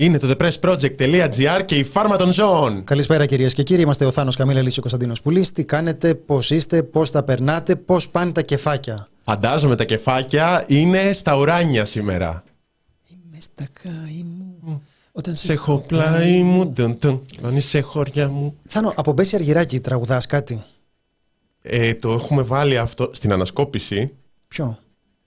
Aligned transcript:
Είναι 0.00 0.18
το 0.18 0.34
thepressproject.gr 0.38 1.62
και 1.64 1.74
η 1.74 1.84
φάρμα 1.84 2.16
των 2.16 2.32
ζώων. 2.32 2.84
Καλησπέρα 2.84 3.26
κυρίες 3.26 3.54
και 3.54 3.62
κύριοι. 3.62 3.82
Είμαστε 3.82 4.04
ο 4.04 4.10
Θάνος 4.10 4.36
Καμίλα 4.36 4.62
Λύσιο 4.62 4.80
Κωνσταντίνος 4.80 5.22
Πουλής. 5.22 5.52
Τι 5.52 5.64
κάνετε, 5.64 6.14
πώς 6.14 6.50
είστε, 6.50 6.82
πώς 6.82 7.10
τα 7.10 7.22
περνάτε, 7.22 7.76
πώς 7.76 8.08
πάνε 8.08 8.32
τα 8.32 8.42
κεφάκια; 8.42 9.08
Φαντάζομαι 9.24 9.76
τα 9.76 9.84
κεφάκια 9.84 10.64
είναι 10.66 11.12
στα 11.12 11.36
ουράνια 11.36 11.84
σήμερα. 11.84 12.44
Είμαι 13.08 13.38
στα 13.40 13.64
κάη 13.82 14.24
μου. 14.24 14.82
Όταν 15.12 15.34
Σε 15.34 15.52
έχω 15.52 15.84
πλάι 15.86 16.42
μου, 16.42 16.72
τουν, 16.72 16.98
τουν, 16.98 17.26
όταν 17.38 17.56
είσαι 17.56 17.80
χωριά 17.80 18.28
μου. 18.28 18.56
Θάνο, 18.68 18.92
από 18.96 19.12
Μπέση 19.12 19.36
Αργυράκη 19.36 19.80
τραγουδάς 19.80 20.26
κάτι; 20.26 20.62
Ε, 21.62 21.94
το 21.94 22.12
έχουμε 22.12 22.42
βάλει 22.42 22.78
αυτό 22.78 23.10
στην 23.12 23.32
ανασκόπηση. 23.32 24.10
Ποιο; 24.48 24.78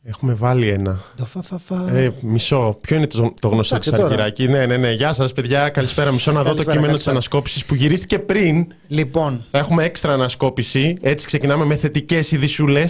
Έχουμε 0.06 0.34
βάλει 0.34 0.70
ένα. 0.70 1.02
Το 1.16 1.26
φα, 1.26 1.42
φα, 1.42 1.58
φα. 1.60 1.96
Ε, 1.98 2.14
μισό. 2.22 2.78
Ποιο 2.82 2.96
είναι 2.96 3.08
το, 3.08 3.34
το 3.42 3.48
γνωστό 3.48 3.62
Ψάξε 3.78 3.90
τη 3.90 3.96
τώρα. 3.96 4.08
Αργυράκη. 4.08 4.48
Ναι, 4.48 4.66
ναι, 4.66 4.78
ναι. 4.78 4.92
Γεια 4.92 5.14
σας, 5.14 5.34
παιδιά. 5.34 5.70
Καλησπέρα. 5.70 6.12
Μισό 6.12 6.32
να 6.32 6.38
δω 6.38 6.44
το 6.44 6.50
Καλησπέρα, 6.50 6.76
κείμενο 6.76 6.96
της 6.96 7.04
καλησπέρα. 7.06 7.12
ανασκόπησης 7.16 7.66
που 7.66 7.76
γυρίστηκε 7.76 8.20
πριν. 8.20 8.68
Λοιπόν, 8.88 9.46
Θα 9.52 9.58
έχουμε 9.58 9.84
έξτρα 9.84 10.14
ανασκόπηση. 10.14 10.98
Έτσι 11.02 11.26
ξεκινάμε 11.26 11.66
με 11.66 11.76
θετικές 11.76 12.32
ειδισούλε. 12.32 12.86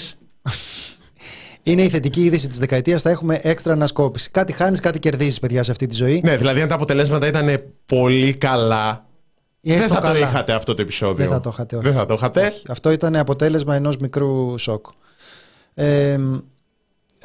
είναι 1.63 1.81
η 1.81 1.89
θετική 1.89 2.23
είδηση 2.23 2.47
της 2.47 2.57
δεκαετίας. 2.57 3.01
Θα 3.01 3.09
έχουμε 3.09 3.39
έξτρα 3.43 3.73
ανασκόπηση. 3.73 4.31
Κάτι 4.31 4.53
χάνεις, 4.53 4.79
κάτι 4.79 4.99
κερδίζεις, 4.99 5.39
παιδιά, 5.39 5.63
σε 5.63 5.71
αυτή 5.71 5.87
τη 5.87 5.95
ζωή. 5.95 6.21
Ναι, 6.23 6.37
δηλαδή 6.37 6.61
αν 6.61 6.67
τα 6.67 6.75
αποτελέσματα 6.75 7.27
ήταν 7.27 7.63
πολύ 7.85 8.33
καλά. 8.33 9.05
Ή 9.59 9.71
έστω 9.73 9.81
δεν 9.87 9.95
θα 9.95 10.01
το 10.01 10.07
καλά. 10.07 10.19
είχατε 10.29 10.53
αυτό 10.53 10.73
το 10.73 10.81
επεισόδιο. 10.81 11.15
Δεν 11.25 11.33
θα 11.33 11.39
το 11.39 11.49
είχατε, 11.53 11.75
όχι. 11.75 11.85
Δεν 11.85 11.93
θα 11.93 12.05
το 12.05 12.13
είχατε. 12.13 12.47
Όχι. 12.47 12.65
Αυτό 12.67 12.91
ήταν 12.91 13.15
αποτέλεσμα 13.15 13.75
ενός 13.75 13.97
μικρού 13.97 14.57
σοκ. 14.57 14.85
Ε, 15.73 16.17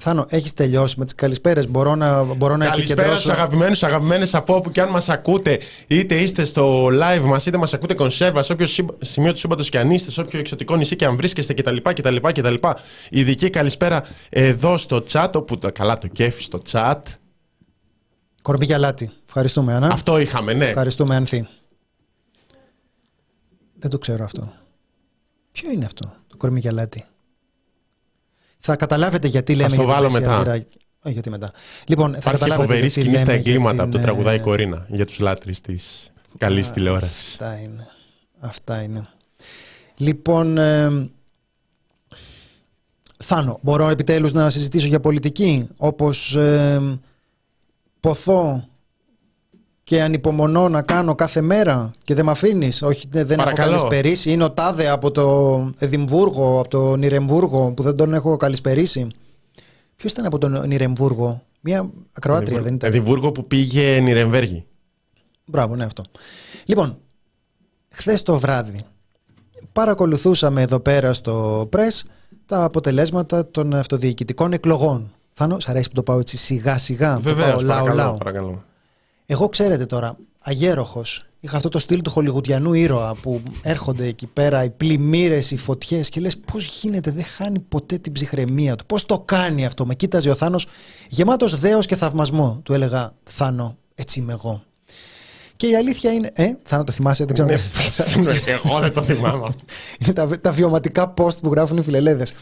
Θάνο, 0.01 0.25
έχεις 0.29 0.55
τελειώσει 0.55 0.95
με 0.99 1.05
τις 1.05 1.15
καλησπέρες. 1.15 1.69
Μπορώ 1.69 1.95
να, 1.95 2.23
μπορώ 2.25 2.57
να 2.57 2.67
Καλησπέρα 2.67 3.01
επικεντρώσω. 3.01 3.21
στους 3.21 3.33
αγαπημένους, 3.33 3.83
αγαπημένες 3.83 4.35
από 4.35 4.55
όπου 4.55 4.71
και 4.71 4.81
αν 4.81 4.89
μας 4.89 5.09
ακούτε, 5.09 5.59
είτε 5.87 6.15
είστε 6.15 6.45
στο 6.45 6.87
live 6.87 7.21
μας, 7.25 7.47
είτε 7.47 7.57
μας 7.57 7.75
ακούτε 7.75 7.95
κονσέρβα, 7.95 8.43
σε 8.43 8.53
όποιο 8.53 8.67
σύμπ- 8.67 8.91
σημείο 9.05 9.33
του 9.33 9.39
σύμπαντος 9.39 9.69
και 9.69 9.79
αν 9.79 9.91
είστε, 9.91 10.11
σε 10.11 10.21
όποιο 10.21 10.39
εξωτικό 10.39 10.77
νησί 10.77 10.97
και 10.97 11.05
αν 11.05 11.17
βρίσκεστε 11.17 11.55
κτλ. 11.55 11.77
κτλ, 11.77 12.17
κτλ. 12.17 12.55
Ειδική 13.11 13.51
καλησπέρα 13.51 14.05
εδώ 14.29 14.77
στο 14.77 15.05
chat, 15.13 15.31
όπου 15.35 15.59
το, 15.59 15.73
καλά 15.73 15.99
το 15.99 16.07
κέφι 16.07 16.43
στο 16.43 16.63
chat. 16.71 17.01
Κορμί 18.43 18.65
για 18.65 18.79
λάτι. 18.79 19.11
Ευχαριστούμε, 19.27 19.75
Άννα. 19.75 19.89
Αυτό 19.93 20.19
είχαμε, 20.19 20.53
ναι. 20.53 20.65
Ευχαριστούμε, 20.67 21.17
Ανθή. 21.17 21.47
Δεν 23.79 23.91
το 23.91 23.99
ξέρω 23.99 24.25
αυτό. 24.25 24.53
Ποιο 25.53 25.71
είναι 25.71 25.85
αυτό, 25.85 26.13
το 26.27 26.37
κορμί 26.37 26.61
για 26.61 26.73
λάτι. 26.73 27.05
Θα 28.59 28.77
καταλάβετε 28.77 29.27
γιατί 29.29 29.55
λέμε 29.55 29.69
το 29.69 29.75
για 29.75 29.85
βάλω 29.85 30.07
Πέση 30.07 30.21
μετά. 30.21 30.35
Αργυράκη. 30.35 30.79
Όχι, 31.03 31.13
γιατί 31.13 31.31
μετά. 31.31 31.51
Λοιπόν, 31.87 32.13
θα 32.13 32.19
Υπάρχει 32.19 32.33
καταλάβετε 32.33 32.63
φοβερή 32.63 32.81
γιατί 32.87 33.01
σκηνή 33.01 33.17
στα 33.17 33.27
λέμε 33.27 33.41
για 33.41 33.53
εγκλήματα 33.53 33.85
που 33.85 33.91
το 33.91 33.97
την, 33.97 34.07
τραγουδάει 34.07 34.37
η 34.37 34.41
ε, 34.41 34.43
Κορίνα 34.43 34.87
για 34.89 35.07
τους 35.07 35.19
λάτρε 35.19 35.51
της 35.63 36.11
καλής 36.39 36.71
τηλεόρασης. 36.71 37.33
Αυτά 37.33 37.59
είναι. 37.59 37.87
Αυτά 38.39 38.83
είναι. 38.83 39.07
Λοιπόν, 39.97 40.59
ε, 40.59 41.11
Θάνο, 43.25 43.59
μπορώ 43.63 43.89
επιτέλους 43.89 44.33
να 44.33 44.51
συζητήσω 44.51 44.87
για 44.87 45.01
πολιτική, 45.01 45.69
όπως 45.77 46.35
ε, 46.35 47.01
ποθώ 48.01 48.69
και 49.89 50.03
ανυπομονώ 50.03 50.69
να 50.69 50.83
κάνω 50.83 51.15
κάθε 51.15 51.41
μέρα 51.41 51.93
και 52.05 52.15
δεν 52.15 52.25
με 52.25 52.31
αφήνεις. 52.31 52.83
Όχι, 52.83 53.07
ναι, 53.11 53.25
δεν 53.25 53.37
Παρακαλώ. 53.37 53.71
έχω 53.75 53.81
καλησπερίσει. 53.81 54.33
Είναι 54.33 54.45
ο 54.45 54.51
Τάδε 54.51 54.89
από 54.89 55.11
το 55.11 55.59
Εδιμβούργο, 55.79 56.59
από 56.61 56.69
το 56.69 56.97
Νιρεμβούργο, 56.97 57.73
που 57.73 57.83
δεν 57.83 57.97
τον 57.97 58.15
έχω 58.15 58.37
καλησπερίσει. 58.37 59.07
Ποιος 59.97 60.13
ήταν 60.13 60.27
από 60.27 60.39
το 60.39 60.49
Νιρεμβούργο, 60.49 61.43
Μια 61.61 61.91
ακροάτρια 62.13 62.63
δεν 62.63 62.75
ήταν; 62.75 62.91
Εδιμβούργο 62.91 63.33
που 63.33 63.47
πήγε 63.47 64.01
Νιρεμβέργη. 64.01 64.65
Μπράβο, 65.45 65.77
ναι, 65.77 65.85
αυτό. 65.85 66.03
Λοιπόν, 66.65 66.99
χθες 67.89 68.23
το 68.23 68.39
βράδυ 68.39 68.81
παρακολουθούσαμε 69.73 70.63
εδώ 70.63 70.81
πέρα 70.81 71.13
στο 71.13 71.69
Press 71.73 72.03
τα 72.47 72.65
αποτελέσματα 72.65 73.51
των 73.51 73.75
αυτοδιοικητικών 73.75 74.53
εκλογών. 74.53 75.13
Θάνο, 75.33 75.61
σ' 75.61 75.69
αρέσει 75.69 75.89
που 75.89 75.95
το 75.95 76.03
πάω 76.03 76.19
έτσι 76.19 76.37
σιγά 76.37 76.79
σιγά. 76.79 77.17
που 77.17 77.23
Βεβαίως, 77.23 77.51
πάω 77.51 77.61
λαό, 77.61 77.77
παρακαλώ, 77.85 77.97
λαό. 77.97 78.17
παρακαλώ. 78.17 78.63
Εγώ 79.31 79.49
ξέρετε 79.49 79.87
τώρα, 79.87 80.19
αγέροχος, 80.39 81.27
είχα 81.41 81.57
αυτό 81.57 81.69
το 81.69 81.79
στυλ 81.79 82.03
του 82.03 82.11
χολιγουτιανού 82.11 82.73
ήρωα 82.73 83.15
που 83.23 83.43
έρχονται 83.63 84.07
εκεί 84.07 84.27
πέρα 84.27 84.65
οι 84.65 84.71
πλημμύρες, 84.71 85.51
οι 85.51 85.57
φωτιές 85.57 86.09
και 86.09 86.21
λες 86.21 86.39
πώς 86.39 86.67
γίνεται, 86.67 87.11
δεν 87.11 87.25
χάνει 87.25 87.61
ποτέ 87.61 87.99
την 87.99 88.13
ψυχραιμία 88.13 88.77
του. 88.77 88.87
Πώς 88.87 89.07
το 89.07 89.19
κάνει 89.19 89.67
αυτό. 89.67 89.87
Με 89.87 89.95
κοίταζε 89.95 90.31
ο 90.31 90.35
Θάνος 90.35 90.67
γεμάτος 91.09 91.59
δέος 91.59 91.87
και 91.87 91.97
θαυμασμό. 91.97 92.61
Του 92.63 92.73
έλεγα 92.73 93.13
Θάνο, 93.25 93.77
έτσι 93.95 94.19
είμαι 94.19 94.33
εγώ. 94.33 94.63
Και 95.57 95.67
η 95.67 95.77
αλήθεια 95.77 96.13
είναι. 96.13 96.31
Ε, 96.35 96.53
Θάνο 96.63 96.85
το 96.85 96.93
θυμάσαι, 96.93 97.25
δεν 97.25 97.35
ξέρω. 97.35 97.49
Εγώ 98.65 98.81
δεν 98.81 98.93
το 98.93 99.03
θυμάμαι 99.03 99.47
αυτό. 99.47 99.65
Είναι 99.99 100.13
τα, 100.13 100.41
τα 100.41 100.53
βιωματικά 100.53 101.15
post 101.17 101.39
που 101.43 101.51
γράφουν 101.51 101.77
οι 101.77 101.83
φιλελέδες. 101.83 102.33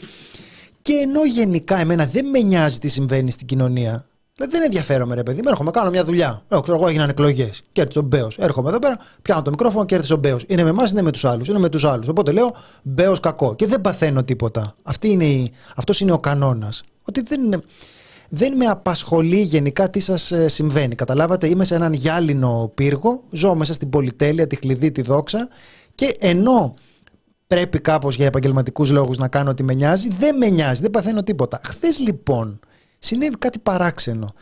Και 0.83 0.93
ενώ 0.93 1.25
γενικά 1.25 1.79
εμένα 1.79 2.07
δεν 2.07 2.27
με 2.27 2.41
νοιάζει 2.41 2.79
τι 2.79 2.89
συμβαίνει 2.89 3.31
στην 3.31 3.47
κοινωνία, 3.47 4.07
δηλαδή 4.37 4.57
δεν 4.57 4.63
ενδιαφέρομαι 4.63 5.15
ρε 5.15 5.23
παιδί, 5.23 5.41
μου, 5.43 5.49
έρχομαι, 5.49 5.71
κάνω 5.71 5.91
μια 5.91 6.05
δουλειά. 6.05 6.43
Ε, 6.49 6.59
ξέρω 6.63 6.79
εγώ, 6.79 6.89
έγιναν 6.89 7.09
εκλογές. 7.09 7.63
Κέρδισε 7.73 7.99
ο 7.99 8.03
Μπέος. 8.03 8.39
Έρχομαι 8.39 8.69
εδώ 8.69 8.79
πέρα, 8.79 8.99
πιάνω 9.23 9.43
το 9.43 9.51
μικρόφωνο, 9.51 9.85
κέρδισε 9.85 10.13
ο 10.13 10.17
Μπέος. 10.17 10.45
Είναι 10.47 10.63
με 10.63 10.71
εμάς, 10.71 10.91
είναι 10.91 11.03
με 11.03 11.11
τους 11.11 11.25
άλλους. 11.25 11.49
Είναι 11.49 11.59
με 11.59 11.69
τους 11.69 11.85
άλλους. 11.85 12.09
Οπότε 12.09 12.33
λέω 12.33 12.55
Μπέος 12.83 13.21
κακό. 13.21 13.55
Και 13.55 13.67
δεν 13.67 13.81
παθαίνω 13.81 14.25
τίποτα. 14.25 14.75
Αυτή 14.83 15.11
είναι 15.11 15.25
η, 15.25 15.53
αυτός 15.77 16.01
είναι 16.01 16.13
ο 16.13 16.19
κανόνας. 16.19 16.83
Ότι 17.09 17.23
δεν 17.23 17.45
είναι. 17.45 17.61
Δεν 18.29 18.57
με 18.57 18.67
απασχολεί 18.67 19.41
γενικά 19.41 19.91
τι 19.91 20.01
σας 20.01 20.33
συμβαίνει. 20.47 20.95
Καταλάβατε, 20.95 21.49
είμαι 21.49 21.65
σε 21.65 21.75
έναν 21.75 21.93
γυάλινο 21.93 22.71
πύργο, 22.75 23.23
ζω 23.31 23.55
μέσα 23.55 23.73
στην 23.73 23.89
πολυτέλεια, 23.89 24.47
τη 24.47 24.57
χλειδί, 24.57 24.93
τη 24.93 25.03
δόξα 25.03 25.49
και 25.95 26.17
ενώ 26.21 26.75
πρέπει 27.47 27.81
κάπως 27.81 28.17
για 28.17 28.27
επαγγελματικούς 28.27 28.91
λόγους 28.91 29.17
να 29.17 29.29
κάνω 29.29 29.51
ότι 29.51 29.63
με 29.63 29.75
νοιάζει, 29.75 30.09
δεν 30.19 30.37
με 30.37 30.51
νοιάζει, 30.51 30.81
δεν 30.81 30.91
παθαίνω 30.91 31.23
τίποτα. 31.23 31.61
Χθες 31.65 31.99
λοιπόν 31.99 32.61
συνέβη 32.99 33.37
κάτι 33.39 33.59
παράξενο 33.59 34.35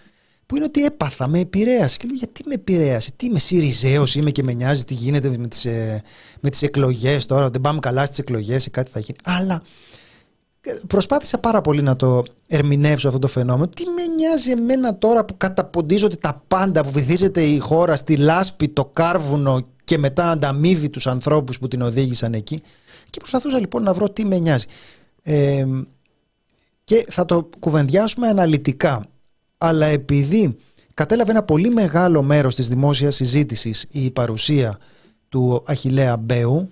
που 0.47 0.57
είναι 0.57 0.65
ότι 0.65 0.85
έπαθα, 0.85 1.29
με 1.29 1.39
επηρέασε 1.39 1.97
και 1.97 2.07
λέω 2.07 2.17
γιατί 2.17 2.43
με 2.47 2.55
επηρέασε, 2.55 3.11
τι 3.17 3.27
είμαι 3.27 3.39
Σιριζέος 3.39 4.15
είμαι 4.15 4.31
και 4.31 4.43
με 4.43 4.53
νοιάζει 4.53 4.85
τι 4.85 4.95
γίνεται 4.95 5.39
με 5.39 5.49
τις, 5.49 5.65
ε, 5.65 6.03
με 6.41 6.51
τις 6.51 6.63
εκλογές 6.63 7.27
τώρα, 7.27 7.51
δεν 7.51 7.61
πάμε 7.61 7.79
καλά 7.79 8.05
στις 8.05 8.19
εκλογές 8.19 8.67
ή 8.67 8.71
κάτι 8.71 8.91
θα 8.91 9.01
γίνει. 9.01 9.19
Αλλά 9.25 9.63
ε, 10.61 10.73
προσπάθησα 10.87 11.39
πάρα 11.39 11.61
πολύ 11.61 11.83
να 11.83 11.97
το 11.97 12.25
ερμηνεύσω 12.47 13.09
αυτό 13.09 13.21
το 13.21 13.29
φαινόμενο. 13.29 13.69
Τι 13.69 13.85
με 13.85 14.07
νοιάζει 14.17 14.51
εμένα 14.51 14.99
τώρα 14.99 15.25
που 15.25 15.37
καταποντίζονται 15.37 16.17
τα 16.17 16.43
πάντα, 16.49 16.83
που 16.85 16.91
βυθίζεται 16.91 17.43
η 17.43 17.59
χώρα 17.59 17.97
στη 17.97 18.17
λάσπη, 18.17 18.69
το 18.69 18.85
κάρβουνο 18.85 19.67
και 19.85 19.99
μετά 19.99 20.31
ανταμείβει 20.31 20.91
τους 20.91 21.07
ανθρώπους 21.07 21.59
που 21.59 21.69
την 21.69 21.83
οδήγησαν 21.83 22.33
εκεί. 22.33 22.63
Και 23.11 23.19
προσπαθούσα 23.19 23.59
λοιπόν 23.59 23.83
να 23.83 23.95
βρω 23.95 24.11
τι 24.11 24.25
με 24.25 24.39
νοιάζει. 24.39 24.67
Ε, 25.23 25.65
και 26.85 27.05
θα 27.09 27.25
το 27.25 27.49
κουβεντιάσουμε 27.59 28.29
αναλυτικά. 28.29 29.07
Αλλά 29.59 29.87
επειδή 29.87 30.57
κατέλαβε 30.95 31.31
ένα 31.31 31.43
πολύ 31.43 31.71
μεγάλο 31.71 32.23
μέρος 32.23 32.55
της 32.55 32.69
δημόσιας 32.69 33.15
συζήτησης 33.15 33.87
η 33.91 34.11
παρουσία 34.11 34.79
του 35.29 35.63
Αχιλέα 35.67 36.17
Μπέου 36.17 36.71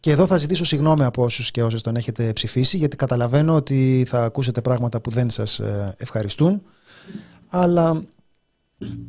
Και 0.00 0.10
εδώ 0.10 0.26
θα 0.26 0.36
ζητήσω 0.36 0.64
συγγνώμη 0.64 1.04
από 1.04 1.22
όσους 1.22 1.50
και 1.50 1.62
όσες 1.62 1.80
τον 1.80 1.96
έχετε 1.96 2.32
ψηφίσει, 2.32 2.76
γιατί 2.76 2.96
καταλαβαίνω 2.96 3.54
ότι 3.54 4.06
θα 4.08 4.24
ακούσετε 4.24 4.60
πράγματα 4.60 5.00
που 5.00 5.10
δεν 5.10 5.30
σας 5.30 5.58
ε, 5.58 5.94
ευχαριστούν. 5.98 6.62
Αλλά 7.48 8.02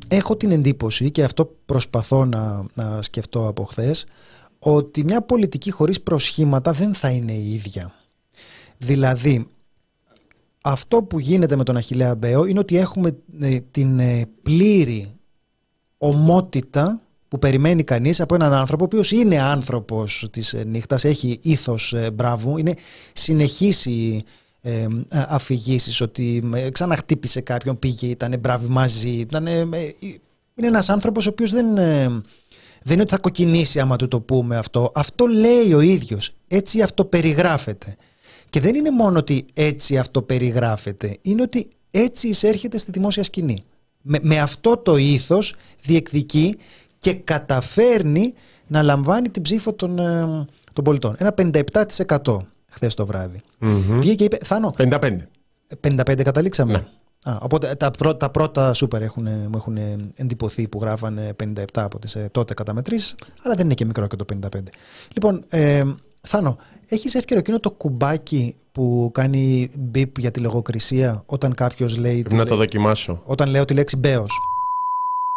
έχω 0.07 0.37
την 0.37 0.51
εντύπωση, 0.51 1.11
και 1.11 1.23
αυτό 1.23 1.55
προσπαθώ 1.65 2.25
να, 2.25 2.65
να 2.73 3.01
σκεφτώ 3.01 3.47
από 3.47 3.63
χθες, 3.63 4.05
ότι 4.59 5.03
μια 5.03 5.21
πολιτική 5.21 5.71
χωρίς 5.71 6.01
προσχήματα 6.01 6.71
δεν 6.71 6.93
θα 6.93 7.09
είναι 7.09 7.31
η 7.31 7.53
ίδια. 7.53 7.93
Δηλαδή, 8.77 9.47
αυτό 10.67 11.03
που 11.03 11.19
γίνεται 11.19 11.55
με 11.55 11.63
τον 11.63 11.77
Αχιλέα 11.77 12.15
Μπέο 12.15 12.45
είναι 12.45 12.59
ότι 12.59 12.77
έχουμε 12.77 13.17
ε, 13.39 13.57
την 13.71 13.99
ε, 13.99 14.25
πλήρη 14.41 15.17
ομότητα 15.97 17.01
που 17.27 17.39
περιμένει 17.39 17.83
κανείς 17.83 18.21
από 18.21 18.35
έναν 18.35 18.53
άνθρωπο 18.53 18.83
ο 18.83 18.85
οποίος 18.85 19.11
είναι 19.11 19.41
άνθρωπος 19.41 20.27
της 20.31 20.53
ε, 20.53 20.63
νύχτας, 20.63 21.03
έχει 21.03 21.39
ήθος 21.41 21.95
μπράβου, 22.13 22.57
είναι 22.57 22.73
συνεχής 23.13 23.85
η 23.85 24.23
ε, 24.61 24.87
αφηγήσεις 25.09 26.01
ότι 26.01 26.43
ξαναχτύπησε 26.71 27.41
κάποιον, 27.41 27.79
πήγε, 27.79 28.07
ήταν 28.07 28.35
μπράβοι 28.39 28.67
μαζί, 28.67 29.09
ήταν, 29.09 29.45
είναι 29.47 30.67
ένας 30.67 30.89
άνθρωπος 30.89 31.25
ο 31.25 31.29
οποίος 31.29 31.51
δεν, 31.51 31.75
δεν 31.75 32.93
είναι 32.93 33.01
ότι 33.01 33.11
θα 33.11 33.17
κοκκινήσει 33.17 33.79
άμα 33.79 33.95
του 33.95 34.07
το 34.07 34.21
πούμε 34.21 34.57
αυτό. 34.57 34.91
Αυτό 34.93 35.25
λέει 35.25 35.73
ο 35.73 35.79
ίδιος, 35.79 36.33
έτσι 36.47 36.81
αυτό 36.81 37.05
περιγράφεται. 37.05 37.95
Και 38.49 38.59
δεν 38.59 38.75
είναι 38.75 38.91
μόνο 38.91 39.17
ότι 39.17 39.45
έτσι 39.53 39.97
αυτό 39.97 40.21
περιγράφεται, 40.21 41.17
είναι 41.21 41.41
ότι 41.41 41.69
έτσι 41.91 42.27
εισέρχεται 42.27 42.77
στη 42.77 42.91
δημόσια 42.91 43.23
σκηνή. 43.23 43.63
Με, 44.01 44.19
με 44.21 44.39
αυτό 44.39 44.77
το 44.77 44.95
ήθος 44.95 45.55
διεκδικεί 45.81 46.57
και 46.99 47.13
καταφέρνει 47.13 48.33
να 48.67 48.83
λαμβάνει 48.83 49.29
την 49.29 49.41
ψήφο 49.41 49.73
των, 49.73 49.99
ε, 49.99 50.45
των 50.73 50.83
πολιτών. 50.83 51.15
Ένα 51.17 51.33
57% 51.33 52.37
χθες 52.71 52.93
το 52.93 53.05
βράδυ. 53.05 53.41
Mm-hmm. 53.61 53.81
Βγήκε 53.89 54.15
και 54.15 54.23
είπε, 54.23 54.37
Θάνο. 54.45 54.73
55. 54.77 55.17
55 55.81 56.21
καταλήξαμε. 56.23 56.71
Ναι. 56.71 57.31
Α, 57.31 57.37
οπότε 57.41 57.75
τα, 57.75 57.91
πρώτα, 57.91 58.17
τα 58.17 58.29
πρώτα 58.29 58.73
σούπερ 58.73 59.01
έχουν, 59.01 59.27
μου 59.27 59.55
έχουν 59.55 59.77
εντυπωθεί 60.15 60.67
που 60.67 60.79
γράφανε 60.81 61.35
57 61.43 61.63
από 61.73 61.99
τις 61.99 62.15
ε, 62.15 62.29
τότε 62.31 62.53
καταμετρήσεις, 62.53 63.15
αλλά 63.43 63.55
δεν 63.55 63.65
είναι 63.65 63.73
και 63.73 63.85
μικρό 63.85 64.07
και 64.07 64.15
το 64.15 64.25
55. 64.33 64.47
Λοιπόν, 65.13 65.43
ε, 65.49 65.83
Θάνο, 66.27 66.57
έχεις 66.87 67.15
εύκαιρο 67.15 67.39
εκείνο 67.39 67.59
το 67.59 67.71
κουμπάκι 67.71 68.55
που 68.71 69.09
κάνει 69.13 69.71
μπιπ 69.79 70.17
για 70.17 70.31
τη 70.31 70.39
λογοκρισία 70.39 71.23
όταν 71.25 71.53
κάποιος 71.53 71.97
λέει... 71.97 72.21
Πρέπει 72.21 72.35
να 72.35 72.45
το 72.45 72.55
δοκιμάσω. 72.55 73.21
Όταν 73.23 73.49
λέω 73.49 73.65
τη 73.65 73.73
λέξη 73.73 73.97
μπέος; 73.97 74.31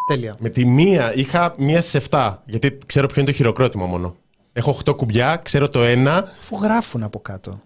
Τέλεια. 0.08 0.36
Με 0.40 0.48
τη 0.48 0.64
μία, 0.64 1.14
είχα 1.14 1.54
μία 1.58 1.80
σε 1.80 2.02
7, 2.10 2.36
γιατί 2.44 2.78
ξέρω 2.86 3.06
ποιο 3.06 3.20
είναι 3.20 3.30
το 3.30 3.36
χειροκρότημα 3.36 3.86
μόνο. 3.86 4.16
Έχω 4.52 4.78
8 4.84 4.96
κουμπιά, 4.96 5.36
ξέρω 5.36 5.68
το 5.68 5.82
ένα. 5.82 6.24
Αφού 6.40 6.56
γράφουν 6.56 7.02
από 7.02 7.20
κάτω. 7.20 7.60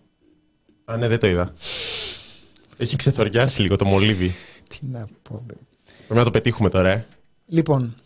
Α, 0.85 0.97
ναι, 0.97 1.09
δεν 1.09 1.19
το 1.19 1.27
είδα. 1.27 1.53
Έχει 2.77 2.97
ξεθοριάσει 2.97 3.63
λίγο 3.63 3.77
το 3.77 3.85
μολύβι. 3.85 4.35
Τι 4.69 4.79
να 4.87 5.07
πω. 5.23 5.45
Πρέπει 6.07 6.19
να 6.19 6.25
το 6.25 6.31
πετύχουμε 6.31 6.69
τώρα, 6.69 6.89
ε. 6.91 7.07
Λοιπόν, 7.47 7.97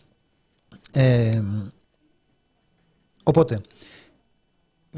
ε, 0.91 1.41
οπότε, 3.23 3.61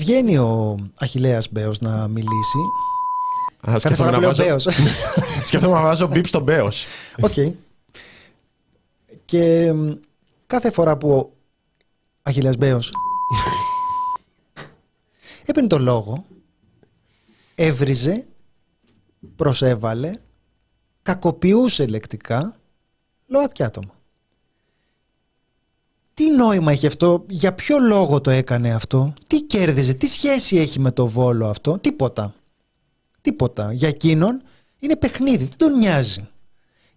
Βγαίνει 0.02 0.38
ο 0.38 0.80
Αχιλέας 1.00 1.52
Μπέος 1.52 1.80
να 1.80 2.08
μιλήσει. 2.08 2.58
Α, 3.70 3.80
Κάθε 3.80 3.96
φορά 3.96 4.12
που 4.12 4.20
λέω 4.20 4.34
Μπέος. 4.36 4.68
Σκέφτομαι 5.48 5.74
να 5.74 5.82
βάζω 5.82 6.08
μπιπ 6.08 6.26
στον 6.28 6.44
Μπέος. 6.44 6.86
Οκ. 7.22 7.34
Και 9.26 9.74
κάθε 10.48 10.72
φορά 10.72 10.98
που 10.98 11.12
ο 11.12 11.32
Αχιλέας 12.22 12.56
Μπέος 12.58 12.92
έπαιρνε 15.46 15.68
το 15.70 15.80
λόγο, 15.80 16.26
έβριζε, 17.56 18.28
προσέβαλε, 19.36 20.18
κακοποιούσε 21.02 21.86
λεκτικά 21.88 22.60
ΛΟΑΤΚΙ 23.28 23.64
άτομα. 23.64 24.01
Τι 26.22 26.30
νόημα 26.30 26.72
έχει 26.72 26.88
αυτό, 26.88 27.26
για 27.30 27.54
ποιο 27.54 27.80
λόγο 27.80 28.22
το 28.22 28.30
έκανε 28.30 28.74
αυτό, 28.74 29.14
τι 29.28 29.42
κέρδιζε, 29.42 29.94
τι 29.94 30.08
σχέση 30.08 30.58
έχει 30.58 30.80
με 30.80 30.92
το 30.92 31.08
Βόλο 31.08 31.48
αυτό, 31.48 31.80
τίποτα. 31.80 32.34
Τίποτα. 33.22 33.74
Για 33.74 33.88
εκείνον 33.88 34.42
είναι 34.80 34.96
παιχνίδι, 34.96 35.44
δεν 35.44 35.58
τον 35.58 35.78
νοιάζει. 35.78 36.30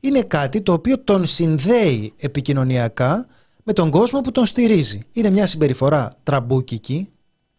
Είναι 0.00 0.22
κάτι 0.22 0.62
το 0.62 0.72
οποίο 0.72 0.98
τον 0.98 1.26
συνδέει 1.26 2.12
επικοινωνιακά 2.16 3.26
με 3.62 3.72
τον 3.72 3.90
κόσμο 3.90 4.20
που 4.20 4.30
τον 4.32 4.46
στηρίζει. 4.46 5.06
Είναι 5.12 5.30
μια 5.30 5.46
συμπεριφορά 5.46 6.14
τραμπούκικη, 6.22 7.12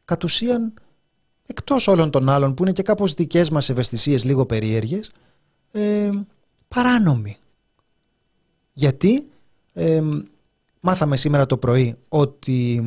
κατ' 0.06 0.24
ουσίαν 0.24 0.74
εκτός 1.46 1.88
όλων 1.88 2.10
των 2.10 2.30
άλλων 2.30 2.54
που 2.54 2.64
είναι 2.64 2.72
και 2.72 2.84
κάπως 2.84 3.14
δικές 3.14 3.50
μας 3.50 3.70
ευαισθησίες 3.70 4.24
λίγο 4.24 4.46
περίεργες, 4.46 5.12
ε, 5.72 6.10
παράνομη. 6.68 7.38
Γιατί 8.74 9.28
ε, 9.74 10.02
Μάθαμε 10.88 11.18
σήμερα 11.18 11.46
το 11.46 11.58
πρωί 11.58 11.96
ότι 12.10 12.84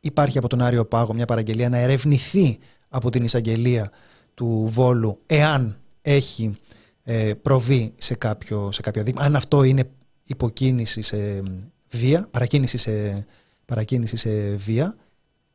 υπάρχει 0.00 0.38
από 0.38 0.48
τον 0.48 0.62
Άριο 0.62 0.86
Πάγο 0.86 1.14
μια 1.14 1.24
παραγγελία 1.24 1.68
να 1.68 1.76
ερευνηθεί 1.76 2.58
από 2.88 3.10
την 3.10 3.24
εισαγγελία 3.24 3.90
του 4.34 4.66
Βόλου 4.68 5.20
εάν 5.26 5.80
έχει 6.02 6.56
ε, 7.02 7.34
προβεί 7.34 7.94
σε 7.96 8.14
κάποιο, 8.14 8.72
σε 8.72 8.80
κάποιο 8.80 9.02
δείγμα, 9.02 9.22
αν 9.22 9.36
αυτό 9.36 9.62
είναι 9.62 9.90
υποκίνηση 10.24 11.02
σε 11.02 11.42
βία, 11.90 12.28
παρακίνηση 12.30 12.76
σε, 12.76 13.26
παρακίνηση 13.64 14.16
σε 14.16 14.56
βία 14.56 14.94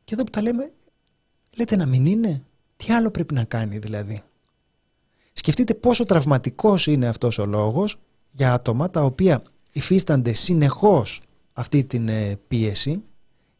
και 0.04 0.14
εδώ 0.14 0.24
που 0.24 0.30
τα 0.30 0.42
λέμε 0.42 0.72
λέτε 1.58 1.76
να 1.76 1.86
μην 1.86 2.06
είναι, 2.06 2.44
τι 2.78 2.94
άλλο 2.94 3.12
πρέπει 3.12 3.34
να 3.34 3.44
κάνει 3.44 3.78
δηλαδή; 3.78 4.24
Σκεφτείτε 5.34 5.74
πόσο 5.74 6.06
τραυματικός 6.06 6.88
είναι 6.88 7.08
αυτός 7.08 7.38
ο 7.38 7.46
λόγος 7.46 8.00
για 8.32 8.54
άτομα 8.54 8.90
τα 8.90 9.04
οποία 9.04 9.44
υφίστανται 9.72 10.34
συνεχώς 10.34 11.22
αυτή 11.54 11.84
την 11.84 12.08
ε, 12.08 12.40
πίεση 12.48 13.04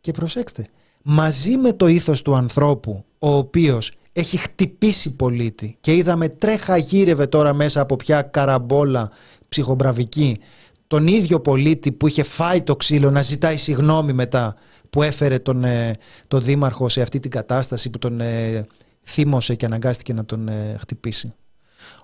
και 0.02 0.12
προσέξτε, 0.12 0.68
μαζί 1.04 1.58
με 1.58 1.74
το 1.74 1.88
ήθος 1.88 2.22
του 2.22 2.36
ανθρώπου 2.36 3.06
ο 3.20 3.36
οποίος 3.36 3.92
έχει 4.14 4.38
χτυπήσει 4.38 5.16
πολίτη 5.16 5.78
και 5.82 5.96
είδαμε 5.96 6.30
τρέχα 6.30 6.78
γύρευε 6.78 7.28
τώρα 7.28 7.54
μέσα 7.54 7.82
από 7.82 7.96
πια 7.96 8.22
καραμπόλα 8.22 9.12
ψυχομπραβική 9.50 10.40
τον 10.88 11.08
ίδιο 11.08 11.40
πολίτη 11.40 11.92
που 11.92 12.08
είχε 12.08 12.24
φάει 12.24 12.62
το 12.62 12.76
ξύλο 12.76 13.12
να 13.12 13.22
ζητάει 13.22 13.58
συγνώμη 13.58 14.14
μετά 14.14 14.56
που 14.90 15.04
έφερε 15.04 15.40
τον, 15.40 15.64
ε, 15.64 15.98
τον 16.28 16.44
δήμαρχο 16.44 16.90
σε 16.90 17.02
αυτή 17.02 17.20
την 17.20 17.32
κατάσταση 17.32 17.90
που 17.90 17.98
τον 17.98 18.22
ε, 18.22 18.68
θύμωσε 19.04 19.56
και 19.56 19.66
αναγκάστηκε 19.66 20.14
να 20.14 20.26
τον 20.26 20.48
ε, 20.48 20.76
χτυπήσει. 20.80 21.34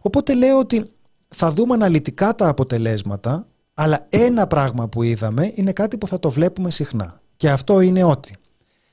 Οπότε 0.02 0.36
λέω 0.36 0.60
ότι 0.60 0.90
θα 1.28 1.52
δούμε 1.52 1.74
αναλυτικά 1.74 2.36
τα 2.36 2.48
αποτελέσματα 2.48 3.48
αλλά 3.80 4.06
ένα 4.10 4.48
πράγμα 4.48 4.88
που 4.88 5.04
είδαμε 5.04 5.52
είναι 5.56 5.72
κάτι 5.72 5.98
που 5.98 6.08
θα 6.08 6.20
το 6.20 6.30
βλέπουμε 6.30 6.70
συχνά. 6.70 7.20
Και 7.38 7.50
αυτό 7.50 7.80
είναι 7.80 8.04
ότι 8.04 8.36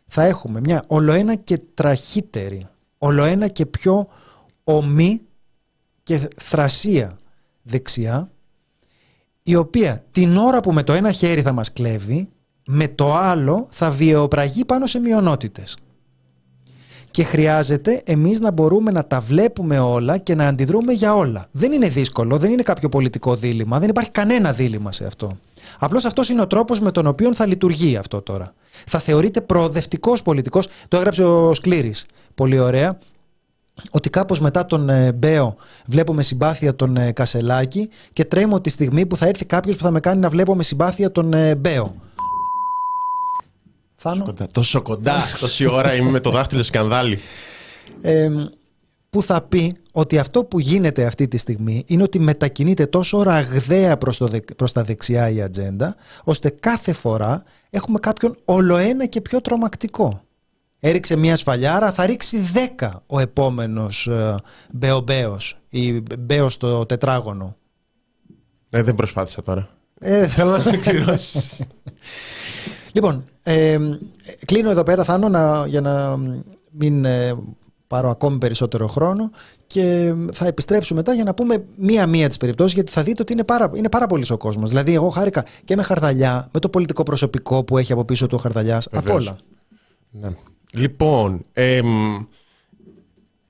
θα 0.07 0.23
έχουμε 0.25 0.61
μια 0.61 0.85
ολοένα 0.87 1.35
και 1.35 1.59
τραχύτερη, 1.75 2.69
ολοένα 2.99 3.49
και 3.49 3.67
πιο 3.67 4.09
ομή 4.65 5.21
και 6.03 6.29
θρασία 6.37 7.19
δεξιά, 7.63 8.31
η 9.43 9.55
οποία 9.55 10.05
την 10.11 10.37
ώρα 10.37 10.61
που 10.61 10.73
με 10.73 10.83
το 10.83 10.93
ένα 10.93 11.13
χέρι 11.13 11.43
θα 11.43 11.53
μας 11.53 11.73
κλέβει, 11.73 12.29
με 12.67 12.89
το 12.89 13.15
άλλο 13.15 13.69
θα 13.71 13.91
βιαιοπραγεί 13.91 14.65
πάνω 14.65 14.87
σε 14.87 14.99
μειονότητες 14.99 15.77
και 17.15 17.25
χρειάζεται 17.25 18.03
εμείς 18.05 18.41
να 18.41 18.53
μπορούμε 18.53 18.91
να 18.91 19.07
τα 19.07 19.21
βλέπουμε 19.21 19.79
όλα 19.79 20.19
και 20.19 20.35
να 20.35 20.47
αντιδρούμε 20.47 20.93
για 20.93 21.15
όλα. 21.15 21.47
Δεν 21.51 21.73
είναι 21.73 21.89
δύσκολο, 21.89 22.39
δεν 22.39 22.53
είναι 22.53 22.63
κάποιο 22.63 22.89
πολιτικό 22.89 23.37
δίλημα, 23.37 23.79
δεν 23.79 23.89
υπάρχει 23.89 24.11
κανένα 24.11 24.53
δίλημα 24.53 24.93
σε 24.93 25.07
αυτό. 25.07 25.39
Απλώς 25.79 26.05
αυτός 26.05 26.29
είναι 26.29 26.41
ο 26.41 26.47
τρόπος 26.47 26.81
με 26.81 26.91
τον 26.91 27.07
οποίο 27.07 27.35
θα 27.35 27.47
λειτουργεί 27.47 27.97
αυτό 27.97 28.23
τώρα. 28.23 28.55
Θα 28.87 28.99
θεωρείται 28.99 29.41
προοδευτικός 29.41 30.23
πολιτικός, 30.23 30.69
το 30.89 30.97
έγραψε 30.97 31.25
ο 31.25 31.55
Σκλήρης, 31.55 32.07
πολύ 32.35 32.59
ωραία, 32.59 32.99
ότι 33.91 34.11
κάπως 34.11 34.41
μετά 34.41 34.67
τον 34.67 34.89
ε, 34.89 35.13
Μπέο 35.13 35.57
βλέπουμε 35.87 36.23
συμπάθεια 36.23 36.77
τον 36.77 36.97
ε, 36.97 37.13
Κασελάκη 37.13 37.89
και 38.13 38.25
τρέμω 38.25 38.61
τη 38.61 38.71
στιγμή 38.71 39.07
που 39.07 39.17
θα 39.17 39.27
έρθει 39.27 39.45
κάποιος 39.45 39.77
που 39.77 39.83
θα 39.83 39.91
με 39.91 40.01
κάνει 40.01 40.21
να 40.21 40.29
βλέπω 40.29 40.55
με 40.55 40.63
συμπάθεια 40.63 41.13
τον 41.13 41.33
ε, 41.33 41.55
Μπέο. 44.13 44.25
Κοντά, 44.25 44.47
τόσο 44.53 44.83
κοντά, 44.83 45.23
τόση 45.41 45.67
ώρα 45.67 45.95
είμαι 45.95 46.11
με 46.11 46.21
το 46.21 46.31
δάχτυλο 46.31 46.63
σκανδάλι. 46.63 47.19
Ε, 48.03 48.31
που 49.11 49.23
θα 49.23 49.43
πει 49.43 49.77
ότι 49.93 50.19
αυτό 50.19 50.45
που 50.45 50.59
γίνεται 50.61 51.05
αυτή 51.07 51.29
τη 51.29 51.39
στιγμή 51.39 51.85
είναι 51.87 52.03
ότι 52.03 52.19
μετακινείται 52.19 52.87
τόσο 52.87 53.23
ραγδαία 53.23 53.99
προς, 53.99 54.17
το 54.17 54.31
προς 54.57 54.73
τα 54.73 54.85
δεξιά 54.85 55.29
η 55.29 55.43
ατζέντα, 55.43 55.95
ώστε 56.25 56.51
κάθε 56.61 56.93
φορά 56.93 57.43
έχουμε 57.71 57.99
κάποιον 57.99 58.37
ολοένα 58.45 59.07
και 59.07 59.21
πιο 59.21 59.41
τρομακτικό. 59.41 60.23
Έριξε 60.81 61.17
μία 61.17 61.37
σφαλιάρα, 61.37 61.93
θα 61.93 62.07
ρίξει 62.07 62.39
δέκα 62.39 63.03
ο 63.07 63.21
επόμενος 63.21 64.07
ε, 64.07 64.37
Μπεομπέος 64.73 65.59
ή 65.69 66.03
Μπέος 66.19 66.57
το 66.57 66.87
τετράγωνο. 66.87 67.57
Ε, 68.71 68.83
δεν 68.83 68.95
προσπάθησα 68.95 69.43
τώρα. 69.43 69.69
Ε, 70.01 70.29
Θέλω 70.29 70.57
να 70.57 70.77
κληρώσει. 70.85 71.65
Λοιπόν, 72.95 73.25
ε, 73.43 73.79
κλείνω 74.45 74.71
εδώ 74.71 74.83
πέρα, 74.83 75.05
Θάνο, 75.05 75.29
να, 75.29 75.67
για 75.67 75.81
να 75.81 76.17
μην 76.71 77.05
ε, 77.05 77.35
πάρω 77.87 78.11
ακόμη 78.11 78.39
περισσότερο 78.39 78.87
χρόνο 78.87 79.31
και 79.67 80.15
θα 80.33 80.47
επιστρέψουμε 80.47 80.99
μετά 80.99 81.15
για 81.15 81.25
να 81.25 81.35
πούμε 81.35 81.65
μία-μία 81.77 82.29
τις 82.29 82.37
περιπτώσεις 82.37 82.75
γιατί 82.75 82.93
θα 82.93 83.03
δείτε 83.03 83.23
ότι 83.23 83.33
είναι 83.33 83.45
πάρα, 83.45 83.71
είναι 83.75 83.89
πάρα 83.89 84.07
πολύ 84.07 84.25
ο 84.31 84.37
κόσμος. 84.37 84.69
Δηλαδή 84.69 84.95
εγώ 84.95 85.09
χάρηκα 85.09 85.45
και 85.65 85.77
με 85.77 85.83
Χαρδαλιά, 85.83 86.49
με 86.53 86.61
το 86.61 86.69
πολιτικό 86.69 87.03
προσωπικό 87.03 87.65
που 87.65 87.79
έχει 87.79 87.93
από 87.93 88.05
πίσω 88.05 88.27
του 88.27 88.35
ο 88.39 88.43
Χαρδαλιάς, 88.43 88.89
απ' 88.93 89.11
όλα. 89.11 89.39
Ναι. 90.11 90.29
Λοιπόν, 90.73 91.45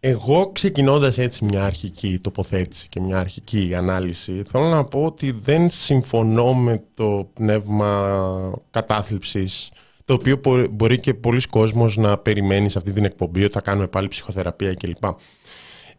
εγώ 0.07 0.51
ξεκινώντας 0.53 1.19
έτσι 1.19 1.45
μια 1.45 1.65
αρχική 1.65 2.19
τοποθέτηση 2.19 2.89
και 2.89 3.01
μια 3.01 3.19
αρχική 3.19 3.75
ανάλυση 3.75 4.43
θέλω 4.51 4.65
να 4.65 4.85
πω 4.85 5.05
ότι 5.05 5.31
δεν 5.31 5.71
συμφωνώ 5.71 6.55
με 6.55 6.83
το 6.95 7.31
πνεύμα 7.35 8.61
κατάθλιψης 8.71 9.71
το 10.05 10.15
οποίο 10.15 10.41
μπορεί 10.71 11.01
και 11.01 11.15
πολλοί 11.15 11.41
κόσμος 11.41 11.97
να 11.97 12.19
περιμένει 12.19 12.69
σε 12.69 12.79
αυτή 12.79 12.93
την 12.93 13.05
εκπομπή 13.05 13.45
ότι 13.45 13.53
θα 13.53 13.61
κάνουμε 13.61 13.87
πάλι 13.87 14.09
ψυχοθεραπεία 14.09 14.75
κλπ. 14.75 15.05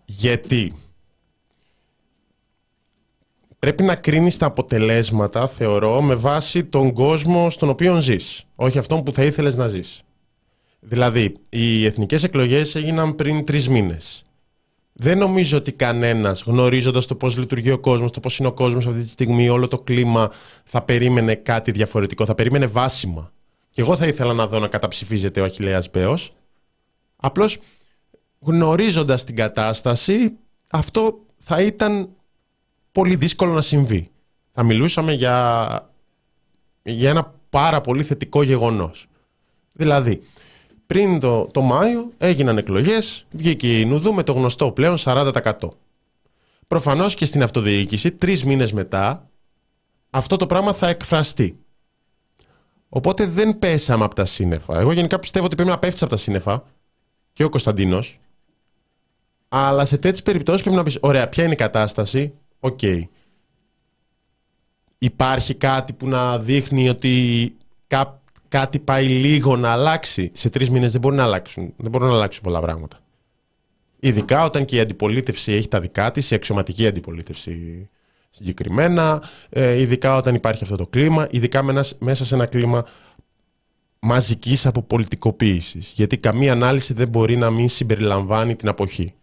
Γιατί 0.05 0.73
πρέπει 3.59 3.83
να 3.83 3.95
κρίνεις 3.95 4.37
τα 4.37 4.45
αποτελέσματα, 4.45 5.47
θεωρώ, 5.47 6.01
με 6.01 6.15
βάση 6.15 6.63
τον 6.63 6.93
κόσμο 6.93 7.49
στον 7.49 7.69
οποίο 7.69 8.01
ζεις, 8.01 8.43
όχι 8.55 8.77
αυτόν 8.77 9.03
που 9.03 9.13
θα 9.13 9.23
ήθελες 9.23 9.55
να 9.55 9.67
ζεις. 9.67 10.04
Δηλαδή, 10.87 11.37
οι 11.49 11.85
εθνικές 11.85 12.23
εκλογές 12.23 12.75
έγιναν 12.75 13.15
πριν 13.15 13.45
τρεις 13.45 13.69
μήνες. 13.69 14.23
Δεν 14.93 15.17
νομίζω 15.17 15.57
ότι 15.57 15.71
κανένας, 15.71 16.41
γνωρίζοντας 16.41 17.05
το 17.05 17.15
πώς 17.15 17.37
λειτουργεί 17.37 17.71
ο 17.71 17.79
κόσμος, 17.79 18.11
το 18.11 18.19
πώς 18.19 18.37
είναι 18.37 18.47
ο 18.47 18.53
κόσμος 18.53 18.87
αυτή 18.87 19.01
τη 19.01 19.09
στιγμή, 19.09 19.49
όλο 19.49 19.67
το 19.67 19.77
κλίμα, 19.77 20.31
θα 20.63 20.81
περίμενε 20.81 21.35
κάτι 21.35 21.71
διαφορετικό. 21.71 22.25
Θα 22.25 22.35
περίμενε 22.35 22.65
βάσιμα. 22.65 23.31
Και 23.69 23.81
εγώ 23.81 23.95
θα 23.95 24.07
ήθελα 24.07 24.33
να 24.33 24.47
δω 24.47 24.59
να 24.59 24.67
καταψηφίζεται 24.67 25.41
ο 25.41 25.43
Αχηλέας 25.43 25.89
Μπέος. 25.91 26.31
Απλώς 27.15 27.59
γνωρίζοντας 28.39 29.23
την 29.23 29.35
κατάσταση, 29.35 30.31
αυτό 30.69 31.19
θα 31.37 31.61
ήταν 31.61 32.09
πολύ 32.91 33.15
δύσκολο 33.15 33.53
να 33.53 33.61
συμβεί. 33.61 34.09
Θα 34.53 34.63
μιλούσαμε 34.63 35.13
για, 35.13 35.89
για 36.83 37.09
ένα 37.09 37.33
πάρα 37.49 37.81
πολύ 37.81 38.03
θετικό 38.03 38.43
γεγονός. 38.43 39.07
Δηλαδή, 39.71 40.23
πριν 40.87 41.19
το, 41.19 41.45
το 41.45 41.61
Μάιο 41.61 42.11
έγιναν 42.17 42.57
εκλογές, 42.57 43.25
βγήκε 43.31 43.79
η 43.79 43.85
Νουδού 43.85 44.13
με 44.13 44.23
το 44.23 44.33
γνωστό 44.33 44.71
πλέον 44.71 44.95
40%. 44.99 45.53
Προφανώς 46.67 47.15
και 47.15 47.25
στην 47.25 47.43
αυτοδιοίκηση, 47.43 48.11
τρεις 48.11 48.45
μήνες 48.45 48.71
μετά, 48.71 49.29
αυτό 50.09 50.37
το 50.37 50.45
πράγμα 50.45 50.73
θα 50.73 50.87
εκφραστεί. 50.89 51.57
Οπότε 52.89 53.25
δεν 53.25 53.59
πέσαμε 53.59 54.03
από 54.03 54.15
τα 54.15 54.25
σύννεφα. 54.25 54.79
Εγώ 54.79 54.91
γενικά 54.91 55.19
πιστεύω 55.19 55.45
ότι 55.45 55.55
πρέπει 55.55 55.69
να 55.69 55.79
πέφτεις 55.79 56.01
από 56.01 56.11
τα 56.11 56.17
σύννεφα 56.17 56.63
και 57.33 57.43
ο 57.43 57.49
Κωνσταντίνος. 57.49 58.19
Αλλά 59.49 59.85
σε 59.85 59.97
τέτοιες 59.97 60.23
περιπτώσεις 60.23 60.61
πρέπει 60.61 60.77
να 60.77 60.83
πεις: 60.83 60.97
Ωραία, 61.01 61.29
ποια 61.29 61.43
είναι 61.43 61.53
η 61.53 61.55
κατάσταση; 61.55 62.33
Οκ. 62.59 62.79
Υπάρχει 64.97 65.53
κάτι 65.53 65.93
που 65.93 66.07
να 66.07 66.39
δείχνει 66.39 66.89
ότι 66.89 67.55
κάτι 68.47 68.79
πάει 68.79 69.07
λίγο 69.07 69.55
να 69.55 69.69
αλλάξει. 69.69 70.31
Σε 70.33 70.49
τρεις 70.49 70.69
μήνες 70.69 70.91
δεν 70.91 71.01
μπορεί 71.01 71.15
να 71.15 71.23
αλλάξουν. 71.23 71.73
Δεν 71.77 71.91
μπορούν 71.91 72.07
να 72.07 72.13
αλλάξουν 72.13 72.43
πολλά 72.43 72.59
πράγματα. 72.61 72.99
Ειδικά 73.99 74.43
όταν 74.43 74.65
και 74.65 74.75
η 74.75 74.79
αντιπολίτευση 74.79 75.51
έχει 75.51 75.67
τα 75.67 75.79
δικά 75.79 76.11
της, 76.11 76.31
η 76.31 76.35
αξιωματική 76.35 76.87
αντιπολίτευση 76.87 77.89
συγκεκριμένα, 78.29 79.23
ε, 79.49 79.81
ειδικά 79.81 80.15
όταν 80.15 80.35
υπάρχει 80.35 80.63
αυτό 80.63 80.75
το 80.75 80.87
κλίμα, 80.87 81.27
ειδικά 81.31 81.63
μέσα 81.99 82.25
σε 82.25 82.35
ένα 82.35 82.45
κλίμα 82.45 82.85
μαζικής 83.99 84.65
αποπολιτικοποίησης. 84.65 85.91
Γιατί 85.95 86.17
καμία 86.17 86.51
ανάλυση 86.51 86.93
δεν 86.93 87.07
μπορεί 87.07 87.37
να 87.37 87.49
μην 87.49 87.69
συμπεριλαμβάνει 87.69 88.55
την 88.55 88.67
αποχή. 88.67 89.13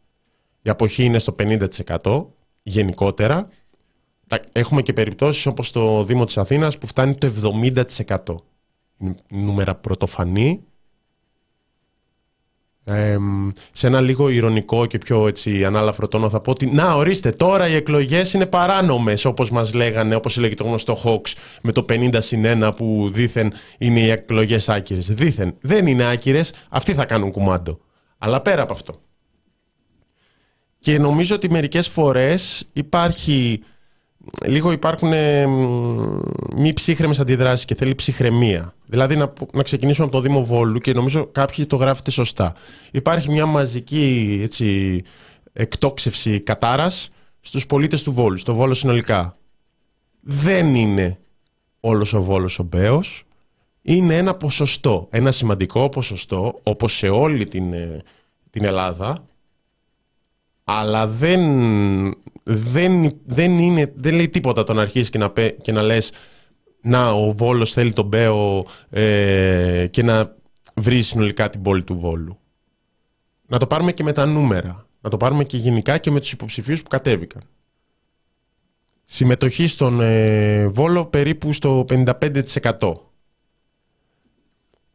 Η 0.63 0.71
αποχή 0.71 1.05
είναι 1.05 1.19
στο 1.19 1.35
50% 1.39 2.27
γενικότερα. 2.63 3.49
Έχουμε 4.53 4.83
και 4.83 4.93
περιπτώσεις 4.93 5.47
όπως 5.47 5.71
το 5.71 6.05
Δήμο 6.05 6.25
της 6.25 6.39
Αθήνας 6.39 6.79
που 6.79 6.87
φτάνει 6.87 7.15
το 7.15 7.27
70%. 7.27 8.35
Είναι 9.03 9.15
νούμερα 9.29 9.75
πρωτοφανή 9.75 10.65
σε 13.73 13.87
ένα 13.87 14.01
λίγο 14.01 14.29
ηρωνικό 14.29 14.87
και 14.87 14.99
πιο 14.99 15.27
έτσι 15.27 15.65
ανάλαφρο 15.65 16.09
τόνο 16.09 16.29
θα 16.29 16.41
πω 16.41 16.51
ότι 16.51 16.67
να 16.67 16.95
ορίστε 16.95 17.31
τώρα 17.33 17.69
οι 17.69 17.75
εκλογές 17.75 18.33
είναι 18.33 18.47
παράνομες 18.47 19.25
όπως 19.25 19.51
μας 19.51 19.75
λέγανε, 19.75 20.15
όπως 20.15 20.39
έλεγε 20.39 20.55
το 20.55 20.65
γνωστό 20.65 20.99
Hawks 21.05 21.33
με 21.63 21.73
το 21.73 21.85
50 21.89 22.17
συν 22.19 22.45
1 22.65 22.73
που 22.77 23.11
δήθεν 23.13 23.53
είναι 23.79 24.01
οι 24.01 24.11
εκλογές 24.11 24.69
άκυρες. 24.69 25.15
Δήθεν 25.15 25.57
δεν 25.61 25.87
είναι 25.87 26.11
άκυρες, 26.11 26.55
αυτοί 26.69 26.95
θα 26.95 27.05
κάνουν 27.05 27.31
κουμάντο. 27.31 27.81
Αλλά 28.19 28.41
πέρα 28.41 28.63
από 28.63 28.73
αυτό. 28.73 29.01
Και 30.79 30.99
νομίζω 30.99 31.35
ότι 31.35 31.51
μερικές 31.51 31.89
φορές 31.89 32.69
υπάρχει 32.73 33.63
λίγο 34.47 34.73
υπάρχουν 34.73 35.13
ε, 35.13 35.47
μη 36.57 36.73
ψύχρεμες 36.73 37.21
αντιδράσεις 37.21 37.65
και 37.65 37.75
θέλει 37.75 37.95
ψυχραιμία. 37.95 38.75
Δηλαδή 38.87 39.17
να, 39.17 39.33
να 39.53 39.63
ξεκινήσουμε 39.63 40.07
από 40.07 40.17
το 40.17 40.23
Δήμο 40.23 40.45
Βόλου 40.45 40.79
και 40.79 40.93
νομίζω 40.93 41.27
κάποιοι 41.27 41.67
το 41.67 41.77
γράφετε 41.77 42.11
σωστά. 42.11 42.55
Υπάρχει 42.91 43.31
μια 43.31 43.47
μαζική 43.47 44.39
έτσι, 44.43 45.01
εκτόξευση 45.53 46.41
κατάρας 46.41 47.11
στους 47.41 47.67
πολίτες 47.67 48.03
του 48.03 48.13
Βόλου, 48.13 48.37
στο 48.37 48.55
Βόλο 48.55 48.75
συνολικά. 48.75 49.37
Δεν 50.21 50.75
είναι 50.75 51.19
όλος 51.81 52.13
ο 52.13 52.23
Βόλος 52.23 52.59
ο 52.59 52.63
Μπέος. 52.63 53.25
Είναι 53.83 54.17
ένα 54.17 54.35
ποσοστό, 54.35 55.09
ένα 55.11 55.31
σημαντικό 55.31 55.89
ποσοστό, 55.89 56.61
όπως 56.63 56.97
σε 56.97 57.09
όλη 57.09 57.47
την, 57.47 57.73
ε, 57.73 58.03
την 58.51 58.65
Ελλάδα, 58.65 59.25
αλλά 60.65 61.07
δεν, 61.07 61.41
δεν, 62.43 63.17
δεν, 63.25 63.59
είναι, 63.59 63.93
δεν 63.97 64.15
λέει 64.15 64.29
τίποτα 64.29 64.65
το 64.65 64.73
να 64.73 64.83
αρχίσεις 64.83 65.11
και 65.11 65.19
να, 65.19 65.33
και 65.63 65.73
να 65.73 65.83
λες 65.83 66.13
να 66.83 67.11
ο 67.11 67.33
Βόλος 67.33 67.73
θέλει 67.73 67.93
τον 67.93 68.07
Μπέο 68.07 68.67
ε, 68.91 69.87
και 69.91 70.03
να 70.03 70.37
βρεις 70.75 71.07
συνολικά 71.07 71.51
την 71.51 71.63
πόλη 71.63 71.83
του 71.83 71.99
Βόλου. 71.99 72.39
Να 73.47 73.59
το 73.59 73.67
πάρουμε 73.67 73.93
και 73.93 74.03
με 74.03 74.13
τα 74.13 74.27
νούμερα. 74.27 74.87
Να 75.01 75.11
το 75.11 75.17
πάρουμε 75.17 75.45
και 75.45 75.57
γενικά 75.57 75.99
και 75.99 76.11
με 76.11 76.21
τους 76.21 76.33
υποψηφίους 76.33 76.83
που 76.83 76.89
κατέβηκαν. 76.89 77.43
Συμμετοχή 79.05 79.67
στον 79.67 80.01
ε, 80.01 80.67
Βόλο 80.67 81.07
περίπου 81.07 81.53
στο 81.53 81.85
55%. 81.89 82.95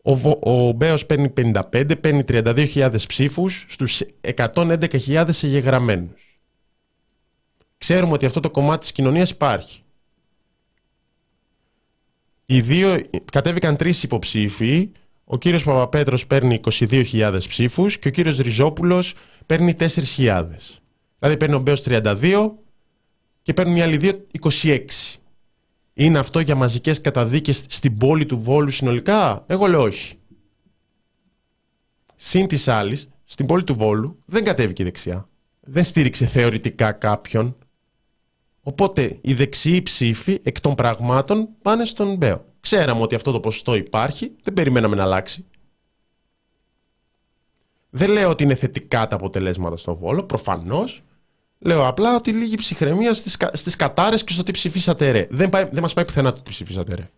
Ο, 0.08 0.40
ο 0.52 0.72
Μπέος 0.72 1.06
παίρνει 1.06 1.34
55, 1.38 2.02
παίρνει 2.02 2.24
32.000 2.28 2.96
ψήφους 3.08 3.66
στους 3.70 4.02
111.000 4.22 5.30
εγγεγραμμένους. 5.44 6.40
Ξέρουμε 7.78 8.14
ότι 8.14 8.26
αυτό 8.26 8.40
το 8.40 8.52
κομμάτι 8.52 8.80
της 8.80 8.92
κοινωνίας 8.92 9.30
υπάρχει. 9.30 9.82
Οι 12.46 12.62
δύο, 12.62 13.02
κατέβηκαν 13.32 13.76
τρεις 13.76 14.04
υποψήφοι. 14.04 14.92
Ο 15.24 15.38
κύριος 15.38 15.64
Παπαπέτρος 15.64 16.28
παίρνει 16.28 16.60
22.000 16.64 17.40
ψήφους 17.48 18.00
και 18.00 18.08
ο 18.08 18.12
κύριος 18.12 18.38
Ριζόπουλος 18.38 19.16
παίρνει 19.46 19.76
4.000. 19.80 20.46
Δηλαδή 21.20 21.38
παίρνει 21.38 21.56
ο 21.56 21.60
Μπέος 21.60 21.84
32 21.86 22.52
και 23.42 23.54
παίρνουν 23.54 23.76
οι 23.76 23.82
άλλοι 23.82 23.98
δύο 23.98 24.26
26. 24.62 24.80
Είναι 26.00 26.20
αυτό 26.20 26.40
για 26.40 26.56
μαζικές 26.56 27.02
καταδίκες 27.02 27.66
στην 27.68 27.98
πόλη 27.98 28.26
του 28.26 28.40
Βόλου 28.40 28.70
συνολικά; 28.70 29.44
Εγώ 29.48 29.68
λέω 29.68 29.82
όχι. 29.82 30.20
Συν 32.16 32.48
της 32.48 32.68
άλλης, 32.68 33.10
στην 33.26 33.46
πόλη 33.46 33.64
του 33.64 33.76
Βόλου 33.76 34.20
δεν 34.26 34.44
κατέβηκε 34.44 34.84
δεξιά. 34.84 35.30
Δεν 35.60 35.84
στήριξε 35.84 36.26
θεωρητικά 36.26 36.92
κάποιον. 36.92 37.58
Οπότε 38.62 39.18
οι 39.22 39.34
δεξιοί 39.34 39.82
ψήφοι 39.82 40.40
εκ 40.44 40.62
των 40.62 40.76
πραγμάτων 40.76 41.50
πάνε 41.62 41.86
στον 41.86 42.16
Μπέο. 42.16 42.46
Ξέραμε 42.60 43.02
ότι 43.02 43.16
αυτό 43.16 43.32
το 43.32 43.40
ποσοστό 43.40 43.76
υπάρχει, 43.76 44.36
δεν 44.44 44.54
περιμέναμε 44.54 44.96
να 44.96 45.04
αλλάξει. 45.04 45.46
Δεν 47.90 48.10
λέω 48.10 48.30
ότι 48.30 48.44
είναι 48.44 48.56
θετικά 48.56 49.08
τα 49.08 49.16
αποτελέσματα 49.16 49.78
στο 49.78 49.96
Βόλο, 49.96 50.24
προφανώς. 50.24 51.04
Λέω 51.60 51.88
απλά 51.88 52.16
ότι 52.16 52.32
λίγη 52.32 52.56
ψυχραιμία 52.56 53.14
στις, 53.14 53.38
στις 53.54 53.76
κατάρες 53.76 54.24
και 54.24 54.34
στο 54.34 54.44
τι 54.44 54.52
ψηφίσατε 54.52 55.12
ρε. 55.12 55.28
Δεν, 55.30 55.50
πάει, 55.50 55.68
δεν 55.72 55.82
μας 55.82 55.94
πάει 55.94 56.06
πουθενά 56.06 56.34
το 56.34 56.42
τι 56.42 56.50
ψηφίσατε 56.50 56.96
ρε. 56.96 57.10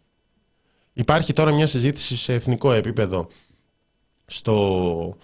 Υπάρχει 0.94 1.34
τώρα 1.34 1.52
μια 1.52 1.68
συζήτηση 1.68 2.18
σε 2.18 2.34
εθνικό 2.34 2.72
επίπεδο 2.72 3.28
στο, 4.26 5.18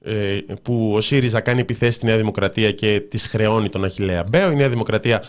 ε, 0.00 0.38
που 0.62 0.92
ο 0.94 1.00
ΣΥΡΙΖΑ 1.00 1.40
κάνει 1.40 1.60
επιθέσεις 1.60 1.94
στη 1.94 2.06
Νέα 2.06 2.16
Δημοκρατία 2.16 2.72
και 2.72 3.00
τη 3.00 3.18
χρεώνει 3.18 3.68
τον 3.68 3.84
Αχιλέα 3.84 4.24
Μπέο. 4.24 4.50
Η 4.50 4.54
Νέα 4.54 4.68
Δημοκρατία 4.68 5.24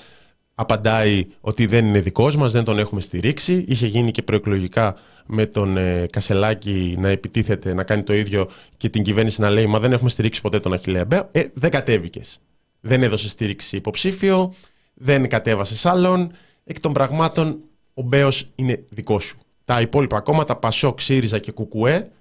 απαντάει 0.55 1.27
ότι 1.41 1.65
δεν 1.65 1.85
είναι 1.85 1.99
δικός 1.99 2.35
μας, 2.35 2.51
δεν 2.51 2.63
τον 2.63 2.79
έχουμε 2.79 3.01
στηρίξει. 3.01 3.65
Είχε 3.67 3.87
γίνει 3.87 4.11
και 4.11 4.21
προεκλογικά 4.21 4.95
με 5.25 5.45
τον 5.45 5.77
ε, 5.77 6.07
Κασελάκη 6.11 6.95
να 6.99 7.09
επιτίθεται, 7.09 7.73
να 7.73 7.83
κάνει 7.83 8.03
το 8.03 8.13
ίδιο 8.13 8.49
και 8.77 8.89
την 8.89 9.03
κυβέρνηση 9.03 9.41
να 9.41 9.49
λέει 9.49 9.67
«Μα 9.67 9.79
δεν 9.79 9.91
έχουμε 9.91 10.09
στηρίξει 10.09 10.41
ποτέ 10.41 10.59
τον 10.59 10.73
Αχιλέα 10.73 11.05
Μπέο». 11.05 11.29
Ε, 11.31 11.43
δεν 11.53 11.69
κατέβηκες 11.69 12.39
δεν 12.85 13.03
έδωσε 13.03 13.29
στήριξη 13.29 13.75
υποψήφιο, 13.75 14.53
δεν 14.93 15.29
κατέβασε 15.29 15.89
άλλον. 15.89 16.31
Εκ 16.63 16.79
των 16.79 16.93
πραγμάτων, 16.93 17.59
ο 17.93 18.01
Μπέος 18.01 18.49
είναι 18.55 18.83
δικό 18.89 19.19
σου. 19.19 19.37
τα 19.65 19.81
υπόλοιπα 19.81 20.19
κόμματα, 20.19 20.55
Πασόκ, 20.55 21.01
ΣΥΡΙΖΑ 21.01 21.39
και 21.39 21.51
Κουκουέ, 21.51 22.11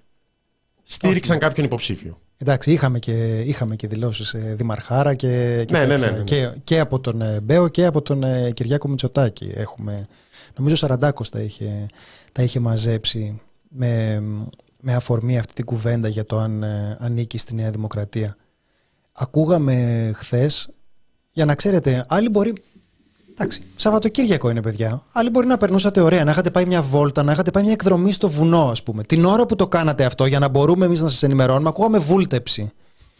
στήριξαν 0.83 1.39
κάποιον 1.39 1.65
υποψήφιο. 1.65 2.17
Εντάξει, 2.37 2.71
είχαμε 2.71 2.99
και, 2.99 3.39
είχαμε 3.39 3.75
και 3.75 3.87
δηλώσεις 3.87 4.33
ε, 4.33 4.55
Δημαρχάρα 4.57 5.13
και, 5.13 5.63
και, 5.67 5.73
Ναι, 5.77 5.85
ναι, 5.85 5.87
τέτοια. 5.87 6.11
ναι, 6.11 6.17
ναι. 6.17 6.23
και, 6.23 6.51
και 6.63 6.79
από 6.79 6.99
τον 6.99 7.21
ε, 7.21 7.39
Μπέο 7.43 7.67
και 7.67 7.85
από 7.85 8.01
τον 8.01 8.23
ε, 8.23 8.51
Κυριάκο 8.51 8.87
Μητσοτάκη. 8.89 9.51
Έχουμε, 9.55 10.07
νομίζω 10.57 10.75
Σαραντάκος 10.75 11.29
τα 11.29 11.39
είχε, 11.39 11.85
τα 12.31 12.43
είχε 12.43 12.59
μαζέψει 12.59 13.41
με, 13.69 14.21
με 14.79 14.93
αφορμή 14.93 15.37
αυτή 15.37 15.53
την 15.53 15.65
κουβέντα 15.65 16.07
για 16.07 16.25
το 16.25 16.37
αν 16.37 16.63
ε, 16.63 16.97
ανήκει 16.99 17.37
στη 17.37 17.55
Νέα 17.55 17.71
Δημοκρατία. 17.71 18.35
Ακούγαμε 19.13 20.11
χθες, 20.15 20.69
για 21.31 21.45
να 21.45 21.55
ξέρετε, 21.55 22.05
άλλοι 22.07 22.29
μπορεί... 22.29 22.53
Εντάξει, 23.31 23.63
Σαββατοκύριακο 23.75 24.49
είναι, 24.49 24.61
παιδιά. 24.61 25.03
Άλλοι 25.11 25.29
μπορεί 25.29 25.47
να 25.47 25.57
περνούσατε 25.57 26.01
ωραία, 26.01 26.23
να 26.23 26.31
είχατε 26.31 26.51
πάει 26.51 26.65
μια 26.65 26.81
βόλτα, 26.81 27.23
να 27.23 27.31
είχατε 27.31 27.51
πάει 27.51 27.63
μια 27.63 27.71
εκδρομή 27.71 28.11
στο 28.11 28.29
βουνό, 28.29 28.69
ας 28.69 28.83
πούμε. 28.83 29.03
Την 29.03 29.25
ώρα 29.25 29.45
που 29.45 29.55
το 29.55 29.67
κάνατε 29.67 30.05
αυτό, 30.05 30.25
για 30.25 30.39
να 30.39 30.47
μπορούμε 30.47 30.85
εμείς 30.85 31.01
να 31.01 31.07
σας 31.07 31.23
ενημερώνουμε, 31.23 31.69
ακούγαμε 31.69 31.97
βούλτεψη. 31.97 32.71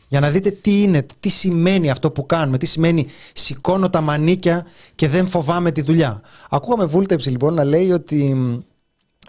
Για 0.07 0.19
να 0.19 0.29
δείτε 0.29 0.51
τι 0.51 0.81
είναι, 0.81 1.05
τι 1.19 1.29
σημαίνει 1.29 1.89
αυτό 1.89 2.11
που 2.11 2.25
κάνουμε, 2.25 2.57
τι 2.57 2.65
σημαίνει 2.65 3.07
σηκώνω 3.33 3.89
τα 3.89 4.01
μανίκια 4.01 4.65
και 4.95 5.07
δεν 5.07 5.27
φοβάμαι 5.27 5.71
τη 5.71 5.81
δουλειά. 5.81 6.21
Ακούγαμε 6.49 6.85
βούλτεψη 6.85 7.29
λοιπόν 7.29 7.53
να 7.53 7.63
λέει 7.63 7.91
ότι 7.91 8.35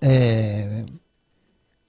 ε, 0.00 0.84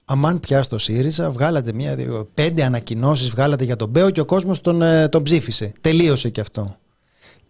αμάν 0.08 0.40
πια 0.40 0.62
στο 0.62 0.78
ΣΥΡΙΖΑ 0.78 1.30
βγάλατε 1.30 1.72
μια, 1.72 1.96
δύο, 1.96 2.28
πέντε 2.34 2.64
ανακοινώσεις 2.64 3.28
βγάλατε 3.30 3.64
για 3.64 3.76
τον 3.76 3.88
Μπέο 3.88 4.10
και 4.10 4.20
ο 4.20 4.24
κόσμος 4.24 4.60
τον, 4.60 4.82
ε, 4.82 5.08
τον 5.08 5.22
ψήφισε. 5.22 5.72
Τελείωσε 5.80 6.28
και 6.28 6.40
αυτό. 6.40 6.76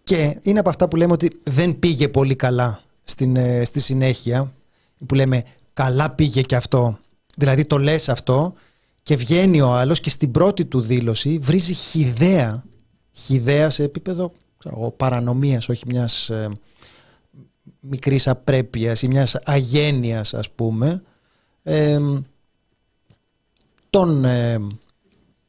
Και 0.03 0.39
είναι 0.41 0.59
από 0.59 0.69
αυτά 0.69 0.87
που 0.87 0.95
λέμε 0.95 1.13
ότι 1.13 1.39
δεν 1.43 1.79
πήγε 1.79 2.07
πολύ 2.07 2.35
καλά 2.35 2.81
στην, 3.03 3.35
ε, 3.35 3.65
στη 3.65 3.79
συνέχεια, 3.79 4.53
που 5.05 5.15
λέμε 5.15 5.43
καλά 5.73 6.11
πήγε 6.11 6.41
και 6.41 6.55
αυτό. 6.55 6.99
Δηλαδή 7.37 7.65
το 7.65 7.77
λες 7.77 8.09
αυτό 8.09 8.53
και 9.03 9.15
βγαίνει 9.15 9.61
ο 9.61 9.73
άλλος 9.73 9.99
και 9.99 10.09
στην 10.09 10.31
πρώτη 10.31 10.65
του 10.65 10.81
δήλωση 10.81 11.39
βρίζει 11.41 11.73
χιδέα, 11.73 12.63
χιδέα 13.11 13.69
σε 13.69 13.83
επίπεδο 13.83 14.31
ξέρω 14.57 14.75
εγώ, 14.79 14.91
παρανομίας, 14.91 15.69
όχι 15.69 15.83
μιας 15.87 16.29
ε, 16.29 16.49
μικρής 17.79 18.27
απρέπειας 18.27 19.01
ή 19.01 19.07
μιας 19.07 19.35
αγένειας 19.43 20.33
ας 20.33 20.51
πούμε, 20.51 21.03
ε, 21.63 21.99
τον 23.89 24.25
ε, 24.25 24.59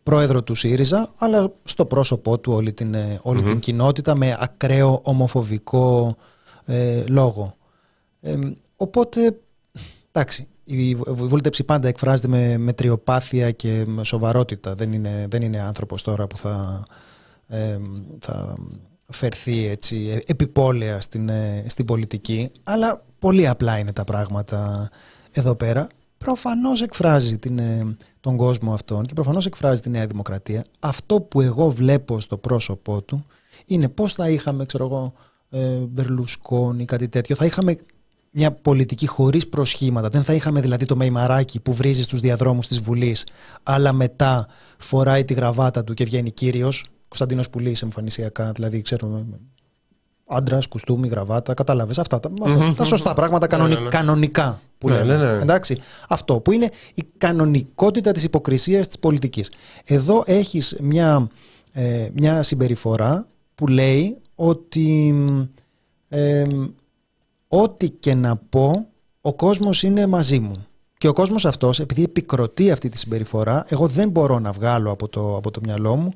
πρόεδρο 0.03 0.43
του 0.43 0.55
ΣΥΡΙΖΑ, 0.55 1.09
αλλά 1.19 1.53
στο 1.65 1.87
πρόσωπό 1.87 2.39
του 2.39 2.53
όλη 2.53 2.73
την, 2.73 2.95
ε, 2.95 3.19
όλη 3.23 3.43
την 3.43 3.59
κοινότητα 3.59 4.15
με 4.15 4.37
ακραίο 4.41 5.01
ομοφοβικό 5.03 6.17
ε, 6.65 7.05
λόγο. 7.07 7.57
Ε, 8.21 8.39
οπότε, 8.77 9.39
εντάξει, 10.13 10.49
η 10.65 10.95
βούλτεψη 10.95 11.65
πάντα 11.65 11.89
εκφράζεται 11.89 12.29
με, 12.29 12.57
με 12.59 12.73
τριοπάθεια 12.73 13.51
και 13.51 13.85
με 13.87 14.05
σοβαρότητα. 14.05 14.75
Δεν 14.75 14.93
είναι, 14.93 15.27
δεν 15.31 15.43
είναι 15.43 15.61
άνθρωπος 15.61 16.03
τώρα 16.03 16.27
που 16.27 16.39
θα, 16.39 16.83
ε, 17.47 17.79
θα 18.21 18.57
φερθεί 19.13 19.67
έτσι 19.67 20.09
ε, 20.09 20.33
επιπόλαια 20.33 21.01
στην, 21.01 21.29
ε, 21.29 21.65
στην 21.67 21.85
πολιτική, 21.85 22.51
αλλά 22.63 23.05
πολύ 23.19 23.49
απλά 23.49 23.79
είναι 23.79 23.93
τα 23.93 24.05
πράγματα 24.05 24.89
εδώ 25.33 25.55
πέρα. 25.55 25.89
Προφανώς 26.19 26.83
εκφράζει 26.83 27.39
την, 27.39 27.59
ε, 27.59 27.97
τον 28.21 28.37
κόσμο 28.37 28.73
αυτόν 28.73 29.07
και 29.07 29.15
προφανώς 29.15 29.47
εκφράζει 29.47 29.81
τη 29.81 29.91
Νέα 29.91 30.07
Δημοκρατία. 30.07 30.65
Αυτό 30.81 31.21
που 31.21 31.41
εγώ 31.41 31.71
βλέπω 31.71 32.21
στο 32.21 32.39
πρόσωπό 32.39 33.03
του 33.03 33.27
είναι 33.67 33.89
πώς 33.89 34.13
θα 34.13 34.31
είχαμε, 34.31 34.65
ξέρω 34.65 34.85
εγώ, 34.85 35.13
ε, 35.51 35.77
Μπερλουσκόνη, 35.77 36.85
κάτι 36.85 37.09
τέτοιο. 37.09 37.37
Θα 37.37 37.45
είχαμε 37.45 37.77
μια 38.31 38.53
πολιτική 38.53 39.07
χωρίς 39.07 39.49
προσχήματα. 39.49 40.09
Δεν 40.09 40.23
θα 40.23 40.35
είχαμε 40.35 40.61
δηλαδή 40.61 40.85
το 40.85 40.97
μεϊμαράκι 40.97 41.61
που 41.61 41.73
βρίζει 41.73 42.03
στους 42.03 42.21
διαδρόμους 42.21 42.67
της 42.67 42.81
Βουλής, 42.81 43.27
αλλά 43.63 43.93
μετά 43.93 44.49
φοράει 44.79 45.25
τη 45.25 45.35
γραβάτα 45.35 45.85
του 45.85 45.95
και 45.95 46.05
βγαίνει 46.05 46.31
κύριος. 46.31 46.85
Κωνσταντίνος 47.09 47.51
Πουλής 47.51 47.83
εμφανισιακά, 47.83 48.53
δηλαδή 48.53 48.83
ξέρουμε 48.83 49.27
άντρας, 50.29 50.67
κουστούμι, 50.67 51.09
γραβάτα, 51.09 51.55
κατάλαβες 51.55 51.99
αυτά. 51.99 52.21
Τα, 52.21 52.31
αυτά, 52.43 52.75
τα 52.77 52.85
σωστά 52.85 53.15
πράγματα 53.15 53.47
κανονι, 53.47 53.73
Ναι, 53.73 53.79
ναι, 53.79 53.85
ναι. 53.85 53.91
κανονικά 53.91 54.61
που 54.79 54.89
Ναι, 54.89 55.03
λέμε. 55.03 55.17
ναι, 55.27 55.33
ναι. 55.33 55.43
Εντάξει, 55.43 55.81
αυτό 56.09 56.41
που 56.41 56.53
είναι 56.53 56.71
η 56.95 57.03
κανονικότητα 57.19 58.13
της 58.13 58.25
υποκρισίας 58.25 58.87
της 58.87 58.99
πολιτικής. 58.99 59.51
Εδώ 59.85 60.23
έχεις 60.27 60.77
μια, 60.81 61.29
ε, 61.73 62.09
μια 62.15 62.43
συμπεριφορά 62.43 63.27
που 63.55 63.67
λέει 63.67 64.19
ότι 64.35 65.15
ε, 66.09 66.47
ό,τι 67.49 67.91
και 67.91 68.15
να 68.15 68.37
πω 68.37 68.87
ο 69.21 69.35
κόσμος 69.35 69.83
είναι 69.83 70.07
μαζί 70.07 70.39
μου. 70.39 70.67
Και 70.99 71.09
ο 71.09 71.13
κόσμος 71.13 71.45
αυτός, 71.47 71.81
επειδή 71.81 72.03
επικροτεί 72.03 72.71
αυτή 72.71 72.89
τη 72.89 72.99
συμπεριφορά, 72.99 73.65
εγώ 73.69 73.87
δεν 73.87 74.09
μπορώ 74.11 74.39
να 74.39 74.53
βγάλω 74.53 74.91
από 74.91 75.09
το, 75.09 75.37
από 75.37 75.51
το 75.51 75.61
μυαλό 75.63 75.97
μου 75.97 76.13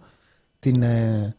την, 0.58 0.82
ε, 0.82 0.86
ε, 0.88 1.34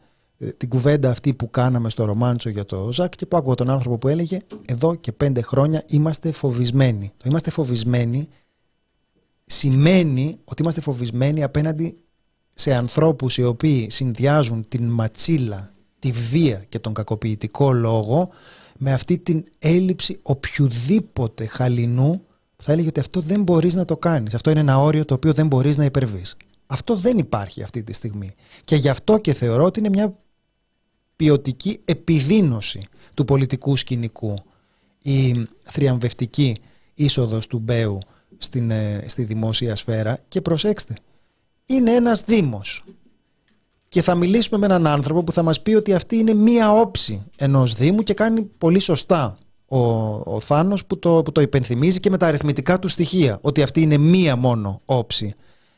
την 0.56 0.68
κουβέντα 0.68 1.10
αυτή 1.10 1.34
που 1.34 1.50
κάναμε 1.50 1.90
στο 1.90 2.04
ρομάντσο 2.04 2.48
για 2.48 2.64
το 2.64 2.92
Ζακ 2.92 3.16
και 3.16 3.26
που 3.26 3.36
άκουγα 3.36 3.54
τον 3.54 3.70
άνθρωπο 3.70 3.98
που 3.98 4.08
έλεγε 4.08 4.38
εδώ 4.68 4.94
και 4.94 5.12
πέντε 5.12 5.42
χρόνια 5.42 5.84
είμαστε 5.86 6.32
φοβισμένοι. 6.32 7.12
Το 7.16 7.24
είμαστε 7.28 7.50
φοβισμένοι 7.50 8.28
σημαίνει 9.46 10.38
ότι 10.44 10.62
είμαστε 10.62 10.80
φοβισμένοι 10.80 11.42
απέναντι 11.42 11.96
σε 12.54 12.74
ανθρώπους 12.74 13.36
οι 13.36 13.44
οποίοι 13.44 13.90
συνδυάζουν 13.90 14.68
την 14.68 14.84
ματσίλα, 14.84 15.72
τη 15.98 16.10
βία 16.10 16.64
και 16.68 16.78
τον 16.78 16.92
κακοποιητικό 16.92 17.72
λόγο 17.72 18.28
με 18.78 18.92
αυτή 18.92 19.18
την 19.18 19.44
έλλειψη 19.58 20.18
οποιοδήποτε 20.22 21.46
χαλινού 21.46 22.22
που 22.56 22.62
θα 22.62 22.72
έλεγε 22.72 22.88
ότι 22.88 23.00
αυτό 23.00 23.20
δεν 23.20 23.42
μπορείς 23.42 23.74
να 23.74 23.84
το 23.84 23.96
κάνεις. 23.96 24.34
Αυτό 24.34 24.50
είναι 24.50 24.60
ένα 24.60 24.78
όριο 24.78 25.04
το 25.04 25.14
οποίο 25.14 25.32
δεν 25.32 25.46
μπορείς 25.46 25.76
να 25.76 25.84
υπερβείς. 25.84 26.36
Αυτό 26.66 26.96
δεν 26.96 27.18
υπάρχει 27.18 27.62
αυτή 27.62 27.82
τη 27.82 27.92
στιγμή. 27.92 28.34
Και 28.64 28.76
γι' 28.76 28.88
αυτό 28.88 29.18
και 29.18 29.34
θεωρώ 29.34 29.64
ότι 29.64 29.78
είναι 29.78 29.88
μια 29.88 30.16
ποιοτική 31.16 31.80
επιδίνωση 31.84 32.88
του 33.14 33.24
πολιτικού 33.24 33.76
σκηνικού. 33.76 34.34
Η 35.02 35.46
θριαμβευτική 35.62 36.56
είσοδος 36.94 37.46
του 37.46 37.58
Μπέου 37.58 37.98
στην, 38.38 38.70
ε, 38.70 39.04
στη 39.06 39.24
δημόσια 39.24 39.76
σφαίρα. 39.76 40.18
Και 40.28 40.40
προσέξτε, 40.40 40.94
είναι 41.66 41.90
ένας 41.92 42.24
δήμος. 42.24 42.84
Και 43.88 44.02
θα 44.02 44.14
μιλήσουμε 44.14 44.58
με 44.58 44.66
έναν 44.66 44.86
άνθρωπο 44.86 45.24
που 45.24 45.32
θα 45.32 45.42
μας 45.42 45.62
πει 45.62 45.74
ότι 45.74 45.94
αυτή 45.94 46.16
είναι 46.16 46.34
μία 46.34 46.72
όψη 46.72 47.22
ενός 47.36 47.74
δήμου 47.74 48.02
και 48.02 48.14
κάνει 48.14 48.42
πολύ 48.42 48.78
σωστά 48.78 49.38
ο, 49.68 49.78
ο 50.34 50.40
Θάνος 50.40 50.84
που 50.84 50.98
το, 50.98 51.22
που 51.22 51.32
το 51.32 51.40
υπενθυμίζει 51.40 52.00
και 52.00 52.10
με 52.10 52.16
τα 52.16 52.26
αριθμητικά 52.26 52.78
του 52.78 52.88
στοιχεία 52.88 53.38
ότι 53.40 53.62
αυτή 53.62 53.82
είναι 53.82 53.98
μία 53.98 54.36
μόνο 54.36 54.80
όψη 54.84 55.34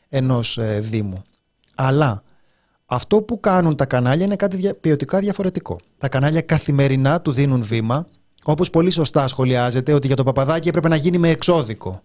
ενός 0.09 0.57
ε, 0.57 0.79
δήμου. 0.79 1.23
Αλλά 1.75 2.23
αυτό 2.89 3.21
που 3.21 3.39
κάνουν 3.39 3.75
τα 3.75 3.85
κανάλια 3.85 4.25
είναι 4.25 4.35
κάτι 4.35 4.57
δια- 4.57 4.75
ποιοτικά 4.75 5.19
διαφορετικό. 5.19 5.79
Τα 5.97 6.09
κανάλια 6.09 6.41
καθημερινά 6.41 7.21
του 7.21 7.31
δίνουν 7.31 7.63
βήμα, 7.63 8.07
όπως 8.43 8.69
πολύ 8.69 8.89
σωστά 8.89 9.27
σχολιάζεται 9.27 9.93
ότι 9.93 10.07
για 10.07 10.15
το 10.15 10.23
παπαδάκι 10.23 10.67
έπρεπε 10.67 10.87
να 10.87 10.95
γίνει 10.95 11.17
με 11.17 11.29
εξώδικο 11.29 12.01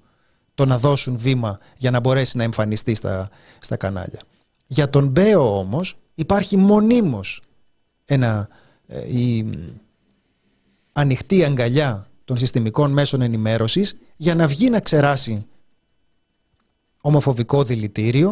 το 0.55 0.65
να 0.67 0.79
δώσουν 0.79 1.17
βήμα 1.19 1.59
για 1.77 1.91
να 1.91 2.01
μπορέσει 2.01 2.37
να 2.37 2.43
εμφανιστεί 2.43 2.95
στα, 2.95 3.29
στα 3.59 3.77
κανάλια. 3.77 4.21
Για 4.67 4.91
τον 4.91 5.09
Μπέο 5.09 5.59
όμως 5.59 5.97
υπάρχει 6.15 6.57
μονίμως 6.57 7.43
ένα, 8.05 8.49
ε, 8.87 9.19
η 9.19 9.51
ανοιχτή 10.93 11.45
αγκαλιά 11.45 12.07
των 12.25 12.37
συστημικών 12.37 12.93
μέσων 12.93 13.21
ενημέρωσης 13.23 13.97
για 14.17 14.35
να 14.35 14.47
βγει 14.49 14.71
να 14.71 14.81
ξεράσει 14.81 15.47
ομοφοβικό 17.01 17.65
δηλητήριο 17.65 18.31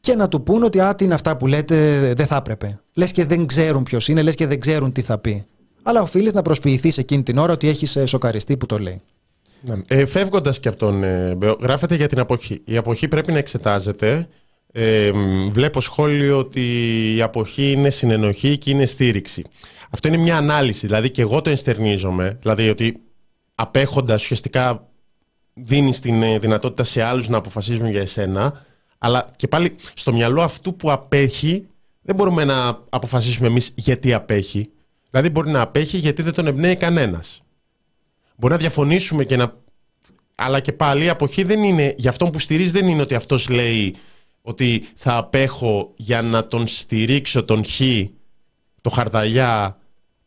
και 0.00 0.14
να 0.14 0.28
του 0.28 0.42
πούν 0.42 0.62
ότι 0.62 0.80
α, 0.80 0.94
τι 0.94 1.04
είναι 1.04 1.14
αυτά 1.14 1.36
που 1.36 1.46
λέτε, 1.46 2.12
δεν 2.16 2.26
θα 2.26 2.36
έπρεπε. 2.36 2.80
Λες 2.94 3.12
και 3.12 3.24
δεν 3.24 3.46
ξέρουν 3.46 3.82
ποιος 3.82 4.08
είναι, 4.08 4.22
λες 4.22 4.34
και 4.34 4.46
δεν 4.46 4.60
ξέρουν 4.60 4.92
τι 4.92 5.00
θα 5.00 5.18
πει. 5.18 5.44
Αλλά 5.82 6.02
οφείλεις 6.02 6.32
να 6.32 6.42
προσποιηθείς 6.42 6.98
εκείνη 6.98 7.22
την 7.22 7.38
ώρα 7.38 7.52
ότι 7.52 7.68
έχεις 7.68 7.96
ε, 7.96 8.06
σοκαριστεί 8.06 8.56
που 8.56 8.66
το 8.66 8.78
λέει. 8.78 9.02
Ναι. 9.60 9.74
Ε, 9.86 10.06
Φεύγοντας 10.06 10.60
και 10.60 10.68
από 10.68 10.78
τον 10.78 11.04
ε, 11.04 11.34
Μπέο, 11.34 11.56
γράφεται 11.60 11.94
για 11.94 12.08
την 12.08 12.18
αποχή. 12.18 12.60
Η 12.64 12.76
αποχή 12.76 13.08
πρέπει 13.08 13.32
να 13.32 13.38
εξετάζεται. 13.38 14.28
Ε, 14.72 15.10
μ, 15.14 15.48
βλέπω 15.50 15.80
σχόλιο 15.80 16.38
ότι 16.38 16.62
η 17.16 17.22
αποχή 17.22 17.72
είναι 17.72 17.90
συνενοχή 17.90 18.58
και 18.58 18.70
είναι 18.70 18.86
στήριξη. 18.86 19.44
Αυτό 19.90 20.08
είναι 20.08 20.16
μια 20.16 20.36
ανάλυση. 20.36 20.86
Δηλαδή 20.86 21.10
και 21.10 21.22
εγώ 21.22 21.40
το 21.40 21.50
ενστερνίζομαι. 21.50 22.38
Δηλαδή 22.40 22.68
ότι 22.68 23.02
απέχοντας 23.54 24.22
ουσιαστικά 24.22 24.88
δίνεις 25.54 26.00
την 26.00 26.22
ε, 26.22 26.38
δυνατότητα 26.38 26.84
σε 26.84 27.02
άλλους 27.02 27.28
να 27.28 27.36
αποφασίζουν 27.36 27.90
για 27.90 28.00
εσένα. 28.00 28.64
Αλλά 29.02 29.30
και 29.36 29.48
πάλι 29.48 29.76
στο 29.94 30.12
μυαλό 30.12 30.42
αυτού 30.42 30.76
που 30.76 30.90
απέχει, 30.90 31.66
δεν 32.02 32.14
μπορούμε 32.14 32.44
να 32.44 32.78
αποφασίσουμε 32.88 33.46
εμείς 33.46 33.72
γιατί 33.74 34.12
απέχει. 34.12 34.70
Δηλαδή 35.10 35.28
μπορεί 35.28 35.50
να 35.50 35.60
απέχει 35.60 35.96
γιατί 35.96 36.22
δεν 36.22 36.32
τον 36.32 36.46
εμπνέει 36.46 36.76
κανένας. 36.76 37.42
Μπορεί 38.36 38.52
να 38.52 38.58
διαφωνήσουμε 38.58 39.24
και 39.24 39.36
να. 39.36 39.54
Αλλά 40.34 40.60
και 40.60 40.72
πάλι 40.72 41.04
η 41.04 41.08
αποχή 41.08 41.42
δεν 41.42 41.62
είναι. 41.62 41.94
Για 41.98 42.10
αυτόν 42.10 42.30
που 42.30 42.38
στηρίζει 42.38 42.70
δεν 42.70 42.88
είναι 42.88 43.02
ότι 43.02 43.14
αυτός 43.14 43.48
λέει 43.48 43.96
ότι 44.42 44.88
θα 44.94 45.16
απέχω 45.16 45.92
για 45.96 46.22
να 46.22 46.46
τον 46.46 46.66
στηρίξω 46.66 47.44
τον 47.44 47.64
Χ, 47.64 47.80
το 48.80 48.90
χαρταλιά, 48.90 49.78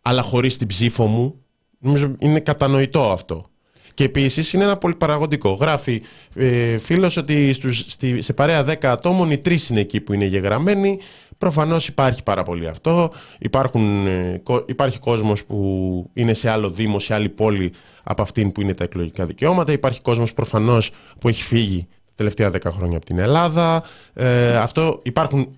αλλά 0.01 0.21
χωρίς 0.21 0.57
την 0.57 0.67
ψήφο 0.67 1.05
μου. 1.05 1.35
Νομίζω 1.79 2.15
είναι 2.19 2.39
κατανοητό 2.39 3.11
αυτό. 3.11 3.45
Και 3.93 4.03
επίσης 4.03 4.53
είναι 4.53 4.63
ένα 4.63 4.77
πολύ 4.77 4.95
παραγωγικό. 4.95 5.51
Γράφει 5.51 6.01
ε, 6.35 6.77
φίλος 6.77 7.17
ότι 7.17 7.53
στους, 7.53 7.79
στη, 7.79 8.21
σε 8.21 8.33
παρέα 8.33 8.65
10 8.65 8.85
ατόμων 8.85 9.31
οι 9.31 9.37
τρεις 9.37 9.69
είναι 9.69 9.79
εκεί 9.79 10.01
που 10.01 10.13
είναι 10.13 10.25
γεγραμμένοι. 10.25 10.99
Προφανώς 11.37 11.87
υπάρχει 11.87 12.23
πάρα 12.23 12.43
πολύ 12.43 12.67
αυτό. 12.67 13.11
Υπάρχουν, 13.39 14.07
ε, 14.07 14.41
υπάρχει 14.65 14.99
κόσμος 14.99 15.45
που 15.45 16.09
είναι 16.13 16.33
σε 16.33 16.49
άλλο 16.49 16.69
Δήμο, 16.69 16.99
σε 16.99 17.13
άλλη 17.13 17.29
πόλη 17.29 17.73
από 18.03 18.21
αυτήν 18.21 18.51
που 18.51 18.61
είναι 18.61 18.73
τα 18.73 18.83
εκλογικά 18.83 19.25
δικαιώματα. 19.25 19.71
Υπάρχει 19.71 20.01
κόσμος 20.01 20.33
προφανώς 20.33 20.91
που 21.19 21.27
έχει 21.29 21.43
φύγει 21.43 21.87
τα 21.89 22.11
τελευταία 22.15 22.51
10 22.51 22.71
χρόνια 22.71 22.97
από 22.97 23.05
την 23.05 23.19
Ελλάδα. 23.19 23.83
Ε, 24.13 24.55
αυτό 24.55 24.99
υπάρχουν 25.03 25.57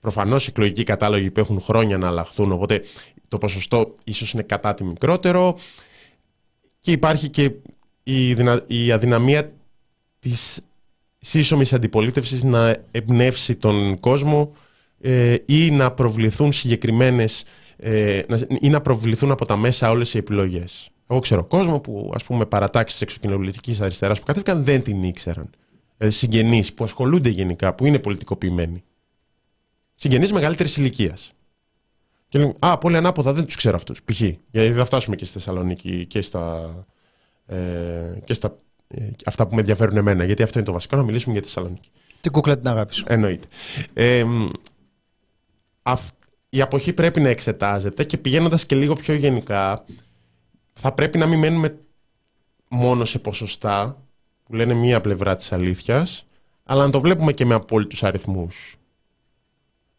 προφανώς 0.00 0.48
εκλογικοί 0.48 0.82
κατάλογοι 0.82 1.30
που 1.30 1.40
έχουν 1.40 1.60
χρόνια 1.60 1.98
να 1.98 2.06
αλλάχθουν. 2.06 2.52
Οπότε 2.52 2.82
το 3.28 3.38
ποσοστό 3.38 3.94
ίσως 4.04 4.32
είναι 4.32 4.42
κατά 4.42 4.74
τη 4.74 4.84
μικρότερο. 4.84 5.58
Και 6.84 6.92
υπάρχει 6.92 7.28
και 7.28 7.50
η, 8.02 8.36
η 8.66 8.92
αδυναμία 8.92 9.52
της 10.20 10.60
σύσσωμης 11.18 11.72
αντιπολίτευσης 11.72 12.42
να 12.42 12.76
εμπνεύσει 12.90 13.54
τον 13.54 14.00
κόσμο 14.00 14.56
ε, 15.00 15.36
ή 15.46 15.70
να 15.70 15.90
προβληθούν 15.90 16.52
συγκεκριμένες 16.52 17.44
ε, 17.76 18.22
ή 18.60 18.68
να 18.68 18.80
προβληθούν 18.80 19.30
από 19.30 19.44
τα 19.44 19.56
μέσα 19.56 19.90
όλες 19.90 20.14
οι 20.14 20.18
επιλογές. 20.18 20.90
Εγώ 21.10 21.18
ξέρω 21.20 21.44
κόσμο 21.44 21.80
που 21.80 22.10
ας 22.14 22.24
πούμε 22.24 22.46
παρατάξεις 22.46 22.98
της 22.98 23.08
εξοκοινοβουλευτικής 23.08 23.80
αριστεράς 23.80 24.18
που 24.18 24.24
κατέβηκαν 24.24 24.64
δεν 24.64 24.82
την 24.82 25.02
ήξεραν. 25.02 25.50
Ε, 25.98 26.10
συγγενείς 26.10 26.74
που 26.74 26.84
ασχολούνται 26.84 27.28
γενικά, 27.28 27.74
που 27.74 27.86
είναι 27.86 27.98
πολιτικοποιημένοι. 27.98 28.82
Συγγενείς 29.94 30.32
μεγαλύτερης 30.32 30.76
ηλικίας. 30.76 31.32
Και 32.34 32.40
λένε, 32.40 32.54
Α, 32.58 32.78
πολύ 32.78 32.96
ανάποδα 32.96 33.32
δεν 33.32 33.44
τους 33.44 33.56
ξέρω 33.56 33.76
αυτούς. 33.76 34.02
Π.χ. 34.02 34.20
Γιατί 34.50 34.72
θα 34.72 34.84
φτάσουμε 34.84 35.16
και 35.16 35.24
στη 35.24 35.32
Θεσσαλονίκη 35.32 36.06
και 36.06 36.22
στα. 36.22 36.74
Ε, 37.46 37.56
και 38.24 38.32
στα 38.32 38.58
ε, 38.88 39.10
αυτά 39.24 39.46
που 39.46 39.54
με 39.54 39.60
ενδιαφέρουν 39.60 39.96
εμένα. 39.96 40.24
Γιατί 40.24 40.42
αυτό 40.42 40.58
είναι 40.58 40.66
το 40.66 40.72
βασικό, 40.72 40.96
να 40.96 41.02
μιλήσουμε 41.02 41.32
για 41.32 41.42
τη 41.42 41.48
Θεσσαλονίκη. 41.48 41.90
Την 42.20 42.32
κούκλα 42.32 42.58
την 42.58 42.68
αγάπη 42.68 42.94
σου. 42.94 43.04
Εννοείται. 43.08 43.46
Ε, 43.92 44.24
αυ, 45.82 46.08
η 46.48 46.60
αποχή 46.60 46.92
πρέπει 46.92 47.20
να 47.20 47.28
εξετάζεται 47.28 48.04
και 48.04 48.18
πηγαίνοντας 48.18 48.66
και 48.66 48.76
λίγο 48.76 48.94
πιο 48.94 49.14
γενικά, 49.14 49.84
θα 50.72 50.92
πρέπει 50.92 51.18
να 51.18 51.26
μην 51.26 51.38
μένουμε 51.38 51.78
μόνο 52.68 53.04
σε 53.04 53.18
ποσοστά 53.18 54.02
που 54.44 54.54
λένε 54.54 54.74
μία 54.74 55.00
πλευρά 55.00 55.36
της 55.36 55.52
αλήθειας, 55.52 56.26
αλλά 56.64 56.84
να 56.84 56.90
το 56.90 57.00
βλέπουμε 57.00 57.32
και 57.32 57.44
με 57.44 57.54
απόλυτους 57.54 58.04
αριθμούς. 58.04 58.76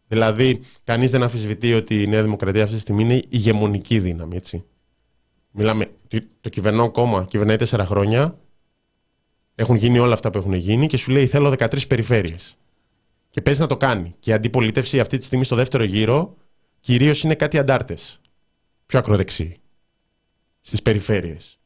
Δηλαδή, 0.07 0.59
κανείς 0.83 1.11
δεν 1.11 1.23
αμφισβητεί 1.23 1.73
ότι 1.73 2.01
η 2.01 2.07
Νέα 2.07 2.23
Δημοκρατία 2.23 2.63
αυτή 2.63 2.75
τη 2.75 2.81
στιγμή 2.81 3.03
είναι 3.03 3.21
ηγεμονική 3.29 3.99
δύναμη, 3.99 4.35
έτσι. 4.35 4.63
Μιλάμε, 5.51 5.91
το 6.41 6.49
κυβερνό 6.49 6.91
κόμμα 6.91 7.25
κυβερνάει 7.25 7.55
τέσσερα 7.55 7.85
χρόνια, 7.85 8.37
έχουν 9.55 9.75
γίνει 9.75 9.99
όλα 9.99 10.13
αυτά 10.13 10.29
που 10.29 10.37
έχουν 10.37 10.53
γίνει 10.53 10.87
και 10.87 10.97
σου 10.97 11.11
λέει 11.11 11.27
θέλω 11.27 11.55
13 11.57 11.87
περιφέρειες. 11.87 12.57
Και 13.29 13.41
παίζει 13.41 13.59
να 13.59 13.67
το 13.67 13.77
κάνει. 13.77 14.15
Και 14.19 14.29
η 14.29 14.33
αντιπολίτευση 14.33 14.99
αυτή 14.99 15.17
τη 15.17 15.25
στιγμή 15.25 15.43
στο 15.43 15.55
δεύτερο 15.55 15.83
γύρο 15.83 16.35
κυρίως 16.79 17.23
είναι 17.23 17.35
κάτι 17.35 17.57
αντάρτες. 17.57 18.19
Πιο 18.85 18.99
ακροδεξί. 18.99 19.59
Στις 20.61 20.81
περιφέρειες. 20.81 21.59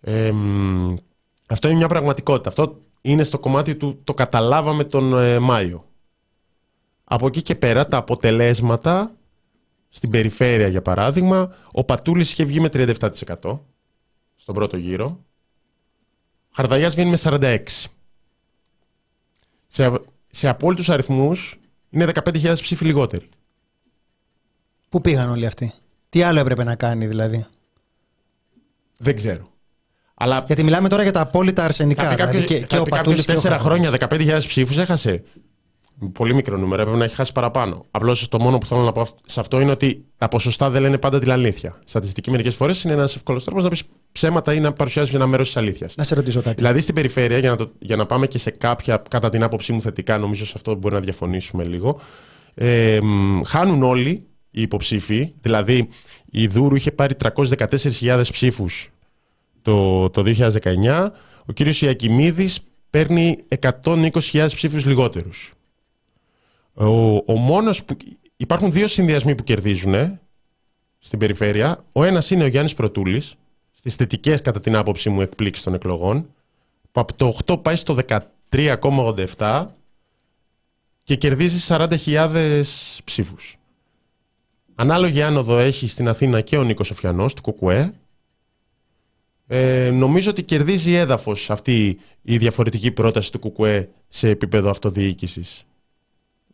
Ε, 0.00 0.32
αυτό 1.46 1.68
είναι 1.68 1.76
μια 1.76 1.88
πραγματικότητα. 1.88 2.48
Αυτό 2.48 2.80
είναι 3.00 3.22
στο 3.22 3.38
κομμάτι 3.38 3.76
του 3.76 4.00
το 4.04 4.14
καταλάβαμε 4.14 4.84
τον 4.84 5.18
ε, 5.18 5.38
Μάιο. 5.38 5.84
Από 7.08 7.26
εκεί 7.26 7.42
και 7.42 7.54
πέρα 7.54 7.88
τα 7.88 7.96
αποτελέσματα 7.96 9.14
στην 9.88 10.10
περιφέρεια 10.10 10.68
για 10.68 10.82
παράδειγμα, 10.82 11.54
ο 11.72 11.84
Πατούλης 11.84 12.32
είχε 12.32 12.44
βγει 12.44 12.60
με 12.60 12.68
37% 12.72 13.58
στον 14.36 14.54
πρώτο 14.54 14.76
γύρο. 14.76 15.24
Χαρδαγιάς 16.52 16.94
βγαίνει 16.94 17.10
με 17.10 17.18
46%. 17.22 17.58
Σε, 19.66 20.00
σε 20.30 20.48
απόλυτους 20.48 20.90
αριθμούς 20.90 21.58
είναι 21.90 22.12
15.000 22.14 22.52
ψήφοι 22.60 22.84
λιγότεροι. 22.84 23.28
Πού 24.88 25.00
πήγαν 25.00 25.30
όλοι 25.30 25.46
αυτοί; 25.46 25.72
Τι 26.08 26.22
άλλο 26.22 26.40
έπρεπε 26.40 26.64
να 26.64 26.74
κάνει 26.74 27.06
δηλαδή; 27.06 27.46
Δεν 28.96 29.16
ξέρω. 29.16 29.50
Αλλά... 30.14 30.44
Γιατί 30.46 30.62
μιλάμε 30.62 30.88
τώρα 30.88 31.02
για 31.02 31.12
τα 31.12 31.20
απόλυτα 31.20 31.64
αρσενικά. 31.64 32.14
Δηλαδή 32.14 32.44
και, 32.44 32.60
και 32.60 32.78
ο 32.78 32.84
Πατούλης 32.84 33.24
τέσσερα 33.24 33.58
χρόνια 33.58 33.90
15.000 33.98 34.38
ψήφους 34.38 34.78
έχασε. 34.78 35.24
Πολύ 36.12 36.34
μικρό 36.34 36.56
νούμερο, 36.56 36.82
έπρεπε 36.82 36.98
να 36.98 37.04
έχει 37.04 37.14
χάσει 37.14 37.32
παραπάνω. 37.32 37.84
Απλώς 37.90 38.28
το 38.28 38.40
μόνο 38.40 38.58
που 38.58 38.66
θέλω 38.66 38.80
να 38.80 38.92
πω 38.92 39.06
σε 39.24 39.40
αυτό 39.40 39.60
είναι 39.60 39.70
ότι 39.70 40.04
τα 40.18 40.28
ποσοστά 40.28 40.70
δεν 40.70 40.82
λένε 40.82 40.98
πάντα 40.98 41.18
την 41.18 41.30
αλήθεια. 41.30 41.78
Στατιστική 41.84 42.30
μερικές 42.30 42.54
φορές 42.54 42.82
είναι 42.82 42.92
ένας 42.92 43.16
εύκολος 43.16 43.44
τρόπος 43.44 43.62
να 43.62 43.68
πεις 43.68 43.82
ψέματα 44.12 44.54
ή 44.54 44.60
να 44.60 44.72
παρουσιάσει 44.72 45.14
ένα 45.14 45.26
μέρο 45.26 45.42
της 45.42 45.56
αλήθειας. 45.56 45.94
Να 45.96 46.04
σε 46.04 46.14
ρωτήσω 46.14 46.42
κάτι. 46.42 46.54
Δηλαδή 46.56 46.80
στην 46.80 46.94
περιφέρεια, 46.94 47.38
για 47.38 47.50
να, 47.50 47.56
το, 47.56 47.70
για 47.78 47.96
να 47.96 48.06
πάμε 48.06 48.26
και 48.26 48.38
σε 48.38 48.50
κάποια, 48.50 49.02
κατά 49.10 49.30
την 49.30 49.42
άποψή 49.42 49.72
μου 49.72 49.80
θετικά, 49.80 50.18
νομίζω 50.18 50.46
σε 50.46 50.52
αυτό 50.56 50.74
μπορεί 50.74 50.94
να 50.94 51.00
διαφωνήσουμε 51.00 51.64
λίγο. 51.64 52.00
Ε, 52.54 52.98
χάνουν 53.46 53.82
όλοι 53.82 54.26
οι 54.50 54.62
υποψήφοι. 54.62 55.32
Δηλαδή 55.40 55.88
η 56.30 56.46
Δούρου 56.46 56.74
είχε 56.74 56.90
πάρει 56.90 57.14
314.000 57.22 58.22
ψήφους 58.32 58.90
το, 59.62 60.10
το 60.10 60.22
2019. 60.26 61.08
Ο 61.46 61.52
κύριος 61.52 61.82
Ιακημίδης 61.82 62.60
παίρνει 62.90 63.38
120.000 63.82 64.46
ψήφους 64.54 64.84
λιγότερους. 64.84 65.55
Ο, 66.76 67.16
ο 67.16 67.36
μόνος 67.36 67.84
που... 67.84 67.96
Υπάρχουν 68.36 68.72
δύο 68.72 68.86
συνδυασμοί 68.86 69.34
που 69.34 69.42
κερδίζουν 69.44 69.94
ε, 69.94 70.20
στην 70.98 71.18
περιφέρεια. 71.18 71.84
Ο 71.92 72.04
ένας 72.04 72.30
είναι 72.30 72.44
ο 72.44 72.46
Γιάννης 72.46 72.74
Πρωτούλης, 72.74 73.34
στις 73.72 73.94
θετικές 73.94 74.42
κατά 74.42 74.60
την 74.60 74.76
άποψή 74.76 75.10
μου 75.10 75.20
εκπλήξεις 75.20 75.64
των 75.64 75.74
εκλογών, 75.74 76.28
που 76.92 77.00
από 77.00 77.14
το 77.14 77.36
8 77.46 77.62
πάει 77.62 77.76
στο 77.76 77.96
13,87 78.50 79.66
και 81.02 81.16
κερδίζει 81.16 81.66
40.000 81.68 82.62
ψήφους. 83.04 83.58
Ανάλογη 84.74 85.22
άνοδο 85.22 85.58
έχει 85.58 85.88
στην 85.88 86.08
Αθήνα 86.08 86.40
και 86.40 86.58
ο 86.58 86.62
Νίκος 86.62 86.90
Οφιανός 86.90 87.34
του 87.34 87.42
ΚΚΕ. 87.42 87.92
Ε, 89.46 89.90
νομίζω 89.90 90.30
ότι 90.30 90.42
κερδίζει 90.42 90.92
έδαφος 90.92 91.50
αυτή 91.50 91.98
η 92.22 92.36
διαφορετική 92.36 92.90
πρόταση 92.90 93.32
του 93.32 93.52
ΚΚΕ 93.52 93.88
σε 94.08 94.28
επίπεδο 94.28 94.70
αυτοδιοίκησης. 94.70 95.64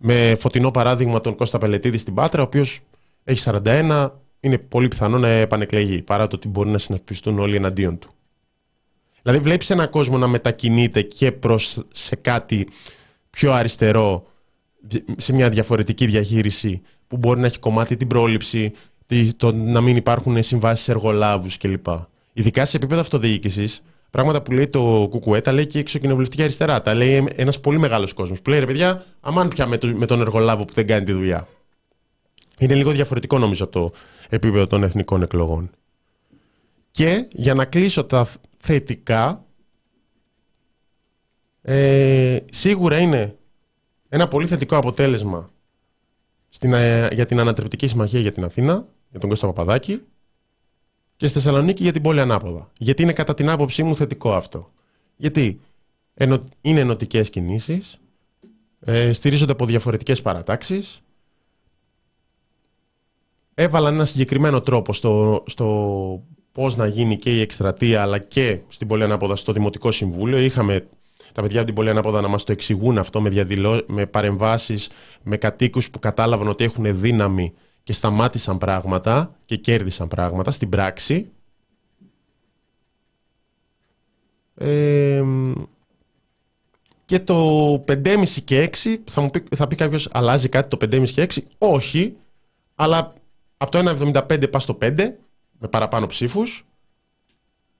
Με 0.04 0.34
φωτεινό 0.38 0.70
παράδειγμα 0.70 1.20
τον 1.20 1.34
Κώστα 1.34 1.58
Πελετίδη 1.58 1.98
στην 1.98 2.14
Πάτρα, 2.14 2.40
ο 2.40 2.44
οποίος 2.44 2.80
έχει 3.24 3.42
41, 3.64 4.10
είναι 4.40 4.58
πολύ 4.58 4.88
πιθανό 4.88 5.18
να 5.18 5.28
επανεκλεγεί, 5.28 6.02
παρά 6.02 6.26
το 6.26 6.36
ότι 6.36 6.48
μπορεί 6.48 6.70
να 6.70 6.78
συνασπιστούν 6.78 7.38
όλοι 7.38 7.56
εναντίον 7.56 7.98
του. 7.98 8.10
Δηλαδή 9.22 9.42
βλέπεις 9.42 9.70
έναν 9.70 9.90
κόσμο 9.90 10.18
να 10.18 10.26
μετακινείται 10.26 11.02
και 11.02 11.32
προς 11.32 11.82
σε 11.92 12.16
κάτι 12.16 12.68
πιο 13.30 13.52
αριστερό, 13.52 14.26
σε 15.16 15.32
μια 15.32 15.48
διαφορετική 15.48 16.06
διαχείριση 16.06 16.82
που 17.08 17.16
μπορεί 17.16 17.40
να 17.40 17.46
έχει 17.46 17.58
κομμάτι 17.58 17.96
την 17.96 18.08
πρόληψη, 18.08 18.72
το 19.36 19.52
να 19.52 19.80
μην 19.80 19.96
υπάρχουν 19.96 20.42
συμβάσεις 20.42 20.88
εργολάβους 20.88 21.56
κλπ. 21.56 21.86
Ειδικά 22.32 22.64
σε 22.64 22.76
επίπεδο 22.76 23.00
αυτοδιοίκησης, 23.00 23.82
Πράγματα 24.12 24.42
που 24.42 24.52
λέει 24.52 24.68
το 24.68 25.06
Κουκουέ, 25.10 25.40
τα 25.40 25.52
λέει 25.52 25.66
και 25.66 25.78
η 25.78 25.80
εξοκοινοβουλευτική 25.80 26.42
αριστερά. 26.42 26.82
Τα 26.82 26.94
λέει 26.94 27.28
ένας 27.36 27.60
πολύ 27.60 27.78
μεγάλος 27.78 28.12
κόσμος. 28.12 28.42
Που 28.42 28.50
λέει 28.50 28.60
ρε 28.60 28.66
παιδιά, 28.66 29.04
αμάν 29.20 29.48
πια 29.48 29.66
με, 29.66 29.78
με 29.94 30.06
τον 30.06 30.20
εργολάβο 30.20 30.64
που 30.64 30.72
δεν 30.72 30.86
κάνει 30.86 31.04
τη 31.04 31.12
δουλειά. 31.12 31.48
Είναι 32.58 32.74
λίγο 32.74 32.90
διαφορετικό 32.90 33.38
νομίζω 33.38 33.66
το 33.66 33.92
επίπεδο 34.28 34.66
των 34.66 34.82
εθνικών 34.82 35.22
εκλογών. 35.22 35.70
Και 36.90 37.26
για 37.32 37.54
να 37.54 37.64
κλείσω 37.64 38.04
τα 38.04 38.26
θετικά, 38.58 39.44
ε, 41.62 42.38
σίγουρα 42.50 42.98
είναι 42.98 43.36
ένα 44.08 44.28
πολύ 44.28 44.46
θετικό 44.46 44.76
αποτέλεσμα 44.76 45.48
στην, 46.48 46.72
ε, 46.72 47.08
για 47.12 47.26
την 47.26 47.40
ανατρεπτική 47.40 47.86
συμμαχία 47.86 48.20
για 48.20 48.32
την 48.32 48.44
Αθήνα, 48.44 48.86
για 49.10 49.20
τον 49.20 49.28
Κώστα 49.28 49.46
Παπαδάκη, 49.46 50.02
και 51.22 51.28
στη 51.28 51.36
Θεσσαλονίκη 51.40 51.82
για 51.82 51.92
την 51.92 52.02
πόλη 52.02 52.20
ανάποδα. 52.20 52.70
Γιατί 52.78 53.02
είναι 53.02 53.12
κατά 53.12 53.34
την 53.34 53.50
άποψή 53.50 53.82
μου 53.82 53.96
θετικό 53.96 54.32
αυτό. 54.34 54.70
Γιατί 55.16 55.60
είναι 56.60 56.80
ενωτικές 56.80 57.30
κινήσεις, 57.30 58.00
ε, 58.80 59.12
στηρίζονται 59.12 59.52
από 59.52 59.66
διαφορετικές 59.66 60.22
παρατάξεις, 60.22 61.02
έβαλαν 63.54 63.94
ένα 63.94 64.04
συγκεκριμένο 64.04 64.60
τρόπο 64.60 64.92
στο, 64.92 65.42
στο 65.46 66.22
πώς 66.52 66.76
να 66.76 66.86
γίνει 66.86 67.16
και 67.16 67.36
η 67.36 67.40
εκστρατεία, 67.40 68.02
αλλά 68.02 68.18
και 68.18 68.58
στην 68.68 68.86
Πόλη 68.86 69.02
Ανάποδα 69.02 69.36
στο 69.36 69.52
Δημοτικό 69.52 69.90
Συμβούλιο. 69.90 70.38
Είχαμε 70.38 70.86
τα 71.32 71.42
παιδιά 71.42 71.58
από 71.58 71.66
την 71.66 71.74
Πόλη 71.74 71.90
Ανάποδα 71.90 72.20
να 72.20 72.28
μας 72.28 72.44
το 72.44 72.52
εξηγούν 72.52 72.98
αυτό 72.98 73.20
με, 73.20 73.28
διαδηλώ, 73.28 73.84
με 73.88 74.06
παρεμβάσεις, 74.06 74.90
με 75.22 75.36
κατοίκους 75.36 75.90
που 75.90 75.98
κατάλαβαν 75.98 76.48
ότι 76.48 76.64
έχουν 76.64 77.00
δύναμη 77.00 77.54
και 77.82 77.92
σταμάτησαν 77.92 78.58
πράγματα 78.58 79.34
και 79.44 79.56
κέρδισαν 79.56 80.08
πράγματα 80.08 80.50
στην 80.50 80.68
πράξη. 80.68 81.30
και 87.04 87.20
το 87.20 87.72
5,5 87.86 88.24
και 88.44 88.70
6, 88.82 88.96
θα, 89.10 89.20
μου 89.20 89.30
πει, 89.30 89.44
θα 89.56 89.66
πει 89.66 89.74
κάποιος 89.76 90.08
αλλάζει 90.12 90.48
κάτι 90.48 90.76
το 90.76 90.86
5,5 90.90 91.08
και 91.10 91.22
6. 91.34 91.38
Όχι, 91.58 92.16
αλλά 92.74 93.12
από 93.56 93.70
το 93.70 93.78
1,75 93.78 94.50
πας 94.50 94.62
στο 94.62 94.78
5, 94.82 95.12
με 95.58 95.68
παραπάνω 95.68 96.06
ψήφους. 96.06 96.64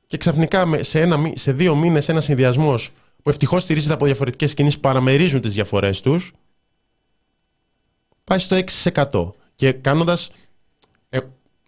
και 0.06 0.16
ξαφνικά 0.18 0.66
με- 0.66 0.82
σε, 0.82 1.00
ένα, 1.00 1.16
μη- 1.16 1.38
σε 1.38 1.52
δύο 1.52 1.74
μήνες 1.76 2.08
ένα 2.08 2.20
συνδυασμός 2.20 2.90
που 3.22 3.28
ευτυχώς 3.30 3.62
στηρίζεται 3.62 3.94
από 3.94 4.04
διαφορετικές 4.04 4.54
κινήσει 4.54 4.74
που 4.76 4.80
παραμερίζουν 4.82 5.40
τις 5.40 5.52
διαφορές 5.52 6.00
τους, 6.00 6.32
πάει 8.24 8.38
στο 8.38 8.56
6%. 8.56 9.34
Και 9.62 9.72
κάνοντας. 9.72 10.30
Ε, 11.08 11.18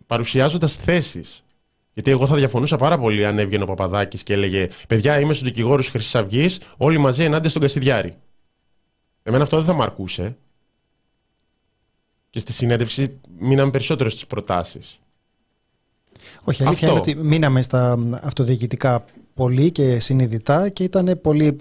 παρουσιάζοντας 0.07 0.77
θέσεις. 0.77 1.45
Γιατί 1.93 2.11
εγώ 2.11 2.27
θα 2.27 2.35
διαφωνούσα 2.35 2.77
πάρα 2.77 2.99
πολύ 2.99 3.27
αν 3.27 3.39
έβγαινε 3.39 3.63
ο 3.63 3.67
Παπαδάκης 3.67 4.23
και 4.23 4.33
έλεγε 4.33 4.69
Παιδιά, 4.89 5.21
είμαι 5.21 5.33
στου 5.33 5.45
δικηγόρου 5.45 5.83
Χρυσής 5.83 6.15
Αυγής, 6.15 6.61
όλοι 6.77 6.99
μαζί 6.99 7.25
ενάντια 7.25 7.51
στον 7.51 7.63
Καστιδιάρη. 7.63 8.17
Εμένα 9.23 9.43
αυτό 9.43 9.57
δεν 9.57 9.67
θα 9.67 9.73
μ' 9.73 9.83
αρκούσε. 9.83 10.37
Και 12.31 12.39
στη 12.39 12.53
συνέντευξη 12.53 13.21
μείναμε 13.39 13.71
περισσότερο 13.71 14.11
στις 14.11 14.27
προτάσεις. 14.27 14.99
Όχι, 16.45 16.63
η 16.63 16.67
αλήθεια 16.67 16.89
Αυτό. 16.93 17.11
είναι 17.11 17.19
ότι 17.19 17.29
μείναμε 17.29 17.63
στα 17.63 17.99
αυτοδιοικητικά 18.23 19.05
πολύ 19.35 19.71
και 19.71 19.99
συνειδητά 19.99 20.69
και 20.69 20.85
ήταν 20.85 21.19
πολύ, 21.23 21.57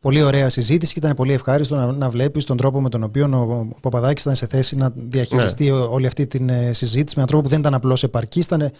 πολύ 0.00 0.22
ωραία 0.22 0.48
συζήτηση 0.48 0.92
και 0.92 0.98
ήταν 0.98 1.14
πολύ 1.14 1.32
ευχάριστο 1.32 1.76
να, 1.76 1.92
να 1.92 2.10
βλέπεις 2.10 2.44
τον 2.44 2.56
τρόπο 2.56 2.80
με 2.80 2.88
τον 2.88 3.02
οποίο 3.02 3.24
ο, 3.32 3.52
ο 3.76 3.80
Παπαδάκης 3.82 4.22
ήταν 4.22 4.34
σε 4.34 4.46
θέση 4.46 4.76
να 4.76 4.90
διαχειριστεί 4.94 5.64
Ναι. 5.64 5.72
ό- 5.72 5.88
όλη 5.92 6.06
αυτή 6.06 6.26
την 6.26 6.48
ε, 6.48 6.72
συζήτηση 6.72 7.04
με 7.16 7.22
έναν 7.22 7.26
τρόπο 7.26 7.42
που 7.42 7.48
δεν 7.48 7.58
ήταν 7.58 7.74
απλώς 7.74 8.02
επαρκής, 8.02 8.44
ήταν 8.44 8.70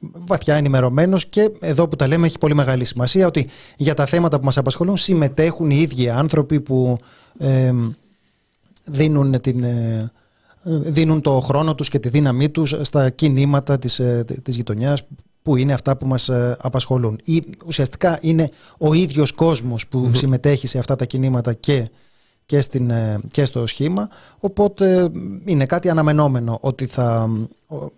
βαθιά 0.00 0.54
ενημερωμένος 0.54 1.26
και 1.26 1.50
εδώ 1.60 1.88
που 1.88 1.96
τα 1.96 2.06
λέμε 2.06 2.26
έχει 2.26 2.38
πολύ 2.38 2.54
μεγάλη 2.54 2.84
σημασία 2.84 3.26
ότι 3.26 3.48
για 3.76 3.94
τα 3.94 4.06
θέματα 4.06 4.38
που 4.38 4.44
μας 4.44 4.56
απασχολούν 4.56 4.96
συμμετέχουν 4.96 5.70
οι 5.70 5.76
ίδιοι 5.76 6.08
άνθρωποι 6.08 6.60
που 6.60 6.98
ε, 7.38 7.72
δίνουν 8.84 9.40
την... 9.40 9.64
ε, 9.64 10.10
δίνουν 10.62 11.20
το 11.20 11.40
χρόνο 11.40 11.74
τους 11.74 11.88
και 11.88 11.98
τη 11.98 12.08
δύναμή 12.08 12.48
τους 12.48 12.74
στα 12.80 13.10
κινήματα 13.10 13.78
της, 13.78 13.98
ε, 13.98 14.24
της 14.42 14.56
γειτονιάς 14.56 15.02
που 15.48 15.56
είναι 15.56 15.72
αυτά 15.72 15.96
που 15.96 16.06
μας 16.06 16.28
ε, 16.28 16.56
απασχολούν. 16.60 17.20
Ή, 17.24 17.42
ουσιαστικά 17.66 18.18
είναι 18.22 18.50
ο 18.78 18.92
ίδιος 18.92 19.32
κόσμος 19.32 19.86
που 19.86 20.10
συμμετέχει 20.14 20.66
σε 20.66 20.78
αυτά 20.78 20.96
τα 20.96 21.04
κινήματα 21.04 21.52
και, 21.52 21.90
και, 22.46 22.60
στην, 22.60 22.90
ε, 22.90 23.20
και 23.30 23.44
στο 23.44 23.66
σχήμα 23.66 24.08
οπότε 24.38 24.94
ε, 25.02 25.06
είναι 25.44 25.66
κάτι 25.66 25.88
αναμενόμενο 25.88 26.58
ότι 26.60 26.86
θα, 26.86 27.28
ο- 27.66 27.90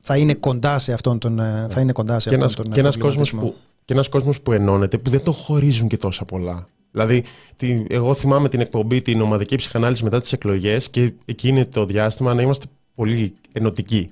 θα 0.00 0.16
είναι 0.16 0.34
κοντά 0.34 0.78
σε 0.78 0.92
αυτόν 0.92 1.18
τον, 1.18 1.38
ε, 1.38 1.66
θα 1.70 1.80
είναι 1.80 1.92
κοντά 1.92 2.20
σε 2.20 2.28
και 2.28 2.34
αυτόν 2.34 2.40
ένας, 2.42 2.54
τον 2.54 2.70
και 2.72 2.80
ένας 2.80 2.96
κόσμος 2.96 3.30
προβληματισμό. 3.30 3.62
που, 3.64 3.66
και 3.84 3.92
ένας 3.92 4.08
κόσμος 4.08 4.40
που 4.40 4.52
ενώνεται, 4.52 4.98
που 4.98 5.10
δεν 5.10 5.22
το 5.22 5.32
χωρίζουν 5.32 5.88
και 5.88 5.96
τόσα 5.96 6.24
πολλά. 6.24 6.66
Δηλαδή, 6.92 7.24
τη, 7.56 7.82
εγώ 7.88 8.14
θυμάμαι 8.14 8.48
την 8.48 8.60
εκπομπή, 8.60 9.02
την 9.02 9.20
ομαδική 9.20 9.56
ψυχανάλυση 9.56 10.04
μετά 10.04 10.20
τις 10.20 10.32
εκλογές 10.32 10.88
και 10.90 11.12
εκείνη 11.24 11.66
το 11.66 11.84
διάστημα 11.86 12.34
να 12.34 12.42
είμαστε 12.42 12.66
πολύ 12.94 13.34
ενωτικοί. 13.52 14.10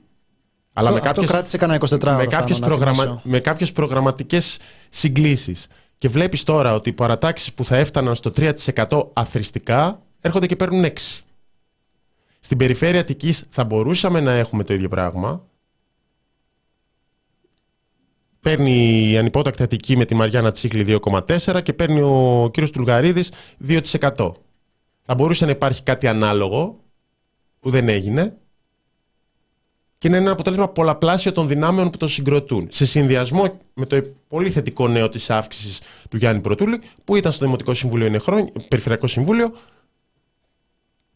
Αλλά 0.79 0.88
Αυτό, 0.88 1.03
με 1.03 1.09
αυτό 1.09 1.21
κάποιες, 1.21 1.31
κράτησε 1.31 1.57
κανένα 1.57 1.79
23 1.79 2.03
ώρα. 2.03 2.17
με, 2.17 2.27
κάποιες 2.27 2.59
προγραμμα, 2.59 3.21
με 3.25 3.41
κάποιες 3.41 3.73
προγραμματικές 3.73 4.59
συγκλήσεις. 4.88 5.67
Και 5.99 6.09
βλέπεις 6.09 6.43
τώρα 6.45 6.75
ότι 6.75 6.88
οι 6.88 6.93
παρατάξεις 6.93 7.53
που 7.53 7.64
θα 7.64 7.77
έφταναν 7.77 8.14
στο 8.14 8.33
3% 8.37 9.11
αθρηστικά 9.12 10.03
έρχονται 10.21 10.47
και 10.47 10.57
παίρνουν 10.57 10.85
6%. 10.85 10.91
Στην 12.41 12.59
περιφέρεια 12.59 13.01
Αττικής 13.01 13.45
θα 13.51 13.64
μπορούσαμε 13.64 14.21
να 14.21 14.33
έχουμε 14.33 14.64
το 14.64 14.75
ίδιο 14.75 14.88
πράγμα. 14.88 15.47
Παίρνει 18.41 19.11
η 19.11 19.19
ανυπότακτη 19.19 19.62
Αττική 19.62 19.97
με 19.97 20.05
τη 20.05 20.14
Μαριάννα 20.14 20.51
Τσίχλη 20.51 21.01
2,4 21.03 21.61
και 21.62 21.73
παίρνει 21.73 22.01
ο 22.01 22.49
κύριος 22.53 22.73
Τουλγαρίδης 22.73 23.33
2%. 23.69 23.81
Θα 25.03 25.14
μπορούσε 25.14 25.45
να 25.45 25.51
υπάρχει 25.51 25.83
κάτι 25.83 26.07
ανάλογο 26.07 26.81
που 27.61 27.71
δεν 27.71 27.88
έγινε 27.88 28.37
και 29.99 30.09
είναι 30.09 30.17
ένα 30.17 30.31
αποτέλεσμα 30.31 30.69
πολλαπλάσιο 30.69 31.33
των 31.33 31.49
δυνάμεων 31.49 31.91
που 31.91 31.97
το 31.97 32.07
συγκροτούν. 32.09 32.69
Σε 32.71 32.87
συνδυασμό 32.87 33.59
με 33.75 33.87
το 33.87 34.03
πολύ 34.29 34.51
θετικό 34.51 34.89
νέο 34.89 35.09
της 35.09 35.31
αύξησης 35.31 35.81
του 36.11 36.17
Γιάννη 36.17 36.41
Πρωτούλη 36.41 36.81
που 37.05 37.17
ήταν 37.17 37.33
στο 37.33 37.45
Δημοτικό 37.45 37.75
Συμβούλιο 37.75 38.07
είναι 38.07 38.19
χρόνια, 38.19 38.53
Περιφερειακό 38.69 39.07
Συμβούλιο 39.07 39.53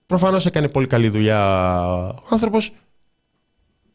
Προφανώς 0.06 0.46
έκανε 0.46 0.68
πολύ 0.68 0.86
καλή 0.86 1.08
δουλειά 1.08 1.80
ο 2.10 2.26
άνθρωπος 2.30 2.72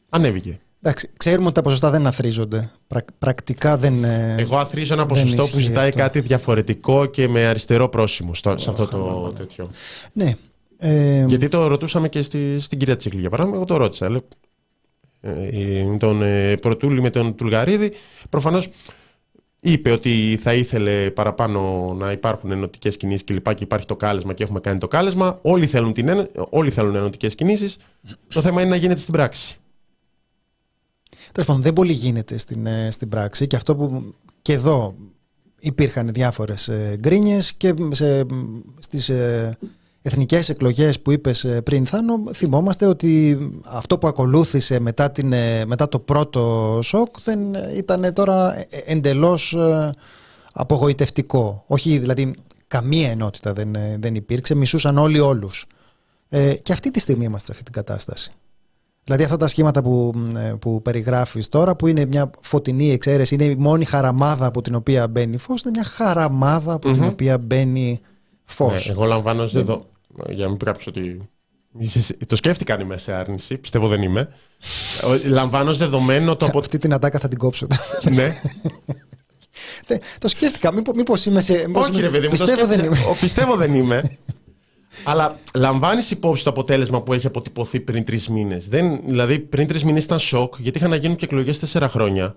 Ανέβηκε. 0.08 0.60
Εντάξει, 0.82 1.10
ξέρουμε 1.16 1.44
ότι 1.44 1.54
τα 1.54 1.62
ποσοστά 1.62 1.90
δεν 1.90 2.06
αθρίζονται. 2.06 2.70
Πρακ- 2.86 3.12
πρακτικά 3.18 3.76
δεν. 3.76 4.04
ε, 4.04 4.34
Εγώ 4.38 4.56
αθρίζω 4.58 4.94
ένα 4.94 5.04
δεν 5.04 5.14
ποσοστό 5.14 5.42
που 5.42 5.48
ισχύει 5.48 5.60
ζητάει 5.60 5.88
αυτό. 5.88 5.98
κάτι 6.00 6.20
διαφορετικό 6.20 7.06
και 7.06 7.28
με 7.28 7.46
αριστερό 7.46 7.88
πρόσημο 7.88 8.34
στο, 8.34 8.58
σε 8.58 8.70
αυτό 8.70 8.86
το 8.86 9.32
τέτοιο. 9.38 9.70
Ναι. 10.12 10.34
Ε, 10.78 11.24
Γιατί 11.26 11.48
το 11.48 11.66
ρωτούσαμε 11.66 12.08
και 12.08 12.22
στη, 12.22 12.60
στην 12.60 12.78
κυρία 12.78 12.96
Τσίκλη, 12.96 13.20
για 13.20 13.30
παράδειγμα, 13.30 13.56
εγώ 13.56 13.66
το 13.66 13.76
ρώτησα. 13.76 14.10
Λέω, 14.10 14.20
ε, 14.20 14.22
με 14.22 14.28
τον 15.98 16.22
ε, 16.22 16.56
Πρωτούλη, 16.56 17.00
με 17.00 17.10
τον 17.10 17.34
Τουλγαρίδη, 17.34 17.92
προφανώς 18.30 18.68
είπε 19.60 19.90
ότι 19.90 20.38
θα 20.42 20.54
ήθελε 20.54 21.10
παραπάνω 21.10 21.92
να 21.98 22.12
υπάρχουν 22.12 22.50
ενωτικές 22.50 22.96
κινήσεις 22.96 23.22
και 23.24 23.34
λοιπά 23.34 23.54
και 23.54 23.64
υπάρχει 23.64 23.86
το 23.86 23.96
κάλεσμα 23.96 24.34
και 24.34 24.42
έχουμε 24.42 24.60
κάνει 24.60 24.78
το 24.78 24.88
κάλεσμα. 24.88 25.38
Όλοι 25.42 25.66
θέλουν, 25.66 25.92
την, 25.92 26.08
ενο- 26.08 26.28
όλοι 26.50 26.70
θέλουν 26.70 26.94
ενωτικές 26.94 27.34
κινήσεις. 27.34 27.76
Το 28.28 28.40
θέμα 28.40 28.60
είναι 28.60 28.70
να 28.70 28.76
γίνεται 28.76 29.00
στην 29.00 29.12
πράξη. 29.12 29.56
Τέλος 31.32 31.48
πάντων, 31.48 31.62
δεν 31.62 31.72
πολύ 31.72 31.92
γίνεται 31.92 32.38
στην, 32.38 32.66
ε, 32.66 32.90
στην 32.90 33.08
πράξη 33.08 33.46
και 33.46 33.56
αυτό 33.56 33.76
που 33.76 34.14
και 34.42 34.52
εδώ 34.52 34.94
υπήρχαν 35.60 36.12
διάφορες 36.12 36.68
ε, 36.68 36.96
γκρίνιες 37.00 37.54
και 37.54 37.74
σε, 37.90 38.26
στις 38.78 39.08
ε, 39.08 39.58
εθνικές 40.02 40.48
εκλογές 40.48 41.00
που 41.00 41.10
είπες 41.10 41.44
ε, 41.44 41.62
πριν 41.62 41.86
Θάνο 41.86 42.22
θυμόμαστε 42.34 42.86
ότι 42.86 43.38
αυτό 43.64 43.98
που 43.98 44.06
ακολούθησε 44.06 44.80
μετά, 44.80 45.10
την, 45.10 45.32
ε, 45.32 45.64
μετά 45.64 45.88
το 45.88 45.98
πρώτο 45.98 46.78
σοκ 46.82 47.20
δεν 47.24 47.38
ήταν 47.76 48.12
τώρα 48.12 48.58
ε, 48.58 48.66
ε, 48.70 48.92
εντελώς 48.92 49.52
ε, 49.52 49.90
απογοητευτικό. 50.52 51.64
Όχι 51.66 51.98
δηλαδή 51.98 52.34
καμία 52.68 53.10
ενότητα 53.10 53.52
δεν, 53.52 53.74
ε, 53.74 53.96
δεν 54.00 54.14
υπήρξε, 54.14 54.54
μισούσαν 54.54 54.98
όλοι 54.98 55.18
όλους. 55.18 55.66
Ε, 56.28 56.54
και 56.54 56.72
αυτή 56.72 56.90
τη 56.90 57.00
στιγμή 57.00 57.24
είμαστε 57.24 57.46
σε 57.46 57.52
αυτή 57.52 57.64
την 57.64 57.72
κατάσταση. 57.72 58.32
Δηλαδή 59.04 59.24
αυτά 59.24 59.36
τα 59.36 59.46
σχήματα 59.46 59.82
που, 59.82 60.12
ε, 60.36 60.52
που 60.58 60.82
περιγράφεις 60.82 61.48
τώρα 61.48 61.76
που 61.76 61.86
είναι 61.86 62.04
μια 62.04 62.30
φωτεινή 62.42 62.90
εξαίρεση, 62.90 63.34
είναι 63.34 63.44
η 63.44 63.56
μόνη 63.56 63.84
χαραμάδα 63.84 64.46
από 64.46 64.62
την 64.62 64.74
οποία 64.74 65.08
μπαίνει 65.08 65.36
φως, 65.36 65.62
είναι 65.62 65.70
μια 65.74 65.84
χαραμάδα 65.84 66.72
από 66.72 66.92
την 66.92 67.02
Μμμ. 67.02 67.08
οποία 67.08 67.38
μπαίνει 67.38 68.00
φως. 68.48 68.86
Ναι, 68.86 68.92
εγώ 68.92 69.04
λαμβάνω 69.04 69.42
ως 69.42 69.52
δεδο... 69.52 69.84
Για 70.28 70.42
να 70.42 70.48
μην 70.48 70.56
πει 70.58 70.64
κάποιος 70.64 70.86
ότι... 70.86 71.28
Είσαι- 71.78 72.16
Το 72.26 72.36
σκέφτηκα 72.36 72.74
αν 72.74 72.80
είμαι 72.80 72.96
σε 72.98 73.12
άρνηση, 73.12 73.56
πιστεύω 73.58 73.88
δεν 73.88 74.02
είμαι. 74.02 74.28
Ο- 75.04 75.28
Λαμβάνω 75.28 75.70
ως 75.70 75.78
δεδομένο 75.78 76.36
το 76.36 76.46
από... 76.46 76.58
Αυτή 76.58 76.78
την 76.78 76.92
ατάκα 76.92 77.18
θα 77.18 77.28
την 77.28 77.38
κόψω. 77.38 77.66
ναι. 78.10 78.34
Τε- 79.86 80.02
το 80.18 80.28
σκέφτηκα, 80.28 80.72
μήπως, 80.72 80.94
μήπως 80.96 81.26
είμαι 81.26 81.40
σε... 81.40 81.64
μήπως 81.66 81.82
Όχι 81.82 81.92
είμαι- 81.92 82.00
ρε 82.00 82.08
παιδί 82.08 82.28
μου, 82.28 82.36
το 82.36 82.44
πιστεύω 82.44 82.66
δεν 82.66 82.78
σκέφτηκα. 82.78 83.00
είμαι. 83.00 83.10
Ο, 83.10 83.16
πιστεύω 83.20 83.56
δεν 83.56 83.74
είμαι. 83.74 84.18
Αλλά 85.04 85.38
λαμβάνεις 85.54 86.10
υπόψη 86.10 86.44
το 86.44 86.50
αποτέλεσμα 86.50 87.02
που 87.02 87.12
έχει 87.12 87.26
αποτυπωθεί 87.26 87.80
πριν 87.80 88.04
τρεις 88.04 88.28
μήνες. 88.28 88.68
Δηλαδή, 88.68 89.38
πριν 89.38 89.66
τρεις 89.66 89.84
μήνες 89.84 90.04
ήταν 90.04 90.18
σοκ, 90.18 90.54
γιατί 90.58 90.78
είχαν 90.78 90.90
να 90.90 90.96
γίνουν 90.96 91.16
και 91.16 91.24
εκλογές 91.24 91.58
τέσσερα 91.58 91.88
χρόνια. 91.88 92.36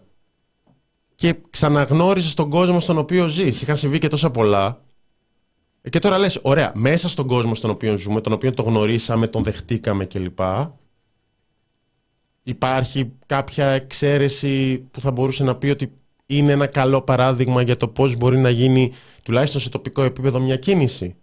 Και 1.15 1.36
ξαναγνώριζε 1.50 2.36
τον 2.36 2.50
κόσμο 2.50 2.80
στον 2.80 2.97
οποίο 2.97 3.28
ζεις. 3.28 3.62
Είχαν 3.62 3.76
συμβεί 3.76 4.00
και 4.00 4.08
τόσα 4.08 4.30
πολλά. 4.32 4.82
Ε, 5.82 5.89
Και 5.89 6.00
τώρα 6.00 6.17
λες, 6.17 6.39
ωραία, 6.41 6.72
μέσα 6.76 7.10
στον 7.10 7.28
κόσμο 7.28 7.56
στον 7.56 7.70
οποίο 7.70 7.98
ζούμε, 7.98 8.22
τον 8.22 8.34
οποίο 8.34 8.54
τον 8.54 8.65
γνωρίσαμε, 8.65 9.28
τον 9.28 9.44
δεχτήκαμε 9.44 10.06
κλπ. 10.06 10.39
Υπάρχει 12.44 13.12
κάποια 13.26 13.65
εξαίρεση 13.65 14.78
που 14.91 15.02
θα 15.02 15.12
μπορούσε 15.12 15.44
να 15.44 15.56
πει 15.56 15.70
ότι 15.70 15.91
είναι 16.26 16.52
ένα 16.52 16.67
καλό 16.67 17.02
παράδειγμα 17.02 17.62
για 17.62 17.78
το 17.78 17.88
πώς 17.88 18.15
μπορεί 18.15 18.38
να 18.38 18.50
γίνει 18.50 18.91
τουλάχιστον 19.24 19.62
σε 19.62 19.70
τοπικό 19.70 20.02
επίπεδο 20.04 20.39
μια 20.39 20.58
κίνηση; 20.58 21.15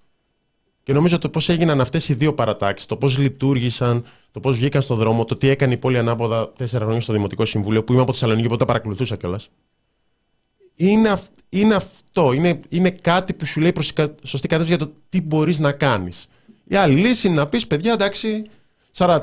Και 0.83 0.93
νομίζω 0.93 1.19
το 1.19 1.29
πώς 1.29 1.49
έγιναν 1.49 1.81
αυτές 1.81 2.09
οι 2.09 2.15
δύο 2.15 2.35
παρατάξεις, 2.35 2.87
το 2.89 2.97
πώς 2.97 3.19
λειτουργήσαν, 3.19 4.05
το 4.31 4.41
πώς 4.41 4.57
βγήκαν 4.57 4.83
στον 4.83 4.97
δρόμο, 4.97 5.25
το 5.25 5.37
τι 5.37 5.49
έκανε 5.49 5.73
η 5.73 5.77
πόλη 5.77 5.99
ανάποδα 5.99 6.53
τέσσερα 6.53 6.85
χρόνια 6.85 7.01
στο 7.01 7.13
Δημοτικό 7.13 7.45
Συμβούλιο, 7.45 7.85
που 7.85 7.93
είμαι 7.93 8.03
από 8.03 8.13
Θεσσαλονίκη, 8.13 8.47
οπότε 8.47 8.61
τα 8.65 8.67
παρακολουθούσα 8.73 9.17
κιόλας. 9.17 9.51
Είναι, 10.81 11.09
αυ- 11.09 11.31
είναι 11.49 11.75
αυτό. 11.75 12.33
Είναι, 12.33 12.61
είναι 12.69 12.91
κάτι 12.91 13.33
που 13.33 13.45
σου 13.47 13.61
λέει 13.61 13.73
προς 13.73 13.87
τη 13.87 13.93
κα- 13.93 14.15
σωστή 14.23 14.49
κατεύθυνση 14.49 14.77
για 14.79 14.87
το 14.87 15.01
τι 15.09 15.21
μπορείς 15.23 15.59
να 15.59 15.73
κάνεις. 15.73 16.27
Η 16.65 16.77
άλλη 16.77 17.01
λύση 17.01 17.27
είναι 17.27 17.37
να 17.37 17.47
πεις, 17.47 17.67
παιδιά, 17.67 17.93
εντάξει, 17.93 18.43
40% 18.97 19.19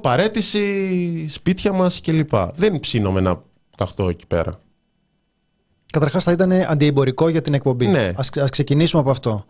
παρέτηση, 0.00 1.26
σπίτια 1.28 1.72
μας 1.72 2.00
κλπ. 2.00 2.34
Δεν 2.54 2.80
ψήνομαι 2.80 3.20
να 3.20 3.42
ταχθώ 3.76 4.08
εκεί 4.08 4.26
πέρα. 4.26 4.60
Καταρχάς 5.92 6.24
θα 6.24 6.32
ήταν 6.32 6.52
αντιεμπορικό 6.52 7.28
για 7.28 7.42
την 7.42 7.54
εκπομπή. 7.54 7.86
Ναι. 7.86 8.12
Ας, 8.16 8.30
ας 8.36 8.50
ξεκινήσουμε 8.50 9.00
από 9.00 9.10
αυτό. 9.10 9.44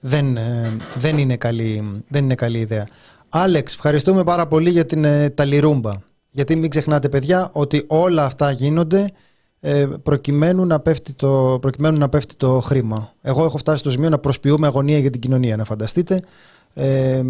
Δεν, 0.00 0.36
ε, 0.36 0.76
δεν, 0.94 1.18
είναι 1.18 1.36
καλή, 1.36 2.02
δεν 2.08 2.24
είναι 2.24 2.34
καλή 2.34 2.58
ιδέα. 2.58 2.86
Άλεξ, 3.28 3.74
ευχαριστούμε 3.74 4.24
πάρα 4.24 4.46
πολύ 4.46 4.70
για 4.70 4.86
την 4.86 5.04
ε, 5.04 5.30
ταλιρούμπα. 5.30 5.92
Γιατί 6.30 6.56
μην 6.56 6.70
ξεχνάτε 6.70 7.08
παιδιά 7.08 7.50
ότι 7.52 7.84
όλα 7.86 8.24
αυτά 8.24 8.50
γίνονται 8.50 9.10
ε, 9.68 9.86
προκειμένου, 10.02 10.66
να 10.66 10.80
πέφτει 10.80 11.12
το, 11.12 11.58
προκειμένου 11.60 11.98
να 11.98 12.08
πέφτει 12.08 12.34
το 12.36 12.60
χρήμα. 12.60 13.12
Εγώ 13.22 13.44
έχω 13.44 13.58
φτάσει 13.58 13.78
στο 13.78 13.90
σημείο 13.90 14.08
να 14.08 14.18
προσποιούμε 14.18 14.66
αγωνία 14.66 14.98
για 14.98 15.10
την 15.10 15.20
κοινωνία, 15.20 15.56
να 15.56 15.64
φανταστείτε. 15.64 16.22
Ε, 16.74 17.22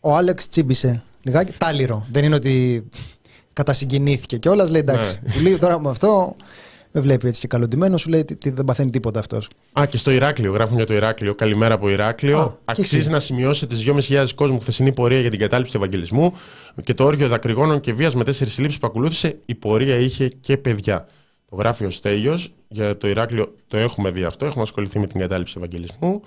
ο 0.00 0.16
Άλεξ 0.16 0.48
τσίμπησε 0.48 1.02
λιγάκι. 1.22 1.52
Τάλιρο. 1.58 2.06
Δεν 2.12 2.24
είναι 2.24 2.34
ότι 2.34 2.84
κατασυγκινήθηκε 3.52 4.36
κιόλας. 4.36 4.70
Λέει 4.70 4.80
εντάξει, 4.80 5.18
Ναι. 5.22 5.32
που 5.32 5.40
λέει 5.40 5.58
τώρα 5.58 5.80
με 5.80 5.90
αυτό 5.90 6.36
με 6.92 7.00
βλέπει 7.00 7.26
έτσι 7.28 7.40
και 7.40 7.46
καλοντημένο, 7.46 7.96
σου 7.96 8.08
λέει 8.08 8.20
ότι 8.20 8.50
δεν 8.50 8.64
παθαίνει 8.64 8.90
τίποτα 8.90 9.18
αυτός. 9.20 9.48
Α, 9.80 9.86
και 9.86 9.96
στο 9.96 10.10
Ηράκλειο, 10.10 10.52
γράφουν 10.52 10.76
για 10.76 10.86
το 10.86 10.94
Ηράκλειο. 10.94 11.34
Καλημέρα 11.34 11.74
από 11.74 11.90
Ηράκλειο. 11.90 12.38
Α, 12.38 12.46
και 12.48 12.80
Αξίζει 12.80 12.96
εκεί. 13.02 13.10
να 13.10 13.20
σημειώσει 13.20 13.66
τι 13.66 13.76
2.500 14.08 14.26
κόσμου 14.34 14.60
χθεσινή 14.60 14.92
πορεία 14.92 15.20
για 15.20 15.30
την 15.30 15.38
κατάληψη 15.38 15.72
του 15.72 15.78
Ευαγγελισμού 15.78 16.32
και 16.82 16.94
το 16.94 17.04
όργιο 17.04 17.28
δακρυγόνων 17.28 17.80
και 17.80 17.92
βίας 17.92 18.14
με 18.14 18.24
τέσσερις 18.24 18.52
συλλήψεις 18.52 18.80
που 18.80 18.86
ακολούθησε. 18.86 19.36
Η 19.46 19.54
πορεία 19.54 19.96
είχε 19.96 20.28
και 20.40 20.56
παιδιά. 20.56 21.06
Το 21.52 21.58
γράφει 21.58 21.84
ο 21.84 21.90
Στέλιος. 21.90 22.52
Για 22.68 22.96
το 22.96 23.08
Ηράκλειο 23.08 23.54
το 23.66 23.76
έχουμε 23.76 24.10
δει 24.10 24.24
αυτό. 24.24 24.46
Έχουμε 24.46 24.62
ασχοληθεί 24.62 24.98
με 24.98 25.06
την 25.06 25.20
κατάληψη 25.20 25.52
του 25.54 25.58
Ευαγγελισμού. 25.58 26.22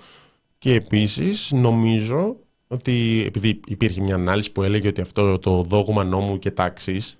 Και 0.58 0.74
επίσης 0.74 1.52
νομίζω 1.52 2.36
ότι 2.66 3.24
επειδή 3.26 3.60
υπήρχε 3.66 4.00
μια 4.00 4.14
ανάλυση 4.14 4.52
που 4.52 4.62
έλεγε 4.62 4.88
ότι 4.88 5.00
αυτό 5.00 5.38
το 5.38 5.62
δόγμα 5.62 6.04
νόμου 6.04 6.38
και 6.38 6.50
τάξης 6.50 7.18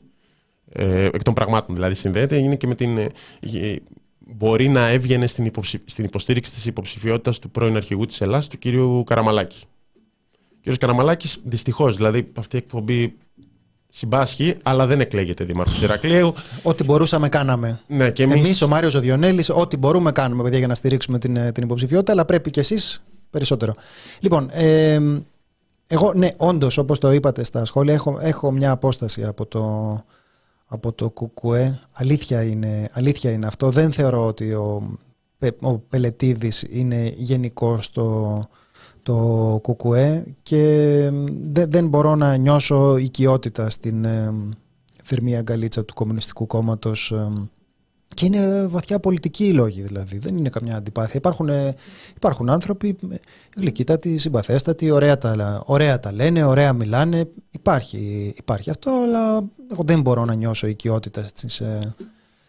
ε, 0.73 1.05
εκ 1.05 1.23
των 1.23 1.35
πραγμάτων 1.35 1.75
δηλαδή 1.75 1.95
συνδέεται 1.95 2.37
είναι 2.37 2.57
και 2.57 2.67
με 2.67 2.75
την 2.75 2.99
ε, 2.99 3.09
ε, 3.41 3.77
μπορεί 4.19 4.69
να 4.69 4.89
έβγαινε 4.89 5.27
στην, 5.27 5.45
υποψη, 5.45 5.83
στην 5.85 6.05
υποστήριξη 6.05 6.53
της 6.53 6.67
υποψηφιότητας 6.67 7.39
του 7.39 7.51
πρώην 7.51 7.77
αρχηγού 7.77 8.07
της 8.07 8.21
Ελλάδας 8.21 8.49
του 8.49 8.59
κύριου 8.59 9.05
Καραμαλάκη. 9.07 9.65
Ο 10.35 10.59
κύριος 10.61 10.79
Καραμαλάκης 10.79 11.41
δυστυχώς 11.45 11.97
δηλαδή 11.97 12.33
αυτή 12.37 12.57
η 12.57 12.59
εκπομπή 12.59 13.15
συμπάσχει 13.97 14.57
αλλά 14.63 14.87
δεν 14.87 15.01
εκλέγεται 15.01 15.45
δήμαρχος 15.45 15.83
Ηρακλείου. 15.83 16.35
Ό,τι 16.63 16.85
μπορούσαμε 16.85 17.29
κάναμε. 17.29 17.81
Ναι, 17.87 18.11
και 18.11 18.23
Εμεί, 18.23 18.33
εμείς, 18.33 18.63
ο 18.63 18.69
Μάριος 18.69 18.95
Οδιονέλη, 18.95 19.45
ό,τι 19.53 19.77
μπορούμε 19.77 20.13
κάνουμε, 20.13 20.43
παιδιά, 20.43 20.59
για 20.59 20.67
να 20.67 20.75
στηρίξουμε 20.75 21.19
την, 21.19 21.37
ε, 21.37 21.53
την 21.53 21.63
υποψηφιότητα, 21.63 22.13
αλλά 22.13 22.25
πρέπει 22.25 22.51
κι 22.51 22.59
εσείς 22.59 23.05
περισσότερο. 23.31 23.75
Λοιπόν, 24.21 24.49
ε, 24.53 24.99
εγώ, 25.87 26.13
ναι, 26.15 26.29
όντως, 26.37 26.79
όπως 26.79 26.99
το 26.99 27.13
είπατε 27.13 27.45
στα 27.45 27.65
σχόλια, 27.65 27.95
έχω, 27.95 28.19
έχω 28.21 28.51
μια 28.51 28.71
απόσταση 28.71 29.25
από 29.25 29.47
το, 29.47 29.97
από 30.67 30.93
το 30.93 31.11
κουκουέ. 31.11 31.81
Αλήθεια 31.93 32.43
είναι, 32.43 32.89
αλήθεια 32.93 33.31
είναι 33.31 33.47
αυτό. 33.47 33.71
Δεν 33.71 33.93
θεωρώ 33.93 34.27
ότι 34.27 34.53
ο, 34.53 34.99
Πε- 35.39 35.63
ο 35.63 35.79
Πελετίδης 35.79 36.67
είναι 36.71 37.15
γενικός 37.17 37.91
το, 37.91 38.49
το 39.07 39.59
κουκουέ 39.63 40.25
και 40.43 40.63
δεν, 41.51 41.71
δεν 41.71 41.89
μπορώ 41.89 42.15
να 42.15 42.37
νιώσω 42.37 42.97
οικειότητα 42.97 43.71
στην 43.71 44.05
ε, 44.05 44.33
θερμή 45.05 45.37
αγκαλίτσα 45.37 45.85
του 45.85 45.95
Κομμουνιστικού 45.95 46.47
Κόμματος 46.47 47.11
ε, 47.13 47.49
και 48.15 48.27
είναι 48.27 48.67
βαθιά 48.67 48.99
πολιτικοί 49.01 49.47
οι 49.47 49.53
λόγοι 49.53 49.83
δηλαδή. 49.83 50.19
Δεν 50.19 50.37
είναι 50.37 50.49
καμιά 50.49 50.77
αντιπάθεια. 50.77 51.15
Υπάρχουν, 51.17 51.49
ε, 51.49 51.75
υπάρχουν 52.17 52.51
άνθρωποι 52.51 52.97
ε, 53.11 53.17
γλυκύτατοι, 53.57 54.19
συμπαθέστατοι, 54.19 54.91
ωραία 54.91 55.19
τα, 55.19 55.63
ωραία 55.67 56.01
τα 56.01 56.13
λένε, 56.13 56.45
ωραία 56.45 56.73
μιλάνε. 56.73 57.29
Υπάρχει, 57.51 58.33
υπάρχει 58.37 58.71
αυτό, 58.71 58.91
αλλά 58.91 59.45
εγώ 59.73 59.83
δεν 59.85 60.01
μπορώ 60.01 60.25
να 60.25 60.35
νιώσω 60.35 60.67
οικειότητα 60.67 61.23
στις, 61.23 61.61
ε, 61.61 61.95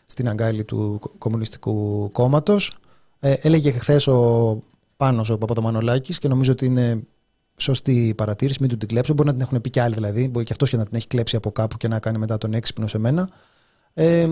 στην 0.05 0.29
αγκάλη 0.29 0.63
του 0.63 0.97
Κο- 1.01 1.11
Κομμουνιστικού 1.17 2.09
Κόμματος. 2.11 2.77
Ε, 3.19 3.33
έλεγε 3.41 3.71
χθες 3.71 4.07
ο 4.07 4.59
Πάνος 4.97 5.29
ο 5.29 5.37
Παπαδομανολάκης 5.37 6.19
και 6.19 6.27
νομίζω 6.27 6.51
ότι 6.51 6.65
είναι 6.65 7.03
σωστή 7.57 8.07
η 8.07 8.13
παρατήρηση, 8.13 8.57
μην 8.61 8.69
του 8.69 8.77
την 8.77 8.87
κλέψω. 8.87 9.13
Μπορεί 9.13 9.27
να 9.27 9.33
την 9.33 9.43
έχουν 9.43 9.61
πει 9.61 9.69
και 9.69 9.81
άλλοι 9.81 9.93
δηλαδή, 9.93 10.29
μπορεί 10.29 10.45
και 10.45 10.51
αυτός 10.51 10.69
και 10.69 10.77
να 10.77 10.85
την 10.85 10.95
έχει 10.95 11.07
κλέψει 11.07 11.35
από 11.35 11.51
κάπου 11.51 11.77
και 11.77 11.87
να 11.87 11.99
κάνει 11.99 12.17
μετά 12.17 12.37
τον 12.37 12.53
έξυπνο 12.53 12.87
σε 12.87 12.97
μένα. 12.97 13.29
Ε, 13.93 14.27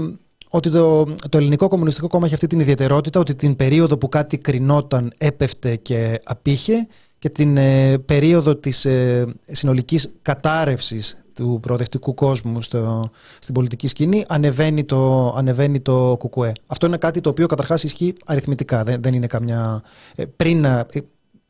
ότι 0.49 0.69
το, 0.69 1.04
το 1.30 1.38
ελληνικό 1.38 1.67
κομμουνιστικό 1.67 2.08
κόμμα 2.08 2.25
έχει 2.25 2.34
αυτή 2.34 2.47
την 2.47 2.60
ιδιαιτερότητα 2.60 3.19
ότι 3.19 3.36
την 3.36 3.56
περίοδο 3.56 3.97
που 3.97 4.10
κάτι 4.10 4.38
κρινόταν 4.38 5.13
έπεφτε 5.17 5.75
και 5.75 6.21
απήχε 6.23 6.88
και 7.26 7.32
την 7.32 7.58
ε, 7.58 7.98
περίοδο 7.98 8.56
της 8.56 8.86
ε, 8.86 9.26
συνολικής 9.48 10.14
κατάρρευσης 10.22 11.18
του 11.34 11.60
προοδευτικού 11.62 12.14
κόσμου 12.14 12.62
στο, 12.62 13.10
στην 13.40 13.54
πολιτική 13.54 13.88
σκηνή 13.88 14.26
ανεβαίνει 14.28 14.84
το, 14.84 15.34
ανεβαίνει 15.38 15.80
το 15.80 16.16
κουκουέ. 16.20 16.52
Αυτό 16.68 16.86
είναι 16.86 16.98
κάτι 16.98 17.22
το 17.22 17.30
οποίο 17.30 17.48
καταρχάς 17.48 17.84
ισχύει 17.84 18.16
αριθμητικά. 18.26 18.84
Δεν, 18.84 19.02
δεν 19.02 19.14
είναι 19.14 19.28
καμιά... 19.28 19.84
ε, 20.16 20.26
πριν 20.26 20.62
να 20.62 20.86
ε, 20.92 21.00